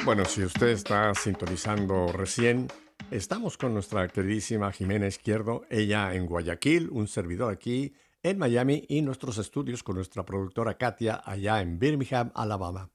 Bueno, 0.04 0.24
si 0.24 0.42
usted 0.42 0.68
está 0.68 1.14
sintonizando 1.14 2.08
recién, 2.08 2.66
estamos 3.12 3.56
con 3.56 3.74
nuestra 3.74 4.08
queridísima 4.08 4.72
Jimena 4.72 5.06
Izquierdo, 5.06 5.62
ella 5.70 6.14
en 6.14 6.26
Guayaquil, 6.26 6.90
un 6.90 7.06
servidor 7.06 7.52
aquí 7.52 7.94
en 8.24 8.38
Miami 8.38 8.84
y 8.88 9.02
nuestros 9.02 9.38
estudios 9.38 9.84
con 9.84 9.94
nuestra 9.96 10.24
productora 10.24 10.76
Katia 10.76 11.22
allá 11.24 11.60
en 11.60 11.78
Birmingham, 11.78 12.32
Alabama. 12.34 12.90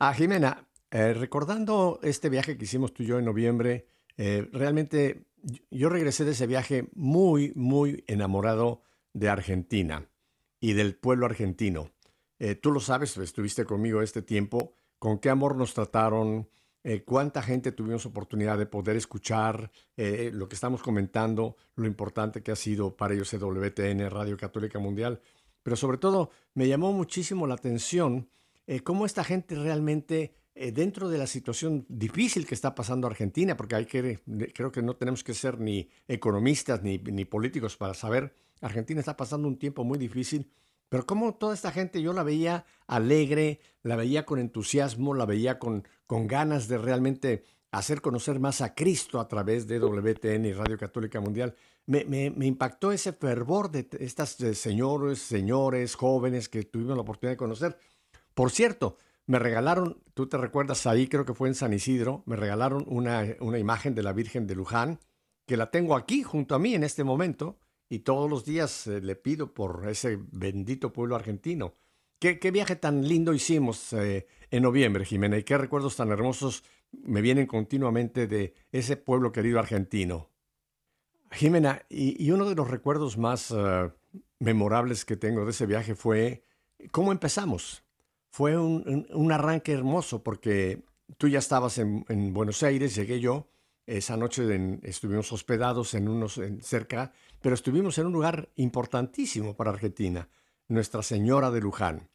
A 0.00 0.14
Jimena, 0.14 0.68
eh, 0.92 1.12
recordando 1.12 1.98
este 2.04 2.28
viaje 2.28 2.56
que 2.56 2.64
hicimos 2.64 2.94
tú 2.94 3.02
y 3.02 3.06
yo 3.06 3.18
en 3.18 3.24
noviembre, 3.24 3.88
eh, 4.16 4.48
realmente 4.52 5.26
yo 5.70 5.88
regresé 5.88 6.24
de 6.24 6.32
ese 6.32 6.46
viaje 6.46 6.88
muy, 6.94 7.52
muy 7.56 8.04
enamorado 8.06 8.82
de 9.12 9.28
Argentina 9.28 10.08
y 10.60 10.74
del 10.74 10.94
pueblo 10.94 11.26
argentino. 11.26 11.90
Eh, 12.38 12.54
tú 12.54 12.70
lo 12.70 12.78
sabes, 12.78 13.16
estuviste 13.16 13.64
conmigo 13.64 14.00
este 14.00 14.22
tiempo, 14.22 14.72
con 15.00 15.18
qué 15.18 15.30
amor 15.30 15.56
nos 15.56 15.74
trataron, 15.74 16.48
eh, 16.84 17.02
cuánta 17.04 17.42
gente 17.42 17.72
tuvimos 17.72 18.06
oportunidad 18.06 18.56
de 18.56 18.66
poder 18.66 18.96
escuchar 18.96 19.70
lo 19.96 20.48
que 20.48 20.54
estamos 20.54 20.80
comentando, 20.80 21.56
lo 21.74 21.86
importante 21.88 22.42
que 22.44 22.52
ha 22.52 22.56
sido 22.56 22.96
para 22.96 23.14
ellos 23.14 23.32
WTN, 23.32 24.08
Radio 24.10 24.36
Católica 24.36 24.78
Mundial. 24.78 25.20
Pero 25.64 25.74
sobre 25.74 25.98
todo 25.98 26.30
me 26.54 26.68
llamó 26.68 26.92
muchísimo 26.92 27.48
la 27.48 27.54
atención 27.54 28.28
eh, 28.68 28.80
cómo 28.80 29.04
esta 29.04 29.24
gente 29.24 29.56
realmente, 29.56 30.34
dentro 30.54 31.08
de 31.08 31.18
la 31.18 31.26
situación 31.26 31.84
difícil 31.88 32.46
que 32.46 32.54
está 32.54 32.74
pasando 32.74 33.06
Argentina, 33.06 33.56
porque 33.56 33.74
hay 33.74 33.86
que, 33.86 34.20
creo 34.54 34.70
que 34.70 34.82
no 34.82 34.94
tenemos 34.94 35.24
que 35.24 35.34
ser 35.34 35.58
ni 35.58 35.88
economistas 36.06 36.82
ni, 36.82 36.98
ni 36.98 37.24
políticos 37.24 37.76
para 37.76 37.94
saber, 37.94 38.32
Argentina 38.60 39.00
está 39.00 39.16
pasando 39.16 39.48
un 39.48 39.58
tiempo 39.58 39.84
muy 39.84 39.98
difícil 39.98 40.50
pero 40.88 41.04
como 41.06 41.34
toda 41.34 41.54
esta 41.54 41.70
gente 41.70 42.00
yo 42.00 42.12
la 42.12 42.22
veía 42.22 42.64
alegre, 42.86 43.60
la 43.82 43.96
veía 43.96 44.24
con 44.24 44.38
entusiasmo, 44.38 45.14
la 45.14 45.26
veía 45.26 45.58
con, 45.58 45.86
con 46.06 46.26
ganas 46.26 46.68
de 46.68 46.78
realmente 46.78 47.44
hacer 47.70 48.00
conocer 48.00 48.40
más 48.40 48.62
a 48.62 48.74
Cristo 48.74 49.20
a 49.20 49.28
través 49.28 49.66
de 49.66 49.78
WTN 49.78 50.46
y 50.46 50.52
Radio 50.52 50.78
Católica 50.78 51.20
Mundial. 51.20 51.54
Me, 51.84 52.04
me, 52.04 52.46
impactó 52.46 52.92
ese 52.92 53.12
fervor 53.12 53.70
de 53.70 53.88
estas 54.00 54.36
señores, 54.54 55.20
señores, 55.20 55.94
jóvenes 55.94 56.48
que 56.48 56.62
tuvimos 56.62 56.96
la 56.96 57.02
oportunidad 57.02 57.32
de 57.32 57.38
conocer. 57.38 57.78
Por 58.38 58.52
cierto, 58.52 58.98
me 59.26 59.40
regalaron, 59.40 60.00
tú 60.14 60.28
te 60.28 60.36
recuerdas 60.36 60.86
ahí, 60.86 61.08
creo 61.08 61.24
que 61.24 61.34
fue 61.34 61.48
en 61.48 61.56
San 61.56 61.72
Isidro, 61.72 62.22
me 62.24 62.36
regalaron 62.36 62.84
una, 62.86 63.26
una 63.40 63.58
imagen 63.58 63.96
de 63.96 64.04
la 64.04 64.12
Virgen 64.12 64.46
de 64.46 64.54
Luján, 64.54 65.00
que 65.44 65.56
la 65.56 65.72
tengo 65.72 65.96
aquí 65.96 66.22
junto 66.22 66.54
a 66.54 66.60
mí 66.60 66.72
en 66.72 66.84
este 66.84 67.02
momento 67.02 67.58
y 67.88 67.98
todos 67.98 68.30
los 68.30 68.44
días 68.44 68.86
eh, 68.86 69.00
le 69.00 69.16
pido 69.16 69.54
por 69.54 69.88
ese 69.88 70.20
bendito 70.30 70.92
pueblo 70.92 71.16
argentino. 71.16 71.74
¿Qué, 72.20 72.38
viaje 72.52 72.76
tan 72.76 73.08
lindo 73.08 73.34
hicimos 73.34 73.92
eh, 73.92 74.28
en 74.52 74.62
noviembre, 74.62 75.04
Jimena? 75.04 75.36
¿Y 75.36 75.42
qué 75.42 75.58
recuerdos 75.58 75.96
tan 75.96 76.12
hermosos 76.12 76.62
me 76.92 77.20
vienen 77.20 77.48
continuamente 77.48 78.28
de 78.28 78.54
ese 78.70 78.96
pueblo 78.96 79.32
querido 79.32 79.58
argentino? 79.58 80.30
Jimena, 81.32 81.82
y, 81.88 82.30
uno 82.30 82.48
de 82.48 82.54
los 82.54 82.70
recuerdos 82.70 83.18
más 83.18 83.50
eh, 83.50 83.90
memorables 84.38 85.04
que 85.04 85.16
tengo 85.16 85.44
de 85.44 85.50
ese 85.50 85.66
viaje 85.66 85.96
fue 85.96 86.44
cómo 86.92 87.10
empezamos. 87.10 87.82
Fue 88.30 88.56
un, 88.56 89.32
arranque 89.32 89.72
hermoso 89.72 90.22
porque 90.22 90.84
tú 91.16 91.28
ya 91.28 91.38
estabas 91.38 91.78
en, 91.78 92.32
Buenos 92.32 92.62
Aires, 92.62 92.94
llegué 92.94 93.20
yo, 93.20 93.48
esa 93.86 94.16
noche 94.16 94.44
estuvimos 94.82 95.32
hospedados 95.32 95.94
en 95.94 96.08
unos 96.08 96.40
cerca 96.60 97.12
pero 97.40 97.54
estuvimos 97.54 97.98
en 97.98 98.06
un 98.06 98.12
lugar 98.12 98.48
importantísimo 98.56 99.56
para 99.56 99.70
Argentina, 99.70 100.28
Nuestra 100.68 101.02
Señora 101.02 101.50
de 101.50 101.60
Luján. 101.60 102.08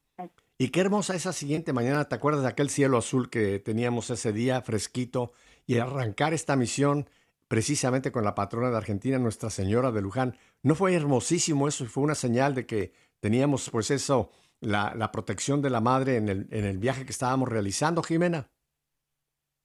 Y 0.58 0.69
qué 0.69 0.82
hermosa 0.82 1.15
esa 1.15 1.34
siguiente 1.34 1.73
mañana, 1.73 2.06
¿te 2.06 2.15
acuerdas 2.15 2.43
de 2.43 2.49
aquel 2.49 2.69
cielo 2.69 2.97
azul 2.97 3.30
que 3.30 3.60
teníamos 3.60 4.10
ese 4.10 4.32
día 4.32 4.62
fresquito 4.62 5.32
y 5.65 5.78
arrancar 5.78 6.34
esta 6.34 6.56
misión 6.56 7.10
precisamente 7.47 8.12
con 8.12 8.23
la 8.23 8.36
patrona 8.36 8.69
de 8.69 8.78
Argentina, 8.78 9.17
Nuestra 9.17 9.49
Señora 9.49 9.91
de 9.91 10.02
Luján? 10.02 10.38
¿No 10.62 10.76
fue 10.76 10.93
hermosísimo 10.93 11.67
eso? 11.67 11.86
Fue 11.86 12.04
una 12.04 12.15
señal 12.15 12.54
de 12.54 12.65
que 12.65 12.93
teníamos 13.19 13.69
pues 13.69 13.89
eso, 13.89 14.30
la, 14.63 14.93
la 14.95 15.12
protección 15.12 15.62
de 15.62 15.69
la 15.69 15.82
madre 15.82 16.17
en 16.17 16.30
el, 16.30 16.47
en 16.52 16.65
el 16.65 16.78
viaje 16.78 17.06
que 17.06 17.12
estábamos 17.12 17.49
realizando, 17.49 18.02
Jimena. 18.04 18.47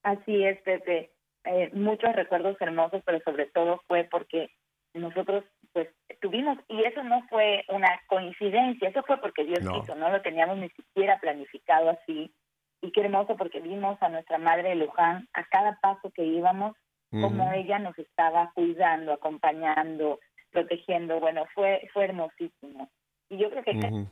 Así 0.03 0.45
es, 0.45 0.61
Pepe. 0.63 1.13
Eh, 1.45 1.71
muchos 1.73 2.15
recuerdos 2.15 2.57
hermosos, 2.61 3.03
pero 3.05 3.21
sobre 3.25 3.47
todo 3.47 3.81
fue 3.87 4.05
porque 4.11 4.51
nosotros 4.95 5.45
pues 5.73 5.89
tuvimos, 6.21 6.59
y 6.69 6.83
eso 6.83 7.03
no 7.05 7.27
fue 7.29 7.65
una 7.69 7.89
coincidencia, 8.07 8.89
eso 8.89 9.03
fue 9.05 9.19
porque 9.19 9.45
Dios 9.45 9.61
quiso, 9.61 9.95
no 9.95 10.11
lo 10.11 10.21
teníamos 10.23 10.59
ni 10.59 10.69
siquiera 10.71 11.21
planificado 11.21 11.91
así, 11.91 12.35
y 12.81 12.93
qué 12.93 13.03
hermoso 13.03 13.37
porque 13.37 13.61
vimos 13.61 14.01
a 14.03 14.09
nuestra 14.09 14.39
madre 14.39 14.71
de 14.71 14.75
Luján 14.77 15.29
a 15.35 15.45
cada 15.45 15.79
paso 15.81 16.11
que 16.11 16.25
íbamos, 16.25 16.75
como 17.11 17.53
ella 17.53 17.79
nos 17.79 17.99
estaba 17.99 18.51
cuidando, 18.55 19.13
acompañando, 19.13 20.21
protegiendo, 20.51 21.21
bueno, 21.21 21.45
fue, 21.55 21.89
fue 21.93 22.05
hermosísimo. 22.05 22.91
Y 23.31 23.39
yo 23.39 23.51
creo 23.51 23.63
que 23.63 24.07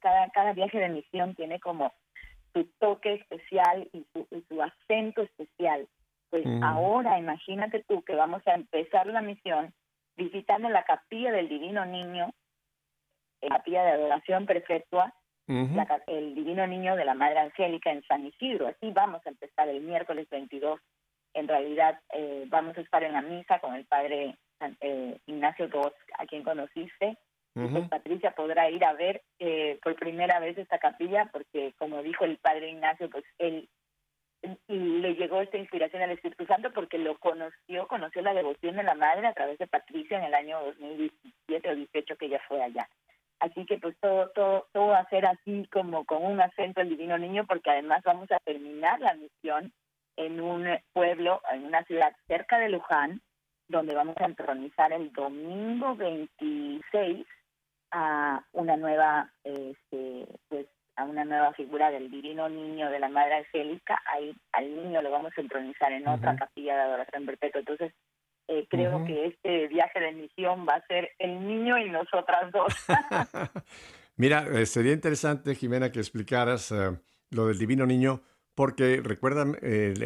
cada, 0.00 0.28
cada, 0.30 0.52
viaje 0.52 0.78
de 0.78 0.88
misión 0.88 1.34
tiene 1.34 1.60
como 1.60 1.92
su 2.52 2.64
toque 2.78 3.14
especial 3.14 3.88
y 3.92 4.06
su, 4.12 4.26
y 4.30 4.42
su 4.48 4.62
acento 4.62 5.22
especial. 5.22 5.88
Pues 6.30 6.44
mm. 6.44 6.62
ahora 6.62 7.18
imagínate 7.18 7.84
tú 7.88 8.02
que 8.02 8.14
vamos 8.14 8.46
a 8.46 8.54
empezar 8.54 9.06
la 9.06 9.22
misión 9.22 9.72
visitando 10.16 10.68
la 10.68 10.82
capilla 10.82 11.32
del 11.32 11.48
Divino 11.48 11.86
Niño, 11.86 12.30
la 13.40 13.56
capilla 13.56 13.84
de 13.84 13.90
adoración 13.92 14.46
perpetua, 14.46 15.14
el 16.06 16.34
Divino 16.34 16.66
Niño 16.66 16.94
de 16.96 17.06
la 17.06 17.14
Madre 17.14 17.38
Angélica 17.38 17.90
en 17.90 18.02
San 18.02 18.26
Isidro. 18.26 18.66
Así 18.66 18.90
vamos 18.90 19.24
a 19.24 19.30
empezar 19.30 19.68
el 19.68 19.80
miércoles 19.80 20.28
22. 20.30 20.78
En 21.34 21.48
realidad 21.48 22.00
eh, 22.12 22.44
vamos 22.48 22.76
a 22.76 22.80
estar 22.82 23.02
en 23.02 23.14
la 23.14 23.22
misa 23.22 23.58
con 23.60 23.74
el 23.74 23.86
Padre 23.86 24.36
eh, 24.80 25.18
Ignacio 25.26 25.68
Dos, 25.68 25.92
a 26.18 26.26
quien 26.26 26.42
conociste. 26.42 27.16
Pues 27.66 27.88
Patricia 27.88 28.30
podrá 28.32 28.70
ir 28.70 28.84
a 28.84 28.92
ver 28.92 29.22
eh, 29.40 29.78
por 29.82 29.96
primera 29.96 30.38
vez 30.38 30.56
esta 30.56 30.78
capilla 30.78 31.28
porque, 31.32 31.74
como 31.76 32.02
dijo 32.02 32.24
el 32.24 32.38
Padre 32.38 32.70
Ignacio, 32.70 33.10
pues 33.10 33.24
él 33.38 33.68
y 34.68 34.76
le 34.76 35.14
llegó 35.14 35.40
esta 35.40 35.58
inspiración 35.58 36.02
al 36.02 36.12
Espíritu 36.12 36.46
Santo 36.46 36.70
porque 36.72 36.98
lo 36.98 37.18
conoció, 37.18 37.88
conoció 37.88 38.22
la 38.22 38.34
devoción 38.34 38.76
de 38.76 38.84
la 38.84 38.94
madre 38.94 39.26
a 39.26 39.32
través 39.32 39.58
de 39.58 39.66
Patricia 39.66 40.18
en 40.18 40.24
el 40.24 40.34
año 40.34 40.62
2017 40.62 41.70
o 41.70 41.74
18 41.74 42.16
que 42.16 42.26
ella 42.26 42.40
fue 42.46 42.62
allá. 42.62 42.88
Así 43.40 43.66
que 43.66 43.78
pues 43.78 43.96
todo, 44.00 44.30
todo, 44.30 44.68
todo 44.72 44.88
va 44.88 44.98
a 44.98 45.08
ser 45.08 45.26
así 45.26 45.68
como 45.72 46.04
con 46.04 46.24
un 46.24 46.40
acento 46.40 46.80
al 46.80 46.88
Divino 46.88 47.18
Niño 47.18 47.46
porque 47.46 47.70
además 47.70 48.02
vamos 48.04 48.30
a 48.30 48.38
terminar 48.40 49.00
la 49.00 49.14
misión 49.14 49.72
en 50.16 50.40
un 50.40 50.66
pueblo, 50.92 51.40
en 51.52 51.64
una 51.64 51.82
ciudad 51.84 52.14
cerca 52.26 52.58
de 52.58 52.68
Luján, 52.68 53.20
donde 53.68 53.94
vamos 53.94 54.16
a 54.18 54.24
entronizar 54.24 54.92
el 54.92 55.12
domingo 55.12 55.94
26 55.94 57.26
a 57.90 58.44
una 58.52 58.76
nueva 58.76 59.30
este, 59.44 60.26
pues 60.48 60.66
a 60.98 61.04
una 61.04 61.24
nueva 61.24 61.52
figura 61.52 61.90
del 61.92 62.10
divino 62.10 62.48
niño 62.48 62.90
de 62.90 62.98
la 62.98 63.08
Madre 63.08 63.36
Angélica, 63.36 64.00
ahí 64.12 64.34
al 64.52 64.74
niño 64.74 65.00
lo 65.00 65.12
vamos 65.12 65.32
a 65.36 65.40
entronizar 65.40 65.92
en 65.92 66.08
otra 66.08 66.34
capilla 66.34 66.74
de 66.74 66.82
adoración 66.82 67.24
perpetua. 67.24 67.60
Entonces, 67.60 67.92
eh, 68.48 68.66
creo 68.68 69.04
que 69.04 69.26
este 69.26 69.68
viaje 69.68 70.00
de 70.00 70.12
misión 70.12 70.66
va 70.68 70.74
a 70.74 70.86
ser 70.88 71.10
el 71.20 71.46
niño 71.46 71.78
y 71.78 71.88
nosotras 71.88 72.50
dos. 72.50 72.74
Mira, 74.16 74.44
eh, 74.52 74.66
sería 74.66 74.92
interesante, 74.92 75.54
Jimena, 75.54 75.92
que 75.92 76.00
explicaras 76.00 76.72
eh, 76.72 76.98
lo 77.30 77.46
del 77.46 77.58
divino 77.58 77.86
niño, 77.86 78.22
porque 78.56 79.00
recuerdan, 79.00 79.56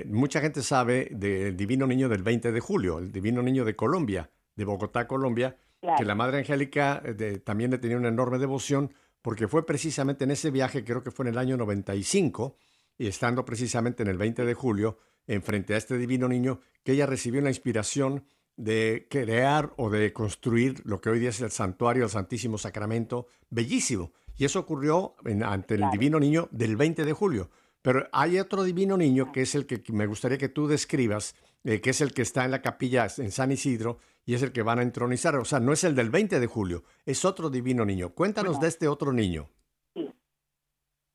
mucha 0.08 0.42
gente 0.42 0.60
sabe 0.60 1.08
del 1.10 1.56
divino 1.56 1.86
niño 1.86 2.10
del 2.10 2.22
20 2.22 2.52
de 2.52 2.60
julio, 2.60 2.98
el 2.98 3.10
divino 3.10 3.40
niño 3.40 3.64
de 3.64 3.74
Colombia, 3.74 4.28
de 4.56 4.66
Bogotá, 4.66 5.06
Colombia, 5.06 5.56
que 5.96 6.04
la 6.04 6.14
Madre 6.14 6.38
Angélica 6.38 7.02
también 7.44 7.70
le 7.70 7.78
tenía 7.78 7.96
una 7.96 8.08
enorme 8.08 8.38
devoción 8.38 8.92
porque 9.20 9.48
fue 9.48 9.64
precisamente 9.64 10.24
en 10.24 10.32
ese 10.32 10.50
viaje, 10.50 10.84
creo 10.84 11.02
que 11.02 11.10
fue 11.10 11.24
en 11.26 11.32
el 11.32 11.38
año 11.38 11.56
95, 11.56 12.56
y 12.98 13.06
estando 13.06 13.44
precisamente 13.44 14.02
en 14.02 14.08
el 14.08 14.18
20 14.18 14.44
de 14.44 14.54
julio, 14.54 14.98
enfrente 15.26 15.74
a 15.74 15.76
este 15.76 15.96
divino 15.96 16.28
niño, 16.28 16.60
que 16.82 16.92
ella 16.92 17.06
recibió 17.06 17.40
la 17.40 17.50
inspiración 17.50 18.24
de 18.56 19.06
crear 19.08 19.72
o 19.76 19.90
de 19.90 20.12
construir 20.12 20.82
lo 20.84 21.00
que 21.00 21.10
hoy 21.10 21.20
día 21.20 21.30
es 21.30 21.40
el 21.40 21.50
santuario 21.50 22.02
del 22.02 22.10
Santísimo 22.10 22.58
Sacramento, 22.58 23.26
bellísimo. 23.48 24.12
Y 24.36 24.44
eso 24.44 24.60
ocurrió 24.60 25.14
ante 25.44 25.76
el 25.76 25.84
divino 25.90 26.18
niño 26.18 26.48
del 26.50 26.76
20 26.76 27.04
de 27.04 27.12
julio. 27.12 27.50
Pero 27.80 28.08
hay 28.12 28.38
otro 28.38 28.62
divino 28.62 28.96
niño 28.96 29.32
que 29.32 29.42
es 29.42 29.54
el 29.54 29.66
que 29.66 29.82
me 29.92 30.06
gustaría 30.06 30.38
que 30.38 30.48
tú 30.48 30.66
describas, 30.66 31.34
eh, 31.64 31.80
que 31.80 31.90
es 31.90 32.00
el 32.00 32.12
que 32.12 32.22
está 32.22 32.44
en 32.44 32.50
la 32.50 32.62
capilla 32.62 33.06
en 33.18 33.30
San 33.30 33.52
Isidro 33.52 33.98
y 34.24 34.34
es 34.34 34.42
el 34.42 34.52
que 34.52 34.62
van 34.62 34.78
a 34.78 34.82
entronizar. 34.82 35.36
O 35.36 35.44
sea, 35.44 35.60
no 35.60 35.72
es 35.72 35.84
el 35.84 35.94
del 35.94 36.10
20 36.10 36.40
de 36.40 36.46
julio, 36.46 36.82
es 37.06 37.24
otro 37.24 37.50
divino 37.50 37.84
niño. 37.84 38.14
Cuéntanos 38.14 38.60
de 38.60 38.68
este 38.68 38.88
otro 38.88 39.12
niño. 39.12 39.48
Sí. 39.94 40.10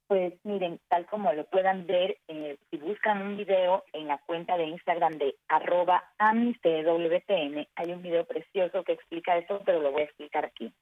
Pues 0.07 0.33
miren, 0.43 0.79
tal 0.87 1.05
como 1.07 1.33
lo 1.33 1.45
puedan 1.49 1.85
ver, 1.85 2.17
eh, 2.27 2.57
si 2.69 2.77
buscan 2.77 3.21
un 3.21 3.37
video 3.37 3.83
en 3.91 4.07
la 4.07 4.17
cuenta 4.19 4.57
de 4.57 4.65
Instagram 4.65 5.17
de 5.17 5.35
arroba 5.49 6.03
amistwtn, 6.17 7.67
hay 7.75 7.91
un 7.91 8.01
video 8.01 8.25
precioso 8.25 8.83
que 8.83 8.93
explica 8.93 9.37
eso, 9.37 9.61
pero 9.65 9.81
lo 9.81 9.91
voy 9.91 10.03
a 10.03 10.05
explicar 10.05 10.45
aquí. 10.45 10.73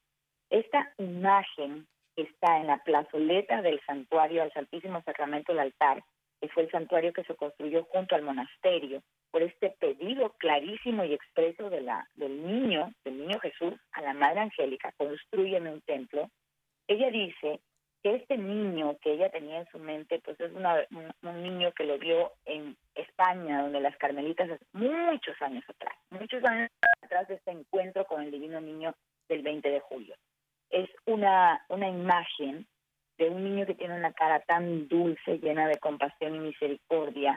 Esta 0.48 0.92
imagen 0.98 1.88
está 2.14 2.58
en 2.58 2.68
la 2.68 2.78
plazoleta 2.78 3.62
del 3.62 3.80
santuario 3.84 4.42
al 4.42 4.52
Santísimo 4.52 5.02
Sacramento 5.02 5.52
del 5.52 5.60
altar, 5.60 6.04
que 6.40 6.48
fue 6.48 6.64
el 6.64 6.70
santuario 6.70 7.12
que 7.12 7.24
se 7.24 7.34
construyó 7.34 7.84
junto 7.84 8.14
al 8.14 8.22
monasterio, 8.22 9.02
por 9.30 9.42
este 9.42 9.70
pedido 9.70 10.30
clarísimo 10.38 11.04
y 11.04 11.14
expreso 11.14 11.70
de 11.70 11.80
la, 11.80 12.08
del 12.14 12.46
niño, 12.46 12.92
del 13.04 13.18
niño 13.18 13.38
Jesús, 13.40 13.74
a 13.92 14.02
la 14.02 14.14
Madre 14.14 14.40
Angélica, 14.40 14.92
construyen 14.96 15.66
un 15.66 15.80
templo. 15.82 16.30
Ella 16.88 17.10
dice 17.10 17.60
que 18.02 18.14
este 18.14 18.38
niño 18.38 18.96
que 19.00 19.12
ella 19.12 19.30
tenía 19.30 19.58
en 19.58 19.66
su 19.66 19.78
mente, 19.78 20.20
pues 20.24 20.38
es 20.40 20.52
una, 20.52 20.86
un, 21.22 21.42
niño 21.42 21.72
que 21.72 21.84
lo 21.84 21.98
vio 21.98 22.32
en 22.44 22.76
España, 22.94 23.62
donde 23.62 23.80
las 23.80 23.96
carmelitas, 23.96 24.60
muchos 24.72 25.34
años 25.42 25.64
atrás, 25.68 25.94
muchos 26.10 26.44
años 26.44 26.70
atrás 27.02 27.26
de 27.28 27.34
este 27.34 27.50
encuentro 27.50 28.04
con 28.04 28.22
el 28.22 28.30
divino 28.30 28.60
niño 28.60 28.94
del 29.28 29.42
20 29.42 29.68
de 29.68 29.80
julio. 29.80 30.14
Es 30.70 30.88
una, 31.06 31.64
una 31.68 31.88
imagen 31.88 32.66
de 33.18 33.30
un 33.30 33.44
niño 33.44 33.66
que 33.66 33.74
tiene 33.74 33.94
una 33.94 34.12
cara 34.12 34.40
tan 34.40 34.88
dulce, 34.88 35.38
llena 35.38 35.68
de 35.68 35.78
compasión 35.78 36.34
y 36.34 36.38
misericordia. 36.38 37.34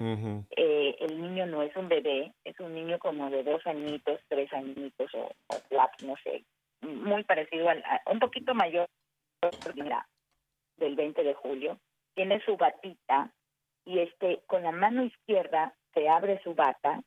Eh, 0.55 0.95
el 0.99 1.21
niño 1.21 1.45
no 1.45 1.63
es 1.63 1.75
un 1.75 1.88
bebé, 1.88 2.34
es 2.43 2.59
un 2.59 2.73
niño 2.73 2.99
como 2.99 3.30
de 3.30 3.43
dos 3.43 3.65
añitos, 3.65 4.19
tres 4.27 4.51
añitos 4.51 5.09
o, 5.15 5.32
cuatro, 5.69 6.07
no 6.07 6.15
sé, 6.23 6.43
muy 6.82 7.23
parecido 7.23 7.69
al, 7.69 7.84
a, 7.84 8.01
un 8.11 8.19
poquito 8.19 8.53
mayor 8.53 8.88
del 10.77 10.95
20 10.95 11.23
de 11.23 11.34
julio. 11.34 11.80
Tiene 12.13 12.43
su 12.43 12.57
batita 12.57 13.32
y 13.86 13.99
este 13.99 14.41
con 14.47 14.63
la 14.63 14.71
mano 14.71 15.03
izquierda 15.03 15.73
se 15.93 16.09
abre 16.09 16.41
su 16.43 16.53
bata 16.53 17.01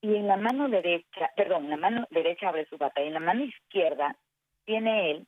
y 0.00 0.14
en 0.14 0.28
la 0.28 0.36
mano 0.36 0.68
derecha, 0.68 1.30
perdón, 1.36 1.68
la 1.70 1.76
mano 1.76 2.06
derecha 2.10 2.48
abre 2.48 2.66
su 2.66 2.76
bata 2.78 3.02
y 3.02 3.08
en 3.08 3.14
la 3.14 3.20
mano 3.20 3.44
izquierda 3.44 4.16
tiene 4.64 5.10
él 5.10 5.26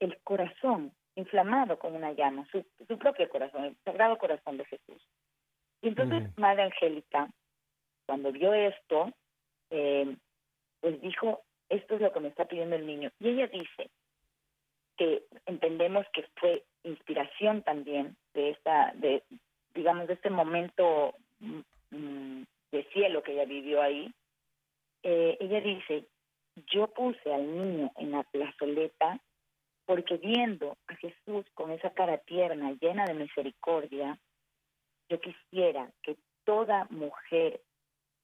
el 0.00 0.16
corazón 0.22 0.92
inflamado 1.18 1.78
con 1.78 1.94
una 1.94 2.12
llama, 2.12 2.46
su, 2.52 2.64
propio 2.98 3.28
corazón, 3.28 3.64
el 3.64 3.76
sagrado 3.84 4.16
corazón 4.18 4.56
de 4.56 4.64
Jesús. 4.66 5.02
Y 5.82 5.88
entonces 5.88 6.30
Madre 6.36 6.62
Angélica, 6.62 7.28
cuando 8.06 8.30
vio 8.30 8.54
esto, 8.54 9.12
eh, 9.70 10.16
pues 10.80 11.00
dijo, 11.00 11.42
esto 11.68 11.96
es 11.96 12.00
lo 12.00 12.12
que 12.12 12.20
me 12.20 12.28
está 12.28 12.44
pidiendo 12.44 12.76
el 12.76 12.86
niño. 12.86 13.10
Y 13.18 13.30
ella 13.30 13.48
dice 13.48 13.90
que 14.96 15.24
entendemos 15.46 16.06
que 16.12 16.24
fue 16.36 16.64
inspiración 16.84 17.62
también 17.62 18.16
de 18.34 18.50
esta, 18.50 18.92
de 18.94 19.22
digamos, 19.74 20.06
de 20.06 20.14
este 20.14 20.30
momento 20.30 21.14
mm, 21.40 21.60
mm, 21.90 22.44
de 22.72 22.84
cielo 22.92 23.22
que 23.22 23.32
ella 23.32 23.44
vivió 23.44 23.82
ahí. 23.82 24.12
Eh, 25.02 25.36
ella 25.40 25.60
dice, 25.60 26.04
yo 26.72 26.86
puse 26.88 27.32
al 27.32 27.44
niño 27.44 27.90
en 27.96 28.12
la 28.12 28.22
plazoleta 28.24 29.20
porque 29.88 30.18
viendo 30.18 30.76
a 30.86 30.94
Jesús 30.96 31.46
con 31.54 31.70
esa 31.70 31.88
cara 31.94 32.18
tierna, 32.18 32.76
llena 32.78 33.06
de 33.06 33.14
misericordia, 33.14 34.18
yo 35.08 35.18
quisiera 35.18 35.90
que 36.02 36.18
toda 36.44 36.86
mujer 36.90 37.62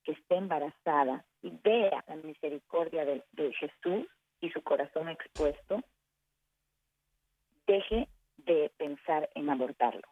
que 0.03 0.11
esté 0.11 0.35
embarazada 0.35 1.25
y 1.41 1.49
vea 1.63 2.03
la 2.07 2.17
misericordia 2.17 3.03
de, 3.03 3.23
Jesús 3.53 4.05
y 4.41 4.51
su 4.51 4.61
corazón 4.61 5.09
expuesto, 5.09 5.81
deje 7.65 8.09
de 8.37 8.71
pensar 8.77 9.27
en 9.33 9.49
abortarlo. 9.49 10.07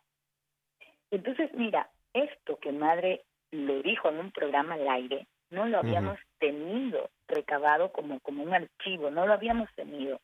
Entonces, 1.12 1.54
mira, 1.54 1.88
esto 2.14 2.58
que 2.58 2.72
madre 2.72 3.26
lo 3.52 3.80
dijo 3.84 4.10
en 4.10 4.18
un 4.18 4.32
programa 4.32 4.74
al 4.74 4.90
aire, 4.90 5.28
no 5.52 5.68
lo 5.68 5.78
habíamos 5.78 6.18
tenido 6.40 7.12
recabado 7.28 7.92
como, 7.92 8.20
como 8.22 8.42
un 8.42 8.56
archivo, 8.56 9.12
no 9.12 9.28
lo 9.28 9.34
habíamos 9.34 9.70
tenido. 9.76 10.20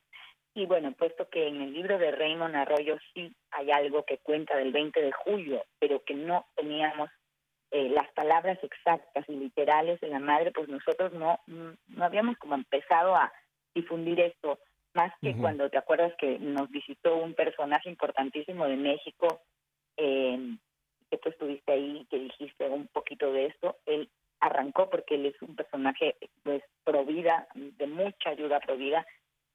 Y 0.59 0.65
bueno, 0.65 0.91
puesto 0.91 1.29
que 1.29 1.47
en 1.47 1.61
el 1.61 1.73
libro 1.73 1.97
de 1.97 2.11
Raymond 2.11 2.53
Arroyo 2.53 2.97
sí 3.13 3.33
hay 3.51 3.71
algo 3.71 4.03
que 4.03 4.17
cuenta 4.17 4.57
del 4.57 4.73
20 4.73 5.01
de 5.01 5.13
julio, 5.13 5.63
pero 5.79 6.03
que 6.03 6.13
no 6.13 6.47
teníamos 6.53 7.09
eh, 7.71 7.87
las 7.87 8.11
palabras 8.11 8.59
exactas 8.61 9.23
y 9.29 9.37
literales 9.37 10.01
de 10.01 10.09
la 10.09 10.19
madre, 10.19 10.51
pues 10.51 10.67
nosotros 10.67 11.13
no, 11.13 11.39
no 11.47 12.03
habíamos 12.03 12.37
como 12.39 12.55
empezado 12.55 13.15
a 13.15 13.31
difundir 13.73 14.19
esto, 14.19 14.59
más 14.93 15.13
que 15.21 15.33
cuando 15.33 15.69
te 15.69 15.77
acuerdas 15.77 16.11
que 16.17 16.37
nos 16.39 16.69
visitó 16.69 17.15
un 17.15 17.35
personaje 17.35 17.89
importantísimo 17.89 18.67
de 18.67 18.75
México, 18.75 19.39
eh, 19.95 20.57
que 21.09 21.17
tú 21.19 21.29
estuviste 21.29 21.71
ahí, 21.71 22.05
que 22.09 22.19
dijiste 22.19 22.67
un 22.67 22.87
poquito 22.87 23.31
de 23.31 23.45
esto, 23.45 23.77
él 23.85 24.09
arrancó 24.41 24.89
porque 24.89 25.15
él 25.15 25.27
es 25.27 25.41
un 25.41 25.55
personaje 25.55 26.17
pues 26.43 26.63
pro 26.83 27.05
vida, 27.05 27.47
de 27.53 27.87
mucha 27.87 28.31
ayuda 28.31 28.59
pro 28.59 28.75
vida, 28.75 29.05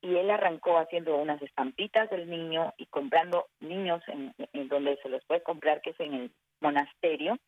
y 0.05 0.17
él 0.17 0.31
arrancó 0.31 0.77
haciendo 0.77 1.17
unas 1.17 1.41
estampitas 1.41 2.11
del 2.11 2.29
niño 2.29 2.75
y 2.77 2.85
comprando 2.87 3.47
niños 3.61 4.03
en, 4.09 4.35
donde 4.69 4.99
se 4.99 5.09
los 5.09 5.25
puede 5.25 5.43
comprar, 5.43 5.81
que 5.81 5.91
es 5.91 6.01
en 6.01 6.13
el 6.13 6.31
monasterio, 6.61 7.39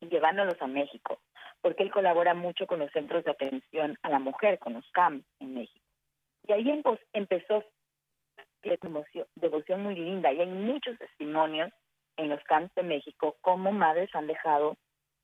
y 0.00 0.08
llevándolos 0.08 0.60
a 0.60 0.66
México, 0.66 1.18
porque 1.62 1.82
él 1.82 1.90
colabora 1.90 2.34
mucho 2.34 2.66
con 2.66 2.80
los 2.80 2.92
centros 2.92 3.24
de 3.24 3.30
atención 3.30 3.96
a 4.02 4.10
la 4.10 4.18
mujer, 4.18 4.58
con 4.58 4.74
los 4.74 4.84
CAM 4.90 5.24
en 5.40 5.54
México. 5.54 5.84
Y 6.46 6.52
ahí 6.52 6.82
empezó 7.14 7.64
devoción, 8.62 9.26
devoción 9.34 9.82
muy 9.82 9.94
linda, 9.94 10.30
y 10.34 10.42
hay 10.42 10.50
muchos 10.50 10.98
testimonios 10.98 11.72
en 12.18 12.28
los 12.28 12.42
camps 12.44 12.74
de 12.74 12.82
México 12.82 13.36
cómo 13.40 13.72
madres 13.72 14.14
han 14.14 14.26
dejado 14.26 14.76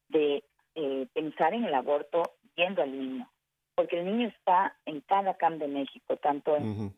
de 0.08 0.42
eh, 0.76 1.06
pensar 1.12 1.52
en 1.52 1.64
el 1.64 1.74
aborto 1.74 2.22
yendo 2.56 2.82
al 2.82 2.90
niño 2.90 3.30
porque 3.74 3.98
el 3.98 4.06
niño 4.06 4.28
está 4.28 4.76
en 4.86 5.00
cada 5.02 5.34
camp 5.34 5.58
de 5.58 5.68
México, 5.68 6.16
tanto 6.16 6.56
en, 6.56 6.94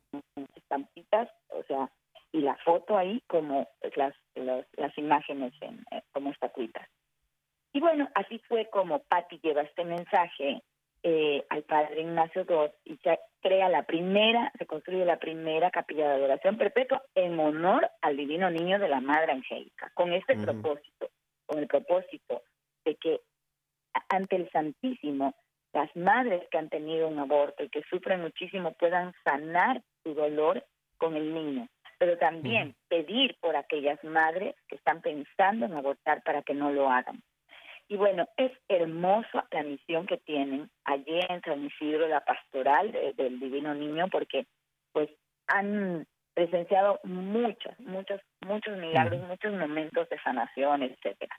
estampitas, 0.57 1.29
o 1.49 1.63
sea, 1.65 1.91
y 2.33 2.41
la 2.41 2.57
foto 2.65 2.99
ahí 2.99 3.23
como 3.27 3.69
las, 3.97 4.15
las, 4.35 4.99
imágenes 4.99 5.53
en, 5.61 5.85
eh, 5.91 6.03
como 6.13 6.31
estatuitas. 6.31 6.89
Y 7.73 7.81
bueno, 7.81 8.09
así 8.15 8.39
fue 8.49 8.69
como 8.71 9.01
Patti 9.01 9.39
lleva 9.43 9.63
este 9.63 9.85
mensaje 9.85 10.63
eh, 11.03 11.45
al 11.51 11.63
padre 11.65 12.01
Ignacio 12.01 12.47
II 12.49 12.93
y 12.93 12.97
se 12.99 13.19
crea 13.41 13.69
la 13.69 13.83
primera, 13.83 14.51
se 14.59 14.67
construye 14.67 15.05
la 15.05 15.19
primera 15.19 15.71
capilla 15.71 16.09
de 16.09 16.15
adoración 16.15 16.57
perpetua 16.57 17.03
en 17.15 17.39
honor 17.39 17.91
al 18.01 18.17
divino 18.17 18.51
niño 18.51 18.79
de 18.79 18.89
la 18.89 19.01
Madre 19.01 19.33
Angélica, 19.33 19.91
con 19.95 20.13
este 20.13 20.37
propósito, 20.37 21.11
con 21.47 21.59
el 21.59 21.67
propósito 21.67 22.43
de 22.85 22.97
que 22.97 23.21
ante 24.09 24.37
el 24.37 24.51
Santísimo 24.51 25.35
las 25.75 25.95
madres 25.97 26.43
que 26.51 26.59
han 26.59 26.69
tenido 26.69 27.09
un 27.09 27.19
aborto 27.19 27.65
y 27.65 27.69
que 27.69 27.83
sufren 27.91 28.23
muchísimo 28.23 28.73
puedan 28.73 29.13
sanar 29.25 29.83
su 30.03 30.15
dolor 30.15 30.65
con 30.97 31.17
el 31.17 31.35
niño, 31.35 31.69
pero 31.99 32.17
también 32.17 32.77
pedir 32.89 33.37
por 33.41 33.57
aquellas 33.57 34.03
madres 34.05 34.55
que 34.69 34.77
están 34.77 35.03
pensando 35.03 35.67
en 35.67 35.75
abortar 35.75 36.23
para 36.23 36.43
que 36.43 36.55
no 36.55 36.71
lo 36.71 36.89
hagan. 36.89 37.23
Y 37.89 37.97
bueno, 37.97 38.29
es 38.37 38.53
hermosa 38.69 39.47
la 39.51 39.63
misión 39.65 40.07
que 40.07 40.17
tienen 40.17 40.71
allí 40.85 41.21
en 41.29 41.43
San 41.43 41.65
Isidro, 41.67 42.09
la 42.09 42.25
pastoral 42.25 42.93
del 43.17 43.41
Divino 43.41 43.75
Niño, 43.75 44.09
porque 44.11 44.47
pues 44.93 45.11
han 45.49 46.07
presenciado 46.35 47.01
muchos, 47.05 47.79
muchos, 47.81 48.21
muchos 48.47 48.79
milagros, 48.79 49.21
muchos 49.29 49.53
momentos 49.53 50.09
de 50.09 50.19
sanación, 50.21 50.83
etcétera. 50.85 51.37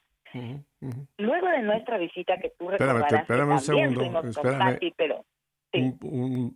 Luego 1.18 1.48
de 1.48 1.62
nuestra 1.64 1.98
visita 1.98 2.38
que 2.38 2.54
tú 2.58 2.70
recordarás, 2.70 3.14
espérame, 3.14 3.52
un 3.52 3.60
segundo, 3.60 4.22
espérame, 4.22 4.94
pero 4.98 5.26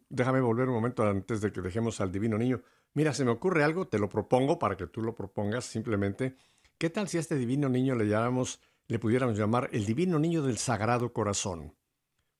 déjame 0.09 0.41
volver 0.41 0.67
un 0.67 0.75
momento 0.75 1.03
antes 1.03 1.41
de 1.41 1.51
que 1.51 1.61
dejemos 1.61 2.01
al 2.01 2.11
Divino 2.11 2.37
Niño. 2.37 2.61
Mira, 2.93 3.13
se 3.13 3.23
me 3.23 3.31
ocurre 3.31 3.63
algo, 3.63 3.87
te 3.87 3.99
lo 3.99 4.09
propongo 4.09 4.57
para 4.59 4.75
que 4.75 4.87
tú 4.87 5.01
lo 5.01 5.13
propongas 5.15 5.65
simplemente. 5.65 6.35
¿Qué 6.77 6.89
tal 6.89 7.07
si 7.07 7.17
a 7.17 7.19
este 7.19 7.35
Divino 7.35 7.69
Niño 7.69 7.95
le 7.95 8.07
llamamos, 8.07 8.61
le 8.87 8.99
pudiéramos 8.99 9.37
llamar 9.37 9.69
el 9.73 9.85
Divino 9.85 10.19
Niño 10.19 10.41
del 10.41 10.57
Sagrado 10.57 11.13
Corazón? 11.13 11.75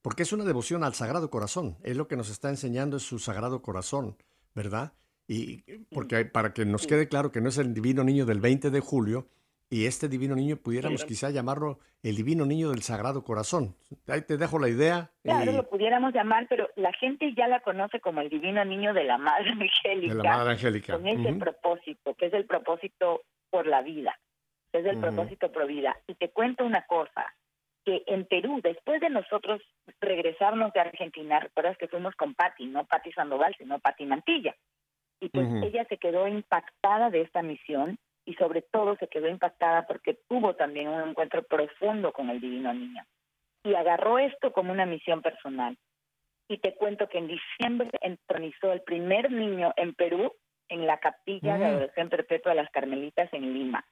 Porque 0.02 0.24
es 0.24 0.32
una 0.34 0.46
devoción 0.46 0.84
al 0.84 0.94
Sagrado 0.94 1.30
Corazón. 1.30 1.78
Es 1.84 1.98
lo 1.98 2.08
que 2.08 2.16
nos 2.16 2.30
está 2.30 2.50
enseñando 2.50 2.98
es 2.98 3.04
su 3.04 3.20
Sagrado 3.20 3.62
Corazón, 3.62 4.18
¿verdad? 4.56 4.94
Y 5.28 5.62
porque 5.94 6.26
para 6.26 6.54
que 6.54 6.66
nos 6.66 6.88
quede 6.88 7.08
claro 7.08 7.32
que 7.32 7.42
no 7.42 7.50
es 7.50 7.58
el 7.58 7.74
Divino 7.74 8.04
Niño 8.04 8.26
del 8.26 8.40
20 8.40 8.72
de 8.72 8.80
julio, 8.80 9.28
y 9.70 9.86
este 9.86 10.08
divino 10.08 10.36
niño 10.36 10.58
pudiéramos 10.58 11.06
quizá 11.06 11.30
llamarlo 11.30 11.80
el 12.02 12.16
divino 12.16 12.46
niño 12.46 12.72
del 12.72 12.82
Sagrado 12.82 13.24
Corazón. 13.24 13.76
Ahí 14.08 14.22
te 14.22 14.38
dejo 14.38 14.58
la 14.58 14.70
idea. 14.70 15.12
Claro, 15.24 15.52
lo 15.52 15.70
pudiéramos 15.70 16.14
llamar, 16.14 16.48
pero 16.50 16.70
la 16.76 16.92
gente 16.94 17.34
ya 17.36 17.48
la 17.48 17.60
conoce 17.60 18.00
como 18.00 18.22
el 18.22 18.30
divino 18.30 18.66
niño 18.66 18.94
de 18.94 19.04
la 19.04 19.18
Madre 19.18 19.52
Angélica. 19.52 20.16
De 20.16 20.24
la 20.24 20.38
Madre 20.38 20.52
Angélica. 20.54 20.94
Con 20.94 21.08
ese 21.08 21.34
propósito, 21.34 22.16
que 22.16 22.28
es 22.28 22.34
el 22.34 22.46
propósito 22.46 23.22
por 23.52 23.68
la 23.68 23.82
vida, 23.82 24.18
es 24.74 24.86
el 24.86 25.00
propósito 25.00 25.52
por 25.52 25.68
vida. 25.68 25.98
Y 26.08 26.16
te 26.16 26.30
cuento 26.30 26.66
una 26.66 26.86
cosa, 26.88 27.26
que 27.86 28.04
en 28.08 28.26
Perú, 28.26 28.62
después 28.64 29.02
de 29.02 29.10
nosotros 29.10 29.62
regresarnos 30.00 30.74
de 30.74 30.80
Argentina, 30.80 31.40
recuerdas 31.40 31.78
que 31.78 31.88
fuimos 31.88 32.16
con 32.16 32.34
Patti, 32.34 32.66
no 32.66 32.86
Patti 32.86 33.12
Sandoval, 33.12 33.56
sino 33.58 33.80
Patti 33.80 34.06
Mantilla. 34.06 34.56
Y 35.20 35.30
pues 35.30 35.48
ella 35.64 35.86
se 35.90 35.98
quedó 35.98 36.28
impactada 36.28 37.10
de 37.10 37.22
esta 37.22 37.42
misión 37.42 38.00
y 38.26 38.34
sobre 38.36 38.62
todo 38.62 38.96
se 38.98 39.08
quedó 39.08 39.28
impactada 39.28 39.88
porque 39.88 40.20
tuvo 40.28 40.56
también 40.56 40.90
un 40.90 41.10
encuentro 41.10 41.44
profundo 41.44 42.12
con 42.12 42.30
el 42.30 42.40
Divino 42.40 42.74
Niño 42.74 43.04
y 43.64 43.76
agarró 43.76 44.20
esto 44.20 44.52
como 44.52 44.72
una 44.72 44.86
misión 44.86 45.22
personal. 45.22 45.78
Y 46.48 46.58
te 46.58 46.76
cuento 46.76 47.08
que 47.08 47.20
en 47.20 47.28
diciembre 47.28 47.92
entronizó 48.02 48.72
el 48.72 48.82
primer 48.82 49.32
niño 49.32 49.74
en 49.76 49.94
Perú 49.94 50.34
en 50.68 50.88
la 50.88 51.00
capilla 51.00 51.58
de 51.58 51.66
mm. 51.66 51.68
adoración 51.68 52.10
perpetua 52.10 52.52
de 52.54 52.62
las 52.62 52.72
Carmelitas 52.72 53.32
en 53.34 53.54
Lima. 53.54 53.86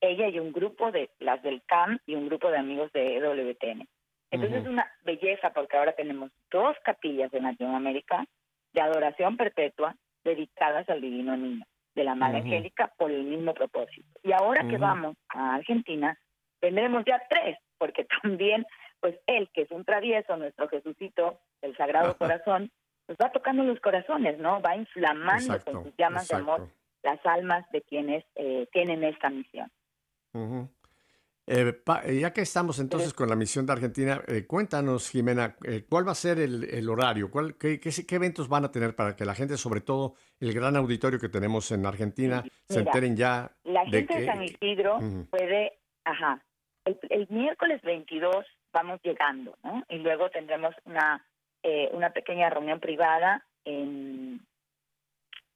Ella 0.00 0.28
y 0.28 0.40
un 0.40 0.52
grupo 0.52 0.90
de 0.90 1.10
las 1.20 1.42
del 1.42 1.62
CAM 1.64 1.98
y 2.06 2.16
un 2.16 2.26
grupo 2.26 2.50
de 2.50 2.58
amigos 2.58 2.90
de 2.92 3.16
EWTN. 3.16 3.86
Entonces 4.32 4.62
es 4.62 4.68
una 4.68 4.90
belleza 5.02 5.52
porque 5.52 5.76
ahora 5.76 5.92
tenemos 5.92 6.30
dos 6.50 6.74
capillas 6.84 7.30
de 7.30 7.40
Latinoamérica 7.40 8.24
de 8.72 8.80
adoración 8.80 9.36
perpetua 9.36 9.94
dedicadas 10.24 10.88
al 10.88 11.02
Divino 11.02 11.36
Niño 11.36 11.64
de 11.94 12.04
la 12.04 12.14
Madre 12.14 12.38
Angélica 12.38 12.92
por 12.96 13.10
el 13.10 13.24
mismo 13.24 13.54
propósito. 13.54 14.08
Y 14.22 14.32
ahora 14.32 14.66
que 14.68 14.78
vamos 14.78 15.16
a 15.28 15.56
Argentina, 15.56 16.18
tendremos 16.60 17.04
ya 17.04 17.22
tres, 17.28 17.58
porque 17.78 18.06
también, 18.22 18.66
pues 19.00 19.18
él, 19.26 19.50
que 19.52 19.62
es 19.62 19.70
un 19.70 19.84
travieso, 19.84 20.36
nuestro 20.36 20.68
Jesucito, 20.68 21.40
el 21.60 21.76
Sagrado 21.76 22.16
Corazón, 22.16 22.70
pues 23.06 23.18
va 23.20 23.30
tocando 23.32 23.64
los 23.64 23.80
corazones, 23.80 24.38
¿no? 24.38 24.60
Va 24.62 24.76
inflamando 24.76 25.58
con 25.64 25.84
sus 25.84 25.96
llamas 25.96 26.28
de 26.28 26.36
amor 26.36 26.68
las 27.02 27.24
almas 27.26 27.68
de 27.72 27.82
quienes 27.82 28.24
eh, 28.36 28.68
tienen 28.72 29.02
esta 29.04 29.28
misión. 29.28 29.70
Eh, 31.46 31.82
eh, 32.04 32.20
ya 32.20 32.32
que 32.32 32.42
estamos 32.42 32.78
entonces 32.78 33.12
con 33.12 33.28
la 33.28 33.34
misión 33.34 33.66
de 33.66 33.72
Argentina, 33.72 34.22
cuéntanos, 34.46 35.10
Jimena, 35.10 35.56
¿cuál 35.88 36.06
va 36.06 36.12
a 36.12 36.16
ser 36.16 36.38
el, 36.38 36.88
horario? 36.88 37.30
¿Cuál, 37.30 37.56
qué, 37.56 37.80
eventos 38.10 38.48
van 38.48 38.64
a 38.64 38.70
tener 38.70 38.94
para 38.94 39.16
que 39.16 39.24
la 39.24 39.34
gente, 39.34 39.56
sobre 39.56 39.80
todo 39.80 40.14
el 40.38 40.52
gran 40.54 40.76
auditorio 40.76 41.18
que 41.18 41.28
tenemos 41.28 41.72
en 41.72 41.84
Argentina, 41.84 42.44
se 42.68 42.80
enteren 42.80 43.16
ya? 43.16 43.50
La 43.64 43.84
gente 43.86 44.20
de, 44.20 44.26
San 44.26 44.42
Isidro 44.42 44.98
puede, 45.30 45.78
ajá, 46.04 46.40
el, 46.84 47.26
miércoles 47.28 47.82
22 47.82 48.46
vamos 48.72 49.00
llegando, 49.02 49.56
¿no? 49.64 49.84
Y 49.88 49.98
luego 49.98 50.30
tendremos 50.30 50.74
una, 50.84 51.26
una 51.92 52.10
pequeña 52.10 52.50
reunión 52.50 52.78
privada 52.78 53.44
en 53.64 54.40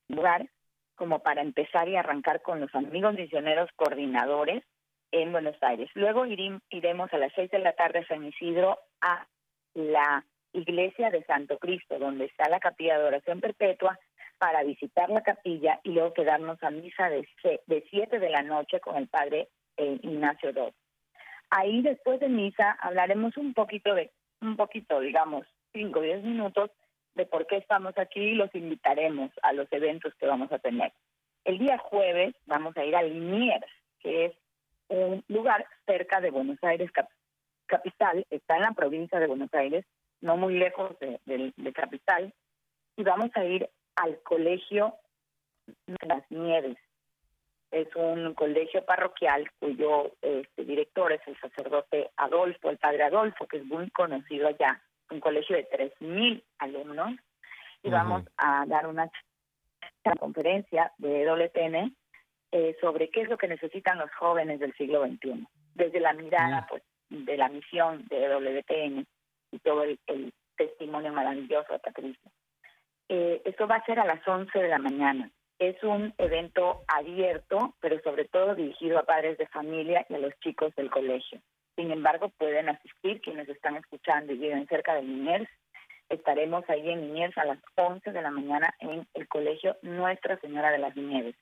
lugar 0.09 0.49
como 0.97 1.20
para 1.20 1.43
empezar 1.43 1.89
y 1.89 1.97
arrancar 1.97 2.43
con 2.43 2.61
los 2.61 2.74
amigos 2.74 3.14
misioneros 3.14 3.70
coordinadores 3.76 4.64
en 5.13 5.33
Buenos 5.33 5.57
Aires. 5.63 5.91
Luego 5.95 6.27
iremos 6.27 7.13
a 7.13 7.19
las 7.19 7.33
seis 7.35 7.51
de 7.51 7.59
la 7.59 7.73
tarde 7.73 8.01
a 8.01 8.07
San 8.07 8.25
Isidro 8.25 8.79
a 9.01 9.27
la 9.75 10.25
iglesia 10.53 11.11
de 11.11 11.25
Santo 11.25 11.59
Cristo, 11.59 11.99
donde 11.99 12.27
está 12.27 12.49
la 12.49 12.61
capilla 12.61 12.99
de 12.99 13.05
oración 13.05 13.41
perpetua, 13.41 13.99
para 14.39 14.63
visitar 14.65 15.09
la 15.09 15.23
capilla 15.23 15.81
y 15.83 15.93
luego 15.93 16.13
quedarnos 16.13 16.63
a 16.63 16.71
misa 16.71 17.09
de, 17.09 17.27
de 17.67 17.85
siete 17.91 18.19
de 18.19 18.31
la 18.31 18.43
noche 18.43 18.81
con 18.81 18.97
el 18.97 19.09
padre 19.09 19.49
eh, 19.77 19.99
Ignacio 20.03 20.53
Dot. 20.53 20.75
Ahí 21.51 21.83
después 21.83 22.21
de 22.21 22.29
misa 22.29 22.73
hablaremos 22.81 23.37
un 23.37 23.55
poquito 23.55 23.95
de, 23.95 24.11
un 24.41 24.57
poquito, 24.57 25.01
digamos, 25.01 25.47
cinco 25.73 26.01
o 26.01 26.03
diez 26.03 26.23
minutos 26.23 26.71
de 27.15 27.25
por 27.25 27.47
qué 27.47 27.57
estamos 27.57 27.97
aquí 27.97 28.21
y 28.21 28.35
los 28.35 28.55
invitaremos 28.55 29.31
a 29.43 29.53
los 29.53 29.71
eventos 29.73 30.15
que 30.17 30.27
vamos 30.27 30.53
a 30.53 30.59
tener. 30.59 30.93
El 31.45 31.59
día 31.59 31.79
jueves 31.79 32.35
vamos 32.45 32.77
a 32.77 32.85
ir 32.85 32.95
a 32.95 33.03
Liniers, 33.03 33.67
que 34.01 34.27
es 34.27 34.33
un 34.89 35.24
lugar 35.28 35.66
cerca 35.87 36.20
de 36.20 36.30
Buenos 36.30 36.59
Aires 36.62 36.91
capital, 37.66 38.26
está 38.30 38.57
en 38.57 38.62
la 38.62 38.72
provincia 38.72 39.18
de 39.18 39.26
Buenos 39.26 39.53
Aires, 39.55 39.84
no 40.20 40.37
muy 40.37 40.55
lejos 40.55 40.97
de, 40.99 41.72
capital, 41.74 42.32
y 42.97 43.03
vamos 43.03 43.30
a 43.34 43.45
ir 43.45 43.68
al 43.97 44.20
colegio 44.22 44.95
de 45.87 46.07
las 46.07 46.30
Nieves. 46.30 46.76
Es 47.70 47.89
un 47.97 48.32
colegio 48.34 48.84
parroquial 48.84 49.51
cuyo 49.59 50.12
este, 50.22 50.64
director 50.64 51.12
es 51.12 51.20
el 51.26 51.39
sacerdote 51.41 52.11
Adolfo, 52.16 52.70
el 52.70 52.78
padre 52.78 53.03
Adolfo, 53.03 53.47
que 53.47 53.59
es 53.59 53.64
muy 53.64 53.91
conocido 53.91 54.47
allá. 54.49 54.80
Un 55.11 55.20
colegio 55.20 55.57
de 55.57 55.68
3.000 55.68 56.43
alumnos. 56.59 57.12
Y 57.82 57.91
vamos 57.91 58.22
a 58.37 58.64
dar 58.66 58.87
una 58.87 59.11
conferencia 60.18 60.93
de 60.99 61.24
WTN 61.26 61.95
eh, 62.53 62.76
sobre 62.80 63.09
qué 63.11 63.22
es 63.22 63.28
lo 63.28 63.38
que 63.38 63.49
necesitan 63.49 63.99
los 63.99 64.11
jóvenes 64.14 64.61
del 64.61 64.72
siglo 64.74 65.05
XXI, 65.07 65.47
desde 65.74 66.01
la 66.01 66.12
mirada 66.12 66.66
pues, 66.68 66.82
de 67.11 67.36
la 67.36 67.49
misión 67.49 68.07
de 68.09 68.28
WTN 68.28 69.07
y 69.53 69.59
todo 69.61 69.84
el, 69.84 69.99
testimonio 70.57 71.12
maravilloso 71.12 71.70
de 71.70 71.78
Patricia. 71.80 72.30
Eh, 73.11 73.42
esto 73.44 73.68
va 73.68 73.76
a 73.76 73.84
ser 73.84 74.01
a 74.01 74.07
las 74.07 74.26
11 74.26 74.59
de 74.59 74.68
la 74.68 74.78
mañana. 74.78 75.30
Es 75.59 75.82
un 75.82 76.14
evento 76.16 76.82
abierto, 76.88 77.74
pero 77.80 78.01
sobre 78.01 78.24
todo 78.24 78.55
dirigido 78.55 78.99
a 78.99 79.05
padres 79.05 79.36
de 79.36 79.47
familia 79.49 80.07
y 80.09 80.14
a 80.14 80.18
los 80.18 80.32
chicos 80.40 80.74
del 80.74 80.90
colegio. 80.90 81.42
Sin 81.76 81.90
embargo, 81.90 82.30
pueden 82.38 82.70
asistir 82.70 83.20
quienes 83.20 83.51
están 83.51 83.76
escuchando 83.76 84.32
y 84.32 84.38
viven 84.38 84.66
cerca 84.66 84.94
de 84.94 85.03
Liniers. 85.03 85.49
Estaremos 86.09 86.64
ahí 86.70 86.88
en 86.88 87.03
Liniers 87.03 87.36
a 87.36 87.44
las 87.44 87.59
11 87.74 88.12
de 88.12 88.22
la 88.22 88.30
mañana 88.30 88.74
en 88.80 89.07
el 89.12 89.28
colegio 89.28 89.76
Nuestra 89.82 90.38
Señora 90.40 90.70
de 90.70 90.78
las 90.78 90.97
Nieves. 90.97 91.36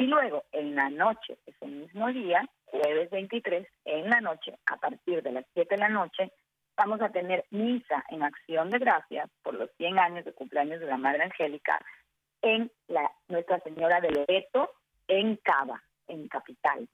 Y 0.00 0.06
luego, 0.06 0.44
en 0.52 0.74
la 0.74 0.88
noche, 0.88 1.36
ese 1.44 1.66
mismo 1.66 2.10
día, 2.10 2.48
jueves 2.64 3.10
23, 3.10 3.68
en 3.84 4.08
la 4.08 4.22
noche, 4.22 4.54
a 4.64 4.78
partir 4.78 5.22
de 5.22 5.30
las 5.30 5.44
7 5.52 5.74
de 5.74 5.78
la 5.78 5.90
noche, 5.90 6.32
vamos 6.74 7.02
a 7.02 7.10
tener 7.10 7.44
misa 7.50 8.02
en 8.08 8.22
acción 8.22 8.70
de 8.70 8.78
gracias 8.78 9.28
por 9.42 9.52
los 9.52 9.68
100 9.76 9.98
años 9.98 10.24
de 10.24 10.32
cumpleaños 10.32 10.80
de 10.80 10.86
la 10.86 10.96
Madre 10.96 11.24
Angélica 11.24 11.78
en 12.40 12.72
la 12.88 13.12
Nuestra 13.28 13.60
Señora 13.60 14.00
de 14.00 14.10
Loreto, 14.10 14.72
en 15.06 15.36
Cava, 15.36 15.82
en 16.08 16.28
Capital 16.28 16.88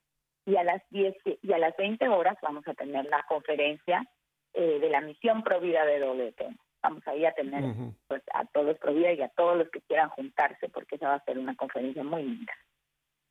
y 0.44 0.57
a 0.57 0.64
las 0.64 0.82
10 0.90 1.14
y 1.42 1.52
a 1.52 1.59
las 1.59 1.76
20 1.76 2.09
horas 2.09 2.36
vamos 2.42 2.66
a 2.66 2.74
tener 2.74 3.04
la 3.04 3.22
conferencia 3.28 4.04
eh, 4.52 4.80
de 4.80 4.90
la 4.90 5.00
misión 5.00 5.44
Provida 5.44 5.84
de 5.84 6.00
WT. 6.00 6.57
Vamos 6.82 7.07
ahí 7.07 7.24
a 7.24 7.30
tener 7.30 7.62
pues, 8.09 8.24
a 8.34 8.46
todos 8.46 8.76
Provida 8.78 9.12
y 9.12 9.22
a 9.22 9.28
todos 9.28 9.57
los 9.57 9.70
que 9.70 9.80
quieran 9.82 10.09
juntarse 10.09 10.68
porque 10.70 10.96
esa 10.96 11.11
va 11.11 11.14
a 11.14 11.24
ser 11.24 11.38
una 11.38 11.54
conferencia 11.54 12.02
muy 12.02 12.24
linda. 12.24 12.52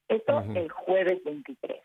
Esto 0.08 0.44
el 0.56 0.70
jueves 0.70 1.24
23. 1.24 1.82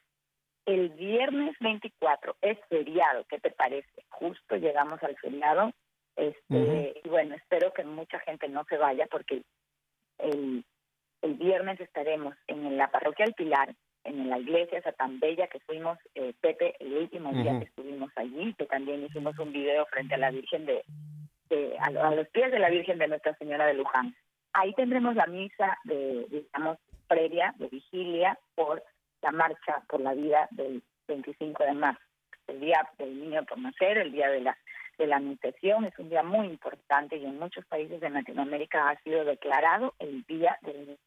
El 0.67 0.91
viernes 0.91 1.57
24 1.61 2.37
es 2.43 2.59
feriado, 2.69 3.25
¿qué 3.29 3.41
te 3.41 3.51
parece? 3.51 4.05
Justo 4.09 4.57
llegamos 4.57 5.03
al 5.03 5.17
feriado. 5.17 5.73
Este, 6.17 7.01
Y 7.03 7.09
bueno, 7.09 7.35
espero 7.35 7.73
que 7.73 7.85
mucha 7.85 8.19
gente 8.21 8.49
no 8.49 8.65
se 8.69 8.77
vaya 8.77 9.07
porque 9.11 9.43
el, 10.19 10.65
el 11.23 11.35
viernes 11.35 11.81
estaremos 11.81 12.35
en 12.47 12.77
la 12.77 12.91
parroquia 12.91 13.25
del 13.25 13.35
Pilar 13.35 13.75
en 14.05 14.31
la 14.31 14.39
iglesia 14.39 14.79
esa 14.79 14.93
tan 14.93 15.21
bella 15.21 15.47
que 15.49 15.61
fuimos, 15.61 15.99
eh, 16.15 16.33
Pepe, 16.41 16.75
el 16.81 16.95
último 16.95 17.33
día 17.33 17.59
que 17.59 17.67
estuvimos 17.67 18.11
allí, 18.17 18.55
que 18.55 18.67
también 18.67 19.05
hicimos 19.05 19.39
un 19.39 19.53
video 19.53 19.87
frente 19.87 20.15
a 20.15 20.19
la 20.19 20.31
Virgen 20.31 20.67
de, 20.67 20.83
a, 21.79 21.91
los 21.91 22.29
pies 22.29 22.51
de 22.51 22.59
la 22.59 22.71
Virgen 22.71 22.99
de 22.99 23.09
Nuestra 23.09 23.37
Señora 23.37 23.67
de 23.67 23.75
Luján. 23.75 24.15
Ahí 24.53 24.73
tendremos 24.75 25.15
la 25.15 25.27
misa 25.27 25.79
de, 25.85 26.27
digamos, 26.31 26.79
previa, 27.11 27.53
de 27.59 27.69
vigilia, 27.69 28.39
por 28.55 28.83
la 29.21 29.33
marcha 29.33 29.83
por 29.89 30.01
la 30.01 30.15
vida 30.15 30.49
del 30.53 30.83
25 31.09 31.65
de 31.65 31.73
marzo, 31.73 32.01
el 32.47 32.61
día 32.61 32.89
del 32.99 33.21
niño 33.21 33.45
por 33.45 33.59
nacer, 33.59 33.99
el 33.99 34.13
día 34.13 34.31
de 34.31 34.41
la 34.41 34.57
de 34.97 35.07
la 35.07 35.17
anunciación, 35.17 35.87
es 35.87 35.99
un 35.99 36.11
día 36.11 36.23
muy 36.23 36.47
importante 36.47 37.17
y 37.17 37.25
en 37.25 37.39
muchos 37.39 37.65
países 37.67 38.01
de 38.01 38.11
Latinoamérica 38.11 38.91
ha 38.91 39.03
sido 39.03 39.25
declarado 39.25 39.95
el 39.99 40.23
día 40.25 40.59
del 40.63 40.99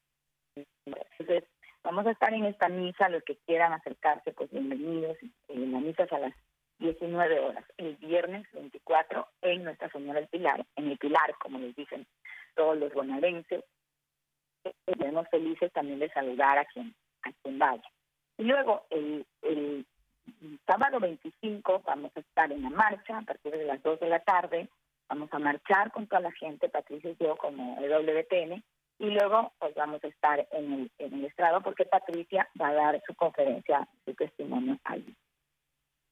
entonces 0.84 1.44
Vamos 1.84 2.06
a 2.06 2.12
estar 2.12 2.32
en 2.32 2.46
esta 2.46 2.70
misa, 2.70 3.10
los 3.10 3.22
que 3.24 3.36
quieran 3.44 3.74
acercarse, 3.74 4.32
pues 4.32 4.50
bienvenidos. 4.50 5.18
En 5.48 5.70
la 5.70 5.80
misa 5.80 6.04
es 6.04 6.12
a 6.14 6.18
las 6.18 6.32
19 6.78 7.40
horas, 7.40 7.64
el 7.76 7.96
viernes 7.96 8.50
24, 8.52 9.28
en 9.42 9.64
Nuestra 9.64 9.90
Señora 9.90 10.20
del 10.20 10.28
Pilar, 10.28 10.64
en 10.76 10.88
el 10.88 10.96
Pilar, 10.96 11.34
como 11.38 11.58
les 11.58 11.76
dicen 11.76 12.06
todos 12.54 12.78
los 12.78 12.90
bonaerenses. 12.94 13.62
Estamos 14.86 15.28
felices 15.28 15.72
también 15.72 15.98
de 15.98 16.10
saludar 16.10 16.58
a 16.58 16.64
quien, 16.66 16.94
a 17.22 17.32
quien 17.42 17.58
vaya. 17.58 17.90
Y 18.38 18.44
luego, 18.44 18.86
el, 18.90 19.26
el 19.42 19.86
sábado 20.66 21.00
25, 21.00 21.82
vamos 21.84 22.12
a 22.16 22.20
estar 22.20 22.50
en 22.50 22.62
la 22.62 22.70
marcha 22.70 23.18
a 23.18 23.22
partir 23.22 23.52
de 23.52 23.64
las 23.64 23.82
2 23.82 24.00
de 24.00 24.08
la 24.08 24.20
tarde. 24.20 24.68
Vamos 25.08 25.28
a 25.32 25.38
marchar 25.38 25.92
con 25.92 26.06
toda 26.06 26.20
la 26.20 26.32
gente, 26.32 26.68
Patricia 26.68 27.10
y 27.10 27.16
yo, 27.22 27.36
como 27.36 27.76
WTN, 27.76 28.62
y 28.98 29.10
luego 29.10 29.52
pues 29.58 29.74
vamos 29.74 30.02
a 30.02 30.08
estar 30.08 30.46
en 30.52 30.72
el, 30.72 30.90
en 30.98 31.14
el 31.14 31.24
estrado 31.26 31.60
porque 31.60 31.84
Patricia 31.84 32.48
va 32.60 32.68
a 32.68 32.74
dar 32.74 33.02
su 33.06 33.14
conferencia, 33.14 33.86
su 34.04 34.14
testimonio 34.14 34.78
allí. 34.84 35.14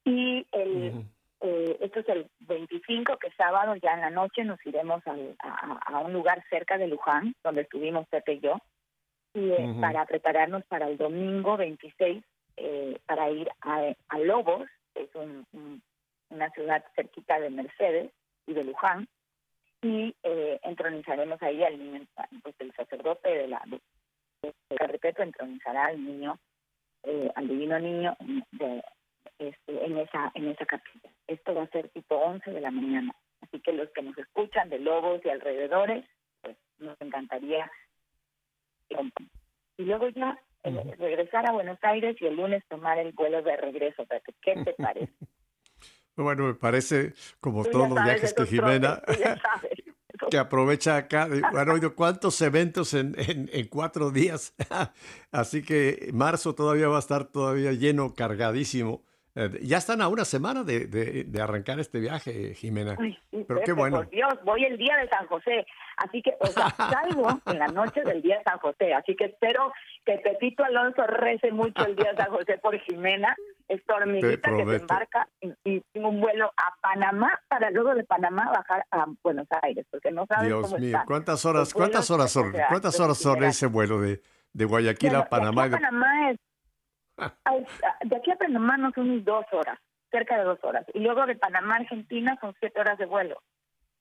Y 0.04 0.46
el, 0.52 1.06
eh, 1.42 1.76
esto 1.80 2.00
es 2.00 2.08
el 2.08 2.26
25, 2.40 3.18
que 3.18 3.30
sábado 3.32 3.74
ya 3.76 3.94
en 3.94 4.00
la 4.00 4.10
noche 4.10 4.44
nos 4.44 4.64
iremos 4.64 5.02
a, 5.06 5.98
un 5.98 6.12
lugar 6.12 6.44
cerca 6.48 6.78
de 6.78 6.88
Luján, 6.88 7.34
donde 7.42 7.62
estuvimos 7.62 8.06
Pepe 8.08 8.34
y 8.34 8.40
yo, 8.40 8.58
y 9.34 9.50
eh, 9.50 9.74
para 9.80 10.04
prepararnos 10.06 10.64
para 10.66 10.88
el 10.88 10.96
domingo 10.96 11.56
26, 11.56 12.22
eh, 12.56 12.98
para 13.06 13.30
ir 13.30 13.48
a, 13.60 13.92
a 14.08 14.18
Lobos, 14.18 14.68
que 14.94 15.02
es 15.02 15.10
una 16.30 16.50
ciudad 16.50 16.84
cerquita 16.94 17.40
de 17.40 17.50
Mercedes 17.50 18.12
y 18.46 18.54
de 18.54 18.64
Luján, 18.64 19.08
y 19.82 20.14
eh, 20.22 20.60
entronizaremos 20.62 21.42
ahí 21.42 21.62
al 21.64 21.78
niño, 21.78 22.06
pues 22.42 22.54
el 22.60 22.72
sacerdote 22.74 23.28
de 23.28 23.48
la 23.48 23.62
de, 23.66 23.80
de 24.70 25.14
entronizará 25.18 25.86
al 25.86 26.02
niño, 26.02 26.38
eh, 27.02 27.30
al 27.34 27.48
divino 27.48 27.78
niño 27.80 28.16
de, 28.52 28.82
este, 29.38 29.84
en 29.84 29.98
esa 29.98 30.30
en 30.34 30.48
esa 30.48 30.66
capilla. 30.66 31.10
Esto 31.26 31.54
va 31.54 31.62
a 31.62 31.70
ser 31.70 31.88
tipo 31.90 32.16
11 32.16 32.50
de 32.50 32.60
la 32.60 32.70
mañana. 32.70 33.14
Así 33.40 33.60
que 33.60 33.72
los 33.72 33.90
que 33.90 34.02
nos 34.02 34.16
escuchan 34.18 34.70
de 34.70 34.78
Lobos 34.78 35.20
y 35.24 35.28
alrededores, 35.28 36.04
pues 36.40 36.56
nos 36.78 37.00
encantaría. 37.00 37.70
Y 39.78 39.84
luego 39.84 40.08
ya 40.10 40.38
eh, 40.64 40.94
regresar 40.98 41.46
a 41.46 41.52
Buenos 41.52 41.78
Aires 41.82 42.16
y 42.20 42.26
el 42.26 42.36
lunes 42.36 42.62
tomar 42.68 42.98
el 42.98 43.12
vuelo 43.12 43.42
de 43.42 43.56
regreso. 43.56 44.06
¿Qué 44.42 44.54
te 44.64 44.72
parece? 44.78 45.12
Bueno, 46.14 46.46
me 46.46 46.54
parece 46.54 47.14
como 47.40 47.64
todos 47.64 47.88
los 47.88 48.04
viajes 48.04 48.34
que 48.34 48.44
Jimena, 48.44 49.00
que 50.30 50.38
aprovecha 50.38 50.96
acá. 50.96 51.24
Han 51.24 51.68
oído 51.70 51.94
cuántos 51.94 52.40
eventos 52.42 52.92
en, 52.94 53.14
en, 53.16 53.66
cuatro 53.68 54.10
días. 54.10 54.54
Así 55.32 55.64
que 55.64 56.10
marzo 56.12 56.54
todavía 56.54 56.88
va 56.88 56.96
a 56.96 57.00
estar 57.00 57.24
todavía 57.24 57.72
lleno, 57.72 58.14
cargadísimo 58.14 59.02
Eh, 59.34 59.60
ya 59.62 59.78
están 59.78 60.02
a 60.02 60.08
una 60.08 60.26
semana 60.26 60.62
de, 60.62 60.86
de, 60.86 61.42
arrancar 61.42 61.80
este 61.80 62.00
viaje, 62.00 62.54
Jimena. 62.54 62.96
Pero 63.30 63.60
qué 63.64 63.72
bueno. 63.72 63.98
Por 63.98 64.10
Dios, 64.10 64.34
voy 64.44 64.64
el 64.64 64.76
día 64.76 64.94
de 64.98 65.08
San 65.08 65.26
José. 65.26 65.66
Así 65.96 66.20
que, 66.20 66.34
o 66.38 66.46
sea, 66.46 66.68
salgo 66.76 67.40
en 67.46 67.58
la 67.58 67.68
noche 67.68 68.02
del 68.02 68.20
día 68.20 68.38
de 68.38 68.44
San 68.44 68.58
José. 68.58 68.92
Así 68.92 69.16
que 69.16 69.26
espero 69.26 69.72
que 70.04 70.18
Pepito 70.18 70.64
Alonso 70.64 71.06
rece 71.06 71.50
mucho 71.50 71.86
el 71.86 71.96
día 71.96 72.12
de 72.12 72.18
San 72.18 72.30
José 72.30 72.58
por 72.58 72.78
Jimena. 72.80 73.34
Es 73.68 73.82
tu 73.86 73.94
hormiguita 73.94 74.54
que 74.54 74.66
se 74.66 74.76
embarca 74.76 75.28
y, 75.40 75.80
tengo 75.92 76.10
un 76.10 76.20
vuelo 76.20 76.52
a 76.56 76.74
Panamá 76.82 77.40
para 77.48 77.70
luego 77.70 77.94
de 77.94 78.04
Panamá 78.04 78.50
bajar 78.54 78.84
a 78.90 79.06
Buenos 79.22 79.46
Aires, 79.62 79.86
porque 79.90 80.10
no 80.10 80.26
sabes 80.26 80.48
Dios 80.48 80.78
mío, 80.78 80.98
¿cuántas 81.06 81.44
horas, 81.46 81.72
cuántas 81.72 82.10
horas 82.10 82.30
son, 82.30 82.52
cuántas 82.68 82.98
horas 83.00 83.16
son 83.16 83.42
ese 83.44 83.66
vuelo 83.66 84.00
de, 84.00 84.20
de 84.52 84.64
Guayaquil 84.64 85.14
a 85.14 85.28
Panamá? 85.28 85.70
Panamá 85.70 86.30
es 86.30 86.38
de 88.04 88.16
aquí 88.16 88.30
a 88.30 88.36
Panamá 88.36 88.76
no 88.76 88.90
son 88.92 89.24
dos 89.24 89.44
horas, 89.52 89.78
cerca 90.10 90.38
de 90.38 90.44
dos 90.44 90.58
horas. 90.62 90.84
Y 90.94 91.00
luego 91.00 91.26
de 91.26 91.36
Panamá 91.36 91.74
a 91.74 91.78
Argentina 91.78 92.36
son 92.40 92.54
siete 92.60 92.80
horas 92.80 92.98
de 92.98 93.06
vuelo. 93.06 93.40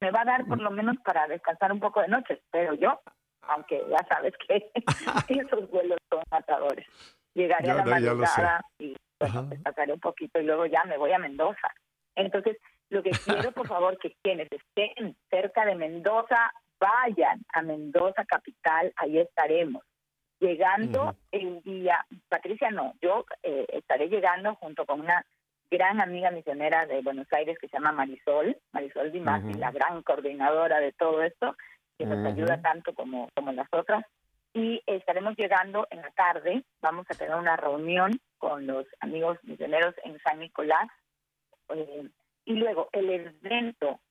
Me 0.01 0.11
va 0.11 0.22
a 0.22 0.26
dar 0.26 0.45
por 0.45 0.59
lo 0.59 0.72
menos 0.72 0.97
para 1.03 1.28
descansar 1.28 1.72
un 1.72 1.80
poco 1.80 2.01
de 2.01 2.07
noche, 2.07 2.41
pero 2.51 2.74
yo, 2.74 2.99
aunque 3.41 3.84
ya 3.89 4.05
sabes 4.07 4.34
que 4.47 4.72
esos 5.30 5.69
vuelos 5.69 5.97
son 6.09 6.24
matadores. 6.32 6.88
Llegaré 7.34 7.72
a 7.72 7.76
la 7.76 7.86
madrugada 7.86 8.61
y 8.80 8.95
bueno, 9.19 9.43
descansaré 9.43 9.93
un 9.93 9.99
poquito 9.99 10.39
y 10.39 10.43
luego 10.43 10.65
ya 10.65 10.84
me 10.86 10.97
voy 10.97 11.11
a 11.11 11.19
Mendoza. 11.19 11.69
Entonces, 12.15 12.57
lo 12.89 13.01
que 13.03 13.11
quiero, 13.11 13.51
por 13.51 13.67
favor, 13.67 13.97
que 13.99 14.15
quienes 14.22 14.47
estén 14.51 15.15
cerca 15.30 15.65
de 15.65 15.76
Mendoza 15.76 16.51
vayan 16.80 17.39
a 17.53 17.61
Mendoza 17.61 18.26
capital, 18.26 18.91
ahí 18.97 19.19
estaremos 19.19 19.84
llegando 20.42 21.16
el 21.32 21.62
día, 21.62 22.06
Patricia 22.28 22.72
no, 22.72 22.96
yo 23.02 23.26
eh, 23.44 23.66
estaré 23.70 24.10
llegando 24.10 24.56
junto 24.56 24.86
con 24.86 25.00
una 25.00 25.26
gran 25.70 26.02
amiga 26.02 26.32
misionera 26.32 26.86
de 26.86 27.02
Buenos 27.02 27.28
Aires 27.32 27.58
que 27.60 27.68
se 27.68 27.78
llama 27.78 27.94
Marisol, 27.94 28.58
Marisol 28.74 29.12
Dimasi, 29.12 29.54
la 29.54 29.72
gran 29.72 30.02
coordinadora 30.02 30.80
de 30.80 30.92
todo 30.92 31.22
esto, 31.22 31.56
que 31.98 32.06
nos 32.06 32.26
ayuda 32.26 32.62
tanto 32.62 32.94
como, 32.94 33.30
como 33.36 33.54
las 33.54 33.68
otras. 33.72 34.04
Y 34.54 34.82
estaremos 34.86 35.38
llegando 35.38 35.88
en 35.92 36.02
la 36.02 36.12
tarde, 36.12 36.64
vamos 36.82 37.06
a 37.10 37.14
tener 37.14 37.36
una 37.36 37.56
reunión 37.56 38.20
con 38.38 38.68
los 38.68 38.86
amigos 39.00 39.38
misioneros 39.44 39.96
en 40.04 40.20
San 40.20 40.39
Nicolás. 40.39 40.89
Eh, 41.70 42.10
y 42.44 42.54
luego 42.56 42.89
el 42.92 43.10
evento 43.10 44.02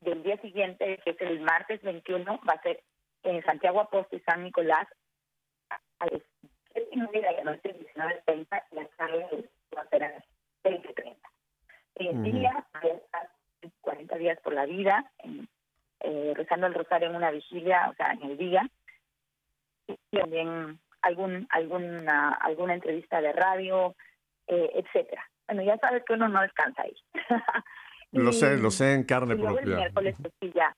del 0.00 0.22
día 0.22 0.36
siguiente, 0.42 1.00
que 1.04 1.10
es 1.12 1.20
el 1.20 1.40
martes 1.40 1.80
21, 1.82 2.40
va 2.46 2.52
a 2.52 2.62
ser 2.62 2.82
en 3.22 3.42
Santiago 3.44 3.80
Apóstol 3.80 4.20
y 4.20 4.24
San 4.24 4.44
Nicolás 4.44 4.86
a 6.00 6.06
las 6.06 6.22
7 6.72 6.88
y 6.92 6.96
media 6.96 7.30
de 7.30 7.44
la 7.44 7.52
noche, 7.52 7.74
19.30, 7.94 8.62
y 8.70 8.74
la 8.74 8.84
tarde 8.96 9.50
va 9.76 9.82
a 9.82 9.88
ser 9.88 10.04
a 10.04 10.08
las 10.10 10.24
20.30. 10.64 11.16
El 11.96 12.22
día, 12.22 12.66
40 13.80 14.16
días 14.16 14.38
por 14.40 14.54
la 14.54 14.66
vida, 14.66 15.10
eh, 16.00 16.32
rezando 16.36 16.68
el 16.68 16.74
rosario 16.74 17.08
en 17.08 17.16
una 17.16 17.30
vigilia, 17.30 17.88
o 17.90 17.94
sea, 17.94 18.12
en 18.12 18.22
el 18.22 18.38
día. 18.38 18.68
Y 19.88 20.18
también 20.18 20.78
algún 21.02 21.46
alguna 21.50 22.32
alguna 22.32 22.74
entrevista 22.74 23.20
de 23.20 23.32
radio, 23.32 23.96
eh, 24.46 24.70
etcétera. 24.74 25.28
Bueno, 25.46 25.62
ya 25.62 25.78
sabes 25.78 26.04
que 26.04 26.12
uno 26.12 26.28
no 26.28 26.42
descansa 26.42 26.82
ahí. 26.82 26.94
lo 28.12 28.32
sé, 28.32 28.58
lo 28.58 28.70
sé 28.70 28.94
en 28.94 29.04
carne 29.04 29.34
y 29.34 29.38
propia. 29.38 29.62
El 29.62 29.76
miércoles, 29.76 30.14
pues, 30.20 30.32
sí, 30.40 30.52
ya. 30.54 30.74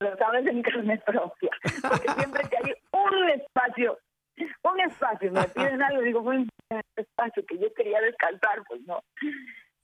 Lo 0.00 0.16
sabes 0.16 0.46
en 0.46 0.62
carne 0.62 0.98
propia. 0.98 1.50
Porque 1.82 2.08
siempre 2.12 2.42
que 2.48 2.56
hay 2.56 2.74
un 2.92 3.28
espacio 3.40 3.98
un 4.64 4.80
espacio, 4.80 5.32
me 5.32 5.44
piden 5.48 5.82
algo, 5.82 6.02
digo, 6.02 6.20
un 6.20 6.48
espacio 6.96 7.44
que 7.46 7.58
yo 7.58 7.72
quería 7.74 8.00
descansar, 8.00 8.62
pues 8.68 8.80
no. 8.86 9.02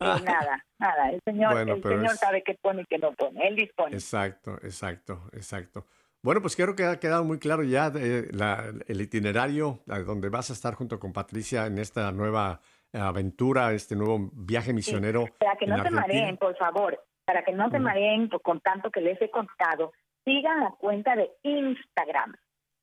Ah. 0.01 0.21
nada, 0.25 0.65
nada, 0.79 1.11
el 1.11 1.21
Señor, 1.25 1.69
el 1.69 1.83
señor 1.83 2.17
sabe 2.17 2.45
qué 2.45 2.57
pone 2.63 2.83
y 2.83 2.85
qué 2.85 2.99
no 2.99 3.13
pone, 3.15 3.49
Él 3.49 3.57
dispone. 3.57 3.95
Exacto, 3.95 4.55
exacto, 4.63 5.25
exacto. 5.33 5.87
Bueno, 6.23 6.41
pues 6.41 6.57
creo 6.57 6.77
que 6.77 6.85
ha 6.85 7.01
quedado 7.01 7.25
muy 7.25 7.39
claro 7.39 7.63
ya 7.63 7.93
la, 8.31 8.73
el 8.87 9.01
itinerario 9.01 9.81
donde 9.87 10.29
vas 10.29 10.51
a 10.51 10.53
estar 10.53 10.75
junto 10.75 10.99
con 10.99 11.13
Patricia 11.13 11.67
en 11.67 11.79
esta 11.79 12.11
nueva 12.13 12.61
aventura, 12.93 13.73
este 13.73 13.95
nuevo 13.95 14.31
viaje 14.33 14.73
misionero. 14.73 15.27
para 15.39 15.57
que 15.57 15.67
no 15.67 15.83
se 15.83 15.91
mareen, 15.91 16.37
por 16.37 16.57
favor, 16.57 17.03
para 17.25 17.45
que 17.45 17.53
no 17.53 17.71
se 17.71 17.79
mareen 17.79 18.29
con 18.29 18.61
tanto 18.61 18.91
que 18.91 19.01
les 19.01 19.21
he 19.21 19.31
contado, 19.31 19.93
sigan 20.25 20.61
la 20.61 20.71
cuenta 20.73 21.15
de 21.15 21.31
Instagram, 21.43 22.35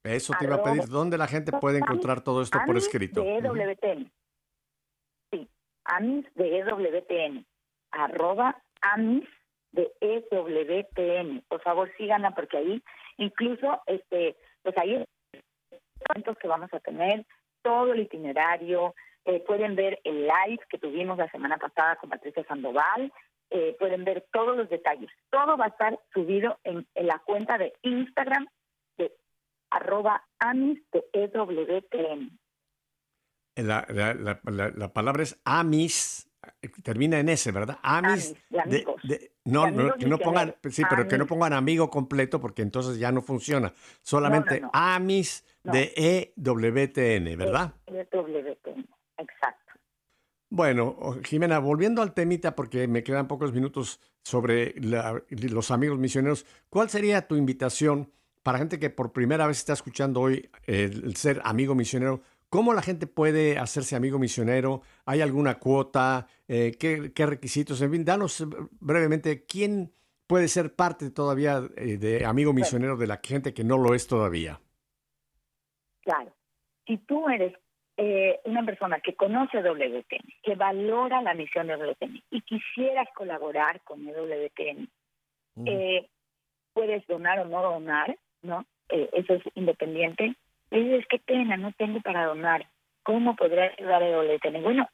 eso 0.05 0.33
te 0.37 0.45
iba 0.45 0.55
a 0.55 0.63
pedir. 0.63 0.85
¿Dónde 0.87 1.17
la 1.17 1.27
gente 1.27 1.51
puede 1.51 1.79
encontrar 1.79 2.21
todo 2.21 2.41
esto 2.41 2.59
por 2.65 2.77
escrito? 2.77 3.21
De 3.21 3.37
EWTN. 3.37 4.11
Sí, 5.31 5.49
amis 5.85 6.25
de 6.35 6.59
EWTN. 6.59 7.45
Arroba 7.91 8.61
amis 8.81 9.27
de 9.71 9.91
EWTN. 9.99 11.43
Por 11.47 11.61
favor, 11.61 11.91
síganla 11.97 12.31
porque 12.31 12.57
ahí 12.57 12.83
incluso, 13.17 13.81
este, 13.87 14.35
pues 14.61 14.77
ahí 14.77 15.03
cuentos 16.07 16.37
que 16.37 16.47
vamos 16.47 16.73
a 16.73 16.79
tener, 16.79 17.25
todo 17.61 17.93
el 17.93 18.01
itinerario, 18.01 18.93
eh, 19.25 19.39
pueden 19.39 19.75
ver 19.75 19.99
el 20.03 20.27
live 20.27 20.63
que 20.69 20.77
tuvimos 20.77 21.17
la 21.17 21.29
semana 21.31 21.57
pasada 21.57 21.95
con 21.95 22.09
Patricia 22.09 22.45
Sandoval, 22.45 23.11
eh, 23.49 23.75
pueden 23.79 24.03
ver 24.03 24.25
todos 24.31 24.55
los 24.55 24.69
detalles. 24.69 25.09
Todo 25.31 25.57
va 25.57 25.65
a 25.65 25.69
estar 25.69 25.99
subido 26.13 26.59
en 26.63 26.85
la 26.93 27.19
cuenta 27.19 27.57
de 27.57 27.73
Instagram 27.81 28.47
arroba 29.69 30.23
amis 30.39 30.81
de 30.91 31.05
EWTN. 31.13 32.39
La, 33.55 33.85
la, 33.89 34.13
la, 34.43 34.93
palabra 34.93 35.23
es 35.23 35.39
amis, 35.45 36.29
termina 36.83 37.19
en 37.19 37.29
S, 37.29 37.49
¿verdad? 37.53 37.79
Amis, 37.81 38.35
de, 38.49 39.31
no, 39.45 39.95
que 39.97 40.07
no 40.07 40.17
pongan, 40.17 40.55
sí, 40.69 40.83
pero 40.89 41.07
que 41.07 41.17
no 41.17 41.25
pongan 41.25 41.53
amigo 41.53 41.89
completo 41.89 42.41
porque 42.41 42.63
entonces 42.63 42.99
ya 42.99 43.13
no 43.13 43.21
funciona. 43.21 43.73
Solamente 44.01 44.61
amis 44.73 45.45
de 45.63 46.33
EWTN, 46.35 47.37
¿verdad? 47.37 47.73
EWTN, 47.87 48.85
exacto. 49.17 49.65
Bueno, 50.49 51.17
Jimena, 51.23 51.59
volviendo 51.59 52.01
al 52.01 52.13
temita, 52.13 52.55
porque 52.55 52.87
me 52.87 53.03
quedan 53.03 53.27
pocos 53.27 53.53
minutos 53.53 53.99
sobre 54.21 54.75
los 55.29 55.71
amigos 55.71 55.97
misioneros, 55.97 56.45
¿cuál 56.69 56.89
sería 56.89 57.27
tu 57.27 57.35
invitación 57.35 58.11
para 58.45 58.59
gente 58.59 58.77
que 58.77 58.91
por 58.91 59.11
primera 59.11 59.47
vez 59.47 59.57
está 59.57 59.73
escuchando 59.73 60.21
hoy 60.21 60.47
el, 60.67 61.15
ser 61.15 61.41
amigo 61.45 61.73
misionero, 61.73 62.21
¿cómo 62.47 62.75
la 62.75 62.83
gente 62.83 63.07
puede 63.07 63.57
hacerse 63.57 63.95
amigo 63.95 64.19
misionero? 64.19 64.83
¿Hay 65.07 65.21
alguna 65.21 65.55
cuota? 65.55 66.27
Eh, 66.47 66.73
¿qué, 66.79 67.25
requisitos? 67.25 67.81
En 67.81 67.89
fin, 67.89 68.05
danos 68.05 68.41
eh, 68.41 68.45
brevemente 68.79 69.47
quién 69.47 69.91
puede 70.27 70.47
ser 70.47 70.75
parte 70.75 71.09
todavía 71.09 71.63
eh, 71.75 71.97
de 71.97 72.23
amigo 72.23 72.53
misionero 72.53 72.97
de 72.97 73.07
la 73.07 73.19
gente 73.23 73.51
que 73.51 73.63
no 73.63 73.79
lo 73.79 73.95
es 73.95 74.05
todavía. 74.05 74.61
Claro. 76.03 76.31
Si 76.85 76.99
tú 76.99 77.27
eres 77.27 77.51
una 78.43 78.63
persona 78.63 78.99
que 78.99 79.15
conoce 79.15 79.57
WTN, 79.57 80.33
que 80.43 80.53
valora 80.53 81.19
la 81.23 81.33
misión 81.33 81.65
de 81.65 81.77
WTN 81.77 82.23
y 82.29 82.41
quisieras 82.41 83.07
colaborar 83.15 83.81
con 83.81 84.05
WTN, 84.05 84.87
puedes 86.73 87.07
donar 87.07 87.39
o 87.39 87.45
no 87.45 87.63
donar, 87.63 88.15
¿no? 88.45 88.65
Eh, 88.89 89.09
eso 89.13 89.33
es 89.33 89.43
independiente. 89.55 90.35
Y 90.71 90.79
dices, 90.79 91.05
qué 91.09 91.19
pena, 91.19 91.57
no 91.57 91.71
tengo 91.73 92.01
para 92.01 92.25
donar. 92.25 92.67
¿Cómo 93.03 93.35
podré 93.35 93.73
ayudar 93.77 94.01
a 94.01 94.09
WTN? 94.09 94.63
Bueno, 94.63 94.89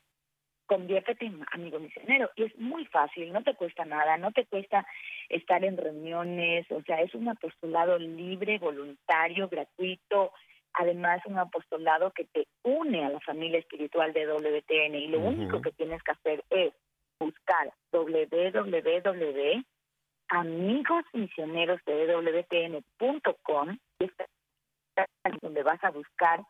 conviértete 0.65 1.25
en 1.25 1.45
amigo 1.51 1.79
misionero. 1.79 2.29
Y 2.35 2.43
es 2.43 2.57
muy 2.57 2.85
fácil, 2.85 3.31
no 3.31 3.43
te 3.43 3.55
cuesta 3.55 3.85
nada, 3.85 4.17
no 4.17 4.31
te 4.31 4.45
cuesta 4.45 4.85
estar 5.29 5.63
en 5.63 5.77
reuniones, 5.77 6.69
o 6.71 6.81
sea, 6.83 7.01
es 7.01 7.13
un 7.13 7.29
apostolado 7.29 7.97
libre, 7.97 8.57
voluntario, 8.57 9.47
gratuito, 9.49 10.31
además 10.73 11.21
un 11.25 11.37
apostolado 11.37 12.11
que 12.11 12.25
te 12.25 12.47
une 12.63 13.05
a 13.05 13.09
la 13.09 13.19
familia 13.21 13.59
espiritual 13.59 14.13
de 14.13 14.27
WTN 14.27 14.95
y 14.95 15.07
lo 15.07 15.19
único 15.19 15.61
que 15.61 15.71
tienes 15.71 16.01
que 16.03 16.11
hacer 16.11 16.43
es 16.49 16.73
buscar 17.19 17.71
www 17.91 19.63
amigos 20.31 21.03
misioneros 21.13 21.81
de 21.85 22.07
wtn.com, 22.07 23.77
donde 25.41 25.63
vas 25.63 25.83
a 25.83 25.91
buscar, 25.91 26.41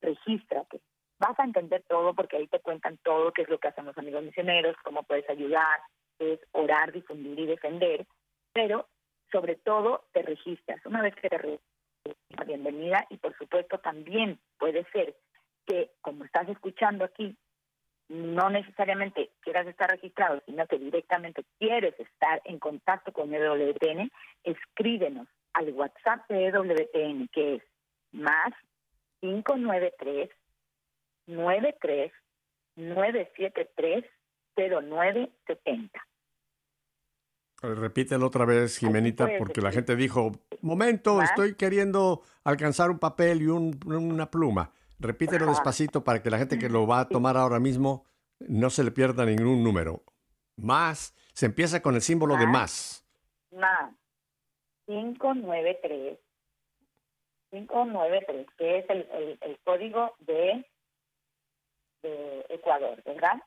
regístrate. 0.00 0.80
Vas 1.18 1.38
a 1.38 1.44
entender 1.44 1.84
todo 1.88 2.14
porque 2.14 2.36
ahí 2.36 2.48
te 2.48 2.60
cuentan 2.60 2.98
todo 3.02 3.32
qué 3.32 3.42
es 3.42 3.48
lo 3.48 3.58
que 3.58 3.68
hacen 3.68 3.84
los 3.84 3.96
amigos 3.98 4.24
misioneros, 4.24 4.76
cómo 4.82 5.02
puedes 5.02 5.28
ayudar, 5.28 5.80
es 6.18 6.40
orar, 6.52 6.92
difundir 6.92 7.38
y 7.38 7.46
defender, 7.46 8.06
pero 8.52 8.88
sobre 9.30 9.56
todo 9.56 10.04
te 10.12 10.22
registras. 10.22 10.84
Una 10.86 11.02
vez 11.02 11.14
que 11.16 11.28
te 11.28 11.38
registras, 11.38 12.46
bienvenida 12.46 13.06
y 13.10 13.18
por 13.18 13.36
supuesto 13.36 13.78
también 13.78 14.40
puede 14.58 14.84
ser 14.92 15.14
que 15.66 15.90
como 16.00 16.24
estás 16.24 16.48
escuchando 16.48 17.04
aquí 17.04 17.36
no 18.08 18.50
necesariamente 18.50 19.30
quieras 19.40 19.66
estar 19.66 19.90
registrado, 19.90 20.42
sino 20.46 20.66
que 20.66 20.78
directamente 20.78 21.44
quieres 21.58 21.98
estar 21.98 22.40
en 22.44 22.58
contacto 22.58 23.12
con 23.12 23.34
EWTN, 23.34 24.10
escríbenos 24.44 25.26
al 25.54 25.70
WhatsApp 25.70 26.28
de 26.28 26.46
EWTN, 26.46 27.28
que 27.32 27.56
es 27.56 27.62
más 28.12 28.52
593 29.20 30.30
93 31.26 32.12
973 32.76 34.04
0970. 34.56 36.06
Repítelo 37.62 38.26
otra 38.26 38.44
vez, 38.44 38.78
Jimenita, 38.78 39.28
porque 39.38 39.60
la 39.60 39.72
gente 39.72 39.96
dijo, 39.96 40.32
momento, 40.60 41.22
estoy 41.22 41.54
queriendo 41.54 42.22
alcanzar 42.44 42.90
un 42.90 42.98
papel 42.98 43.42
y 43.42 43.46
una 43.46 44.30
pluma. 44.30 44.72
Repítelo 44.98 45.46
despacito 45.46 46.04
para 46.04 46.22
que 46.22 46.30
la 46.30 46.38
gente 46.38 46.58
que 46.58 46.68
lo 46.68 46.86
va 46.86 47.00
a 47.00 47.08
tomar 47.08 47.36
ahora 47.36 47.60
mismo 47.60 48.04
no 48.40 48.70
se 48.70 48.84
le 48.84 48.90
pierda 48.90 49.24
ningún 49.24 49.62
número. 49.62 50.02
Más, 50.56 51.14
se 51.32 51.46
empieza 51.46 51.82
con 51.82 51.94
el 51.94 52.02
símbolo 52.02 52.36
de 52.36 52.46
más. 52.46 53.06
Más. 53.50 53.94
593. 54.86 56.18
593, 57.50 58.46
que 58.56 58.78
es 58.78 58.90
el, 58.90 59.38
el, 59.40 59.58
código 59.64 60.14
de, 60.20 60.64
de, 62.02 62.46
Ecuador, 62.48 63.02
¿verdad? 63.04 63.42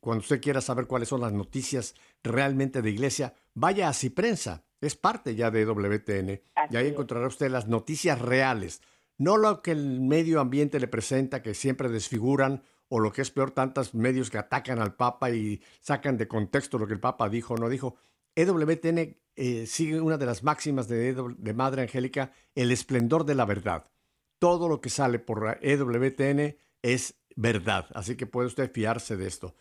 cuando 0.00 0.22
usted 0.22 0.40
quiera 0.40 0.60
saber 0.60 0.86
cuáles 0.86 1.08
son 1.08 1.20
las 1.20 1.32
noticias 1.32 1.94
realmente 2.22 2.82
de 2.82 2.90
iglesia, 2.90 3.34
vaya 3.54 3.88
a 3.88 3.92
Ciprensa 3.92 4.64
es 4.86 4.96
parte 4.96 5.34
ya 5.34 5.50
de 5.50 5.64
WTN. 5.64 6.40
y 6.70 6.76
ahí 6.76 6.88
encontrará 6.88 7.26
usted 7.26 7.50
las 7.50 7.68
noticias 7.68 8.20
reales, 8.20 8.80
no 9.18 9.36
lo 9.36 9.62
que 9.62 9.70
el 9.70 10.00
medio 10.00 10.40
ambiente 10.40 10.80
le 10.80 10.88
presenta, 10.88 11.42
que 11.42 11.54
siempre 11.54 11.88
desfiguran, 11.88 12.62
o 12.88 13.00
lo 13.00 13.12
que 13.12 13.22
es 13.22 13.30
peor, 13.30 13.50
tantos 13.50 13.94
medios 13.94 14.30
que 14.30 14.38
atacan 14.38 14.78
al 14.78 14.94
Papa 14.94 15.30
y 15.30 15.62
sacan 15.80 16.16
de 16.16 16.28
contexto 16.28 16.78
lo 16.78 16.86
que 16.86 16.94
el 16.94 17.00
Papa 17.00 17.28
dijo 17.28 17.54
o 17.54 17.56
no 17.56 17.68
dijo. 17.68 17.96
EWTN 18.34 19.16
eh, 19.36 19.66
sigue 19.66 20.00
una 20.00 20.18
de 20.18 20.26
las 20.26 20.42
máximas 20.42 20.88
de, 20.88 21.14
de 21.14 21.54
Madre 21.54 21.82
Angélica, 21.82 22.32
el 22.54 22.70
esplendor 22.70 23.24
de 23.24 23.34
la 23.34 23.44
verdad. 23.44 23.90
Todo 24.38 24.68
lo 24.68 24.80
que 24.80 24.90
sale 24.90 25.18
por 25.18 25.58
EWTN 25.60 26.56
es 26.82 27.14
verdad, 27.36 27.86
así 27.94 28.16
que 28.16 28.26
puede 28.26 28.48
usted 28.48 28.70
fiarse 28.70 29.16
de 29.16 29.26
esto. 29.26 29.54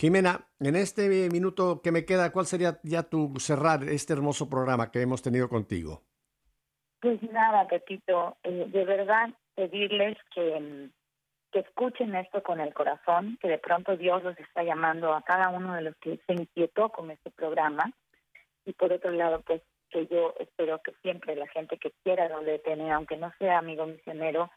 Jimena, 0.00 0.46
en 0.60 0.76
este 0.76 1.28
minuto 1.28 1.82
que 1.82 1.90
me 1.90 2.04
queda, 2.04 2.30
¿cuál 2.30 2.46
sería 2.46 2.78
ya 2.84 3.02
tu 3.02 3.34
cerrar 3.38 3.82
este 3.82 4.12
hermoso 4.12 4.48
programa 4.48 4.92
que 4.92 5.02
hemos 5.02 5.22
tenido 5.22 5.48
contigo? 5.48 6.04
Pues 7.00 7.20
nada, 7.32 7.66
Pepito, 7.66 8.36
eh, 8.44 8.66
de 8.68 8.84
verdad 8.84 9.30
pedirles 9.56 10.16
que, 10.32 10.90
que 11.50 11.58
escuchen 11.58 12.14
esto 12.14 12.44
con 12.44 12.60
el 12.60 12.72
corazón, 12.74 13.38
que 13.40 13.48
de 13.48 13.58
pronto 13.58 13.96
Dios 13.96 14.22
los 14.22 14.38
está 14.38 14.62
llamando 14.62 15.12
a 15.12 15.22
cada 15.22 15.48
uno 15.48 15.74
de 15.74 15.82
los 15.82 15.96
que 15.96 16.20
se 16.26 16.32
inquietó 16.32 16.90
con 16.90 17.10
este 17.10 17.30
programa. 17.32 17.92
Y 18.64 18.74
por 18.74 18.92
otro 18.92 19.10
lado, 19.10 19.42
pues 19.44 19.62
que 19.90 20.06
yo 20.06 20.34
espero 20.38 20.80
que 20.84 20.92
siempre 21.02 21.34
la 21.34 21.48
gente 21.48 21.76
que 21.76 21.92
quiera 22.04 22.28
tener, 22.64 22.92
aunque 22.92 23.16
no 23.16 23.32
sea 23.38 23.58
amigo 23.58 23.86
misionero, 23.86 24.50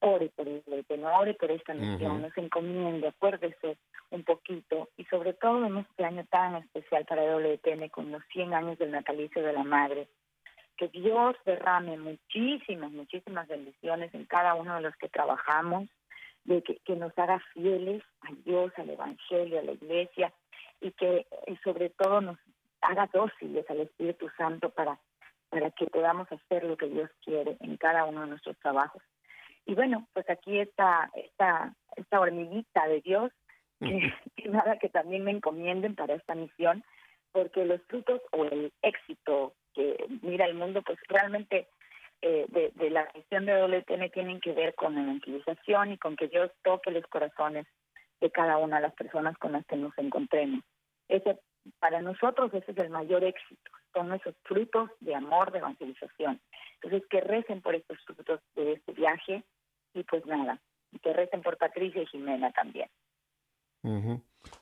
ore 0.00 0.30
por 0.34 0.46
el 0.46 0.62
no 0.98 1.18
ore 1.18 1.34
por 1.34 1.50
esta 1.50 1.74
misión, 1.74 2.22
nos 2.22 2.36
encomiende, 2.36 3.08
acuérdese 3.08 3.78
un 4.10 4.24
poquito 4.24 4.88
y 4.96 5.04
sobre 5.04 5.32
todo 5.34 5.64
en 5.64 5.78
este 5.78 6.04
año 6.04 6.24
tan 6.30 6.56
especial 6.56 7.04
para 7.06 7.22
WTN 7.36 7.88
con 7.88 8.12
los 8.12 8.22
100 8.32 8.54
años 8.54 8.78
del 8.78 8.92
natalicio 8.92 9.42
de 9.42 9.52
la 9.52 9.64
madre, 9.64 10.08
que 10.76 10.88
Dios 10.88 11.36
derrame 11.44 11.96
muchísimas, 11.96 12.92
muchísimas 12.92 13.48
bendiciones 13.48 14.14
en 14.14 14.26
cada 14.26 14.54
uno 14.54 14.76
de 14.76 14.82
los 14.82 14.96
que 14.96 15.08
trabajamos, 15.08 15.88
de 16.44 16.62
que, 16.62 16.76
que 16.84 16.94
nos 16.94 17.16
haga 17.18 17.40
fieles 17.54 18.02
a 18.20 18.32
Dios, 18.44 18.72
al 18.76 18.90
Evangelio, 18.90 19.58
a 19.58 19.62
la 19.62 19.72
Iglesia 19.72 20.32
y 20.80 20.92
que 20.92 21.26
sobre 21.64 21.90
todo 21.90 22.20
nos 22.20 22.38
haga 22.80 23.08
dóciles 23.12 23.68
al 23.70 23.80
Espíritu 23.80 24.28
Santo 24.36 24.70
para, 24.70 24.98
para 25.48 25.70
que 25.70 25.86
podamos 25.86 26.30
hacer 26.30 26.64
lo 26.64 26.76
que 26.76 26.86
Dios 26.86 27.10
quiere 27.24 27.56
en 27.60 27.76
cada 27.76 28.04
uno 28.04 28.20
de 28.22 28.28
nuestros 28.28 28.56
trabajos. 28.58 29.02
Y 29.66 29.74
bueno, 29.74 30.06
pues 30.12 30.28
aquí 30.30 30.60
está 30.60 31.10
esta, 31.14 31.74
esta 31.96 32.20
hormiguita 32.20 32.86
de 32.86 33.00
Dios, 33.00 33.32
que, 33.80 34.48
nada 34.48 34.78
que 34.78 34.88
también 34.88 35.24
me 35.24 35.32
encomienden 35.32 35.96
para 35.96 36.14
esta 36.14 36.34
misión, 36.34 36.84
porque 37.32 37.66
los 37.66 37.82
frutos 37.82 38.22
o 38.30 38.44
el 38.44 38.72
éxito 38.82 39.54
que 39.74 40.06
mira 40.22 40.46
el 40.46 40.54
mundo, 40.54 40.82
pues 40.82 40.98
realmente 41.08 41.68
eh, 42.22 42.46
de, 42.48 42.90
la 42.90 43.10
misión 43.14 43.44
de 43.44 43.60
WTN 43.62 44.10
tienen 44.10 44.40
que 44.40 44.52
ver 44.52 44.74
con 44.74 44.94
la 44.94 45.02
evangelización 45.02 45.92
y 45.92 45.98
con 45.98 46.16
que 46.16 46.28
Dios 46.28 46.50
toque 46.62 46.90
los 46.92 47.06
corazones 47.08 47.66
de 48.20 48.30
cada 48.30 48.56
una 48.56 48.76
de 48.76 48.82
las 48.82 48.94
personas 48.94 49.36
con 49.36 49.52
las 49.52 49.66
que 49.66 49.76
nos 49.76 49.92
encontremos. 49.98 50.64
Ese, 51.08 51.38
para 51.80 52.00
nosotros 52.00 52.54
ese 52.54 52.70
es 52.70 52.78
el 52.78 52.88
mayor 52.88 53.22
éxito, 53.24 53.70
son 53.92 54.14
esos 54.14 54.34
frutos 54.44 54.90
de 55.00 55.14
amor, 55.14 55.52
de 55.52 55.58
evangelización. 55.58 56.40
Entonces, 56.76 57.06
que 57.10 57.20
recen 57.20 57.60
por 57.60 57.74
estos 57.74 57.98
frutos 58.04 58.40
de 58.54 58.74
este 58.74 58.92
viaje 58.92 59.44
y 59.96 60.04
pues 60.04 60.24
nada, 60.26 60.60
que 61.02 61.12
recen 61.12 61.42
por 61.42 61.56
Patricia 61.56 62.02
y 62.02 62.06
Jimena 62.06 62.52
también. 62.52 62.88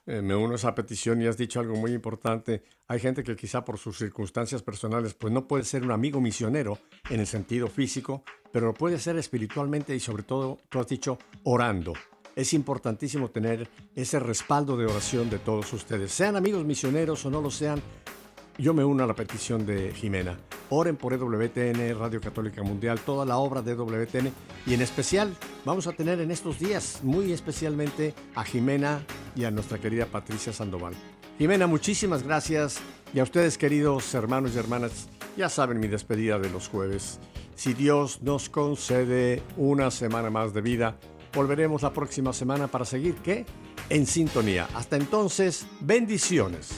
Eh, 0.07 0.23
me 0.23 0.35
uno 0.35 0.53
a 0.53 0.57
esa 0.57 0.75
petición 0.75 1.21
y 1.21 1.27
has 1.27 1.37
dicho 1.37 1.61
algo 1.61 1.75
muy 1.77 1.93
importante. 1.93 2.63
Hay 2.89 3.01
gente 3.01 3.23
que 3.23 3.37
quizá 3.37 3.65
por 3.65 3.79
sus 3.79 3.99
circunstancias 3.99 4.63
personales 4.63 5.15
pues 5.15 5.33
no 5.33 5.47
puede 5.47 5.65
ser 5.65 5.83
un 5.83 5.93
amigo 5.93 6.21
misionero 6.21 6.79
en 7.11 7.21
el 7.21 7.27
sentido 7.27 7.69
físico, 7.69 8.23
pero 8.53 8.67
lo 8.67 8.75
puede 8.75 8.99
ser 8.99 9.17
espiritualmente 9.17 9.95
y 9.95 10.01
sobre 10.01 10.23
todo, 10.23 10.59
tú 10.69 10.79
has 10.79 10.89
dicho, 10.89 11.19
orando. 11.45 11.95
Es 12.37 12.53
importantísimo 12.53 13.31
tener 13.31 13.69
ese 13.95 14.19
respaldo 14.19 14.77
de 14.77 14.87
oración 14.87 15.31
de 15.31 15.39
todos 15.39 15.73
ustedes, 15.73 16.13
sean 16.13 16.37
amigos 16.37 16.65
misioneros 16.65 17.25
o 17.25 17.31
no 17.31 17.41
lo 17.41 17.51
sean, 17.51 17.81
yo 18.59 18.75
me 18.75 18.85
uno 18.85 19.05
a 19.05 19.07
la 19.07 19.15
petición 19.15 19.67
de 19.67 19.93
Jimena. 19.93 20.37
Oren 20.71 20.97
por 20.97 21.13
EWTN, 21.13 21.99
Radio 21.99 22.21
Católica 22.21 22.63
Mundial, 22.63 23.01
toda 23.01 23.25
la 23.25 23.37
obra 23.37 23.63
de 23.63 23.73
EWTN 23.73 24.33
y 24.67 24.75
en 24.75 24.83
especial 24.83 25.35
vamos 25.65 25.87
a 25.87 25.93
tener 25.93 26.21
en 26.21 26.31
estos 26.31 26.59
días 26.59 27.01
muy 27.03 27.33
especialmente 27.33 28.15
a 28.35 28.45
Jimena 28.45 29.03
y 29.35 29.45
a 29.45 29.51
nuestra 29.51 29.79
querida 29.79 30.07
Patricia 30.07 30.53
Sandoval. 30.53 30.95
Jimena, 31.39 31.67
muchísimas 31.67 32.23
gracias 32.23 32.81
Y 33.13 33.19
a 33.19 33.25
ustedes, 33.25 33.59
queridos 33.59 34.13
hermanos 34.15 34.53
y 34.55 34.59
hermanas, 34.59 35.09
ya 35.37 35.49
saben 35.49 35.81
mi 35.81 35.89
despedida 35.89 36.39
de 36.39 36.51
los 36.51 36.69
jueves. 36.69 37.21
Si 37.55 37.73
Dios 37.75 38.23
nos 38.23 38.49
concede 38.49 39.43
una 39.57 39.91
semana 39.93 40.31
más 40.31 40.53
de 40.53 40.61
vida, 40.61 40.97
volveremos 41.33 41.83
la 41.83 41.93
próxima 41.93 42.33
semana 42.33 42.67
para 42.67 42.85
seguir, 42.85 43.15
¿qué? 43.17 43.47
En 43.89 44.07
sintonía. 44.07 44.69
Hasta 44.75 44.97
entonces, 44.97 45.67
bendiciones. 45.81 46.71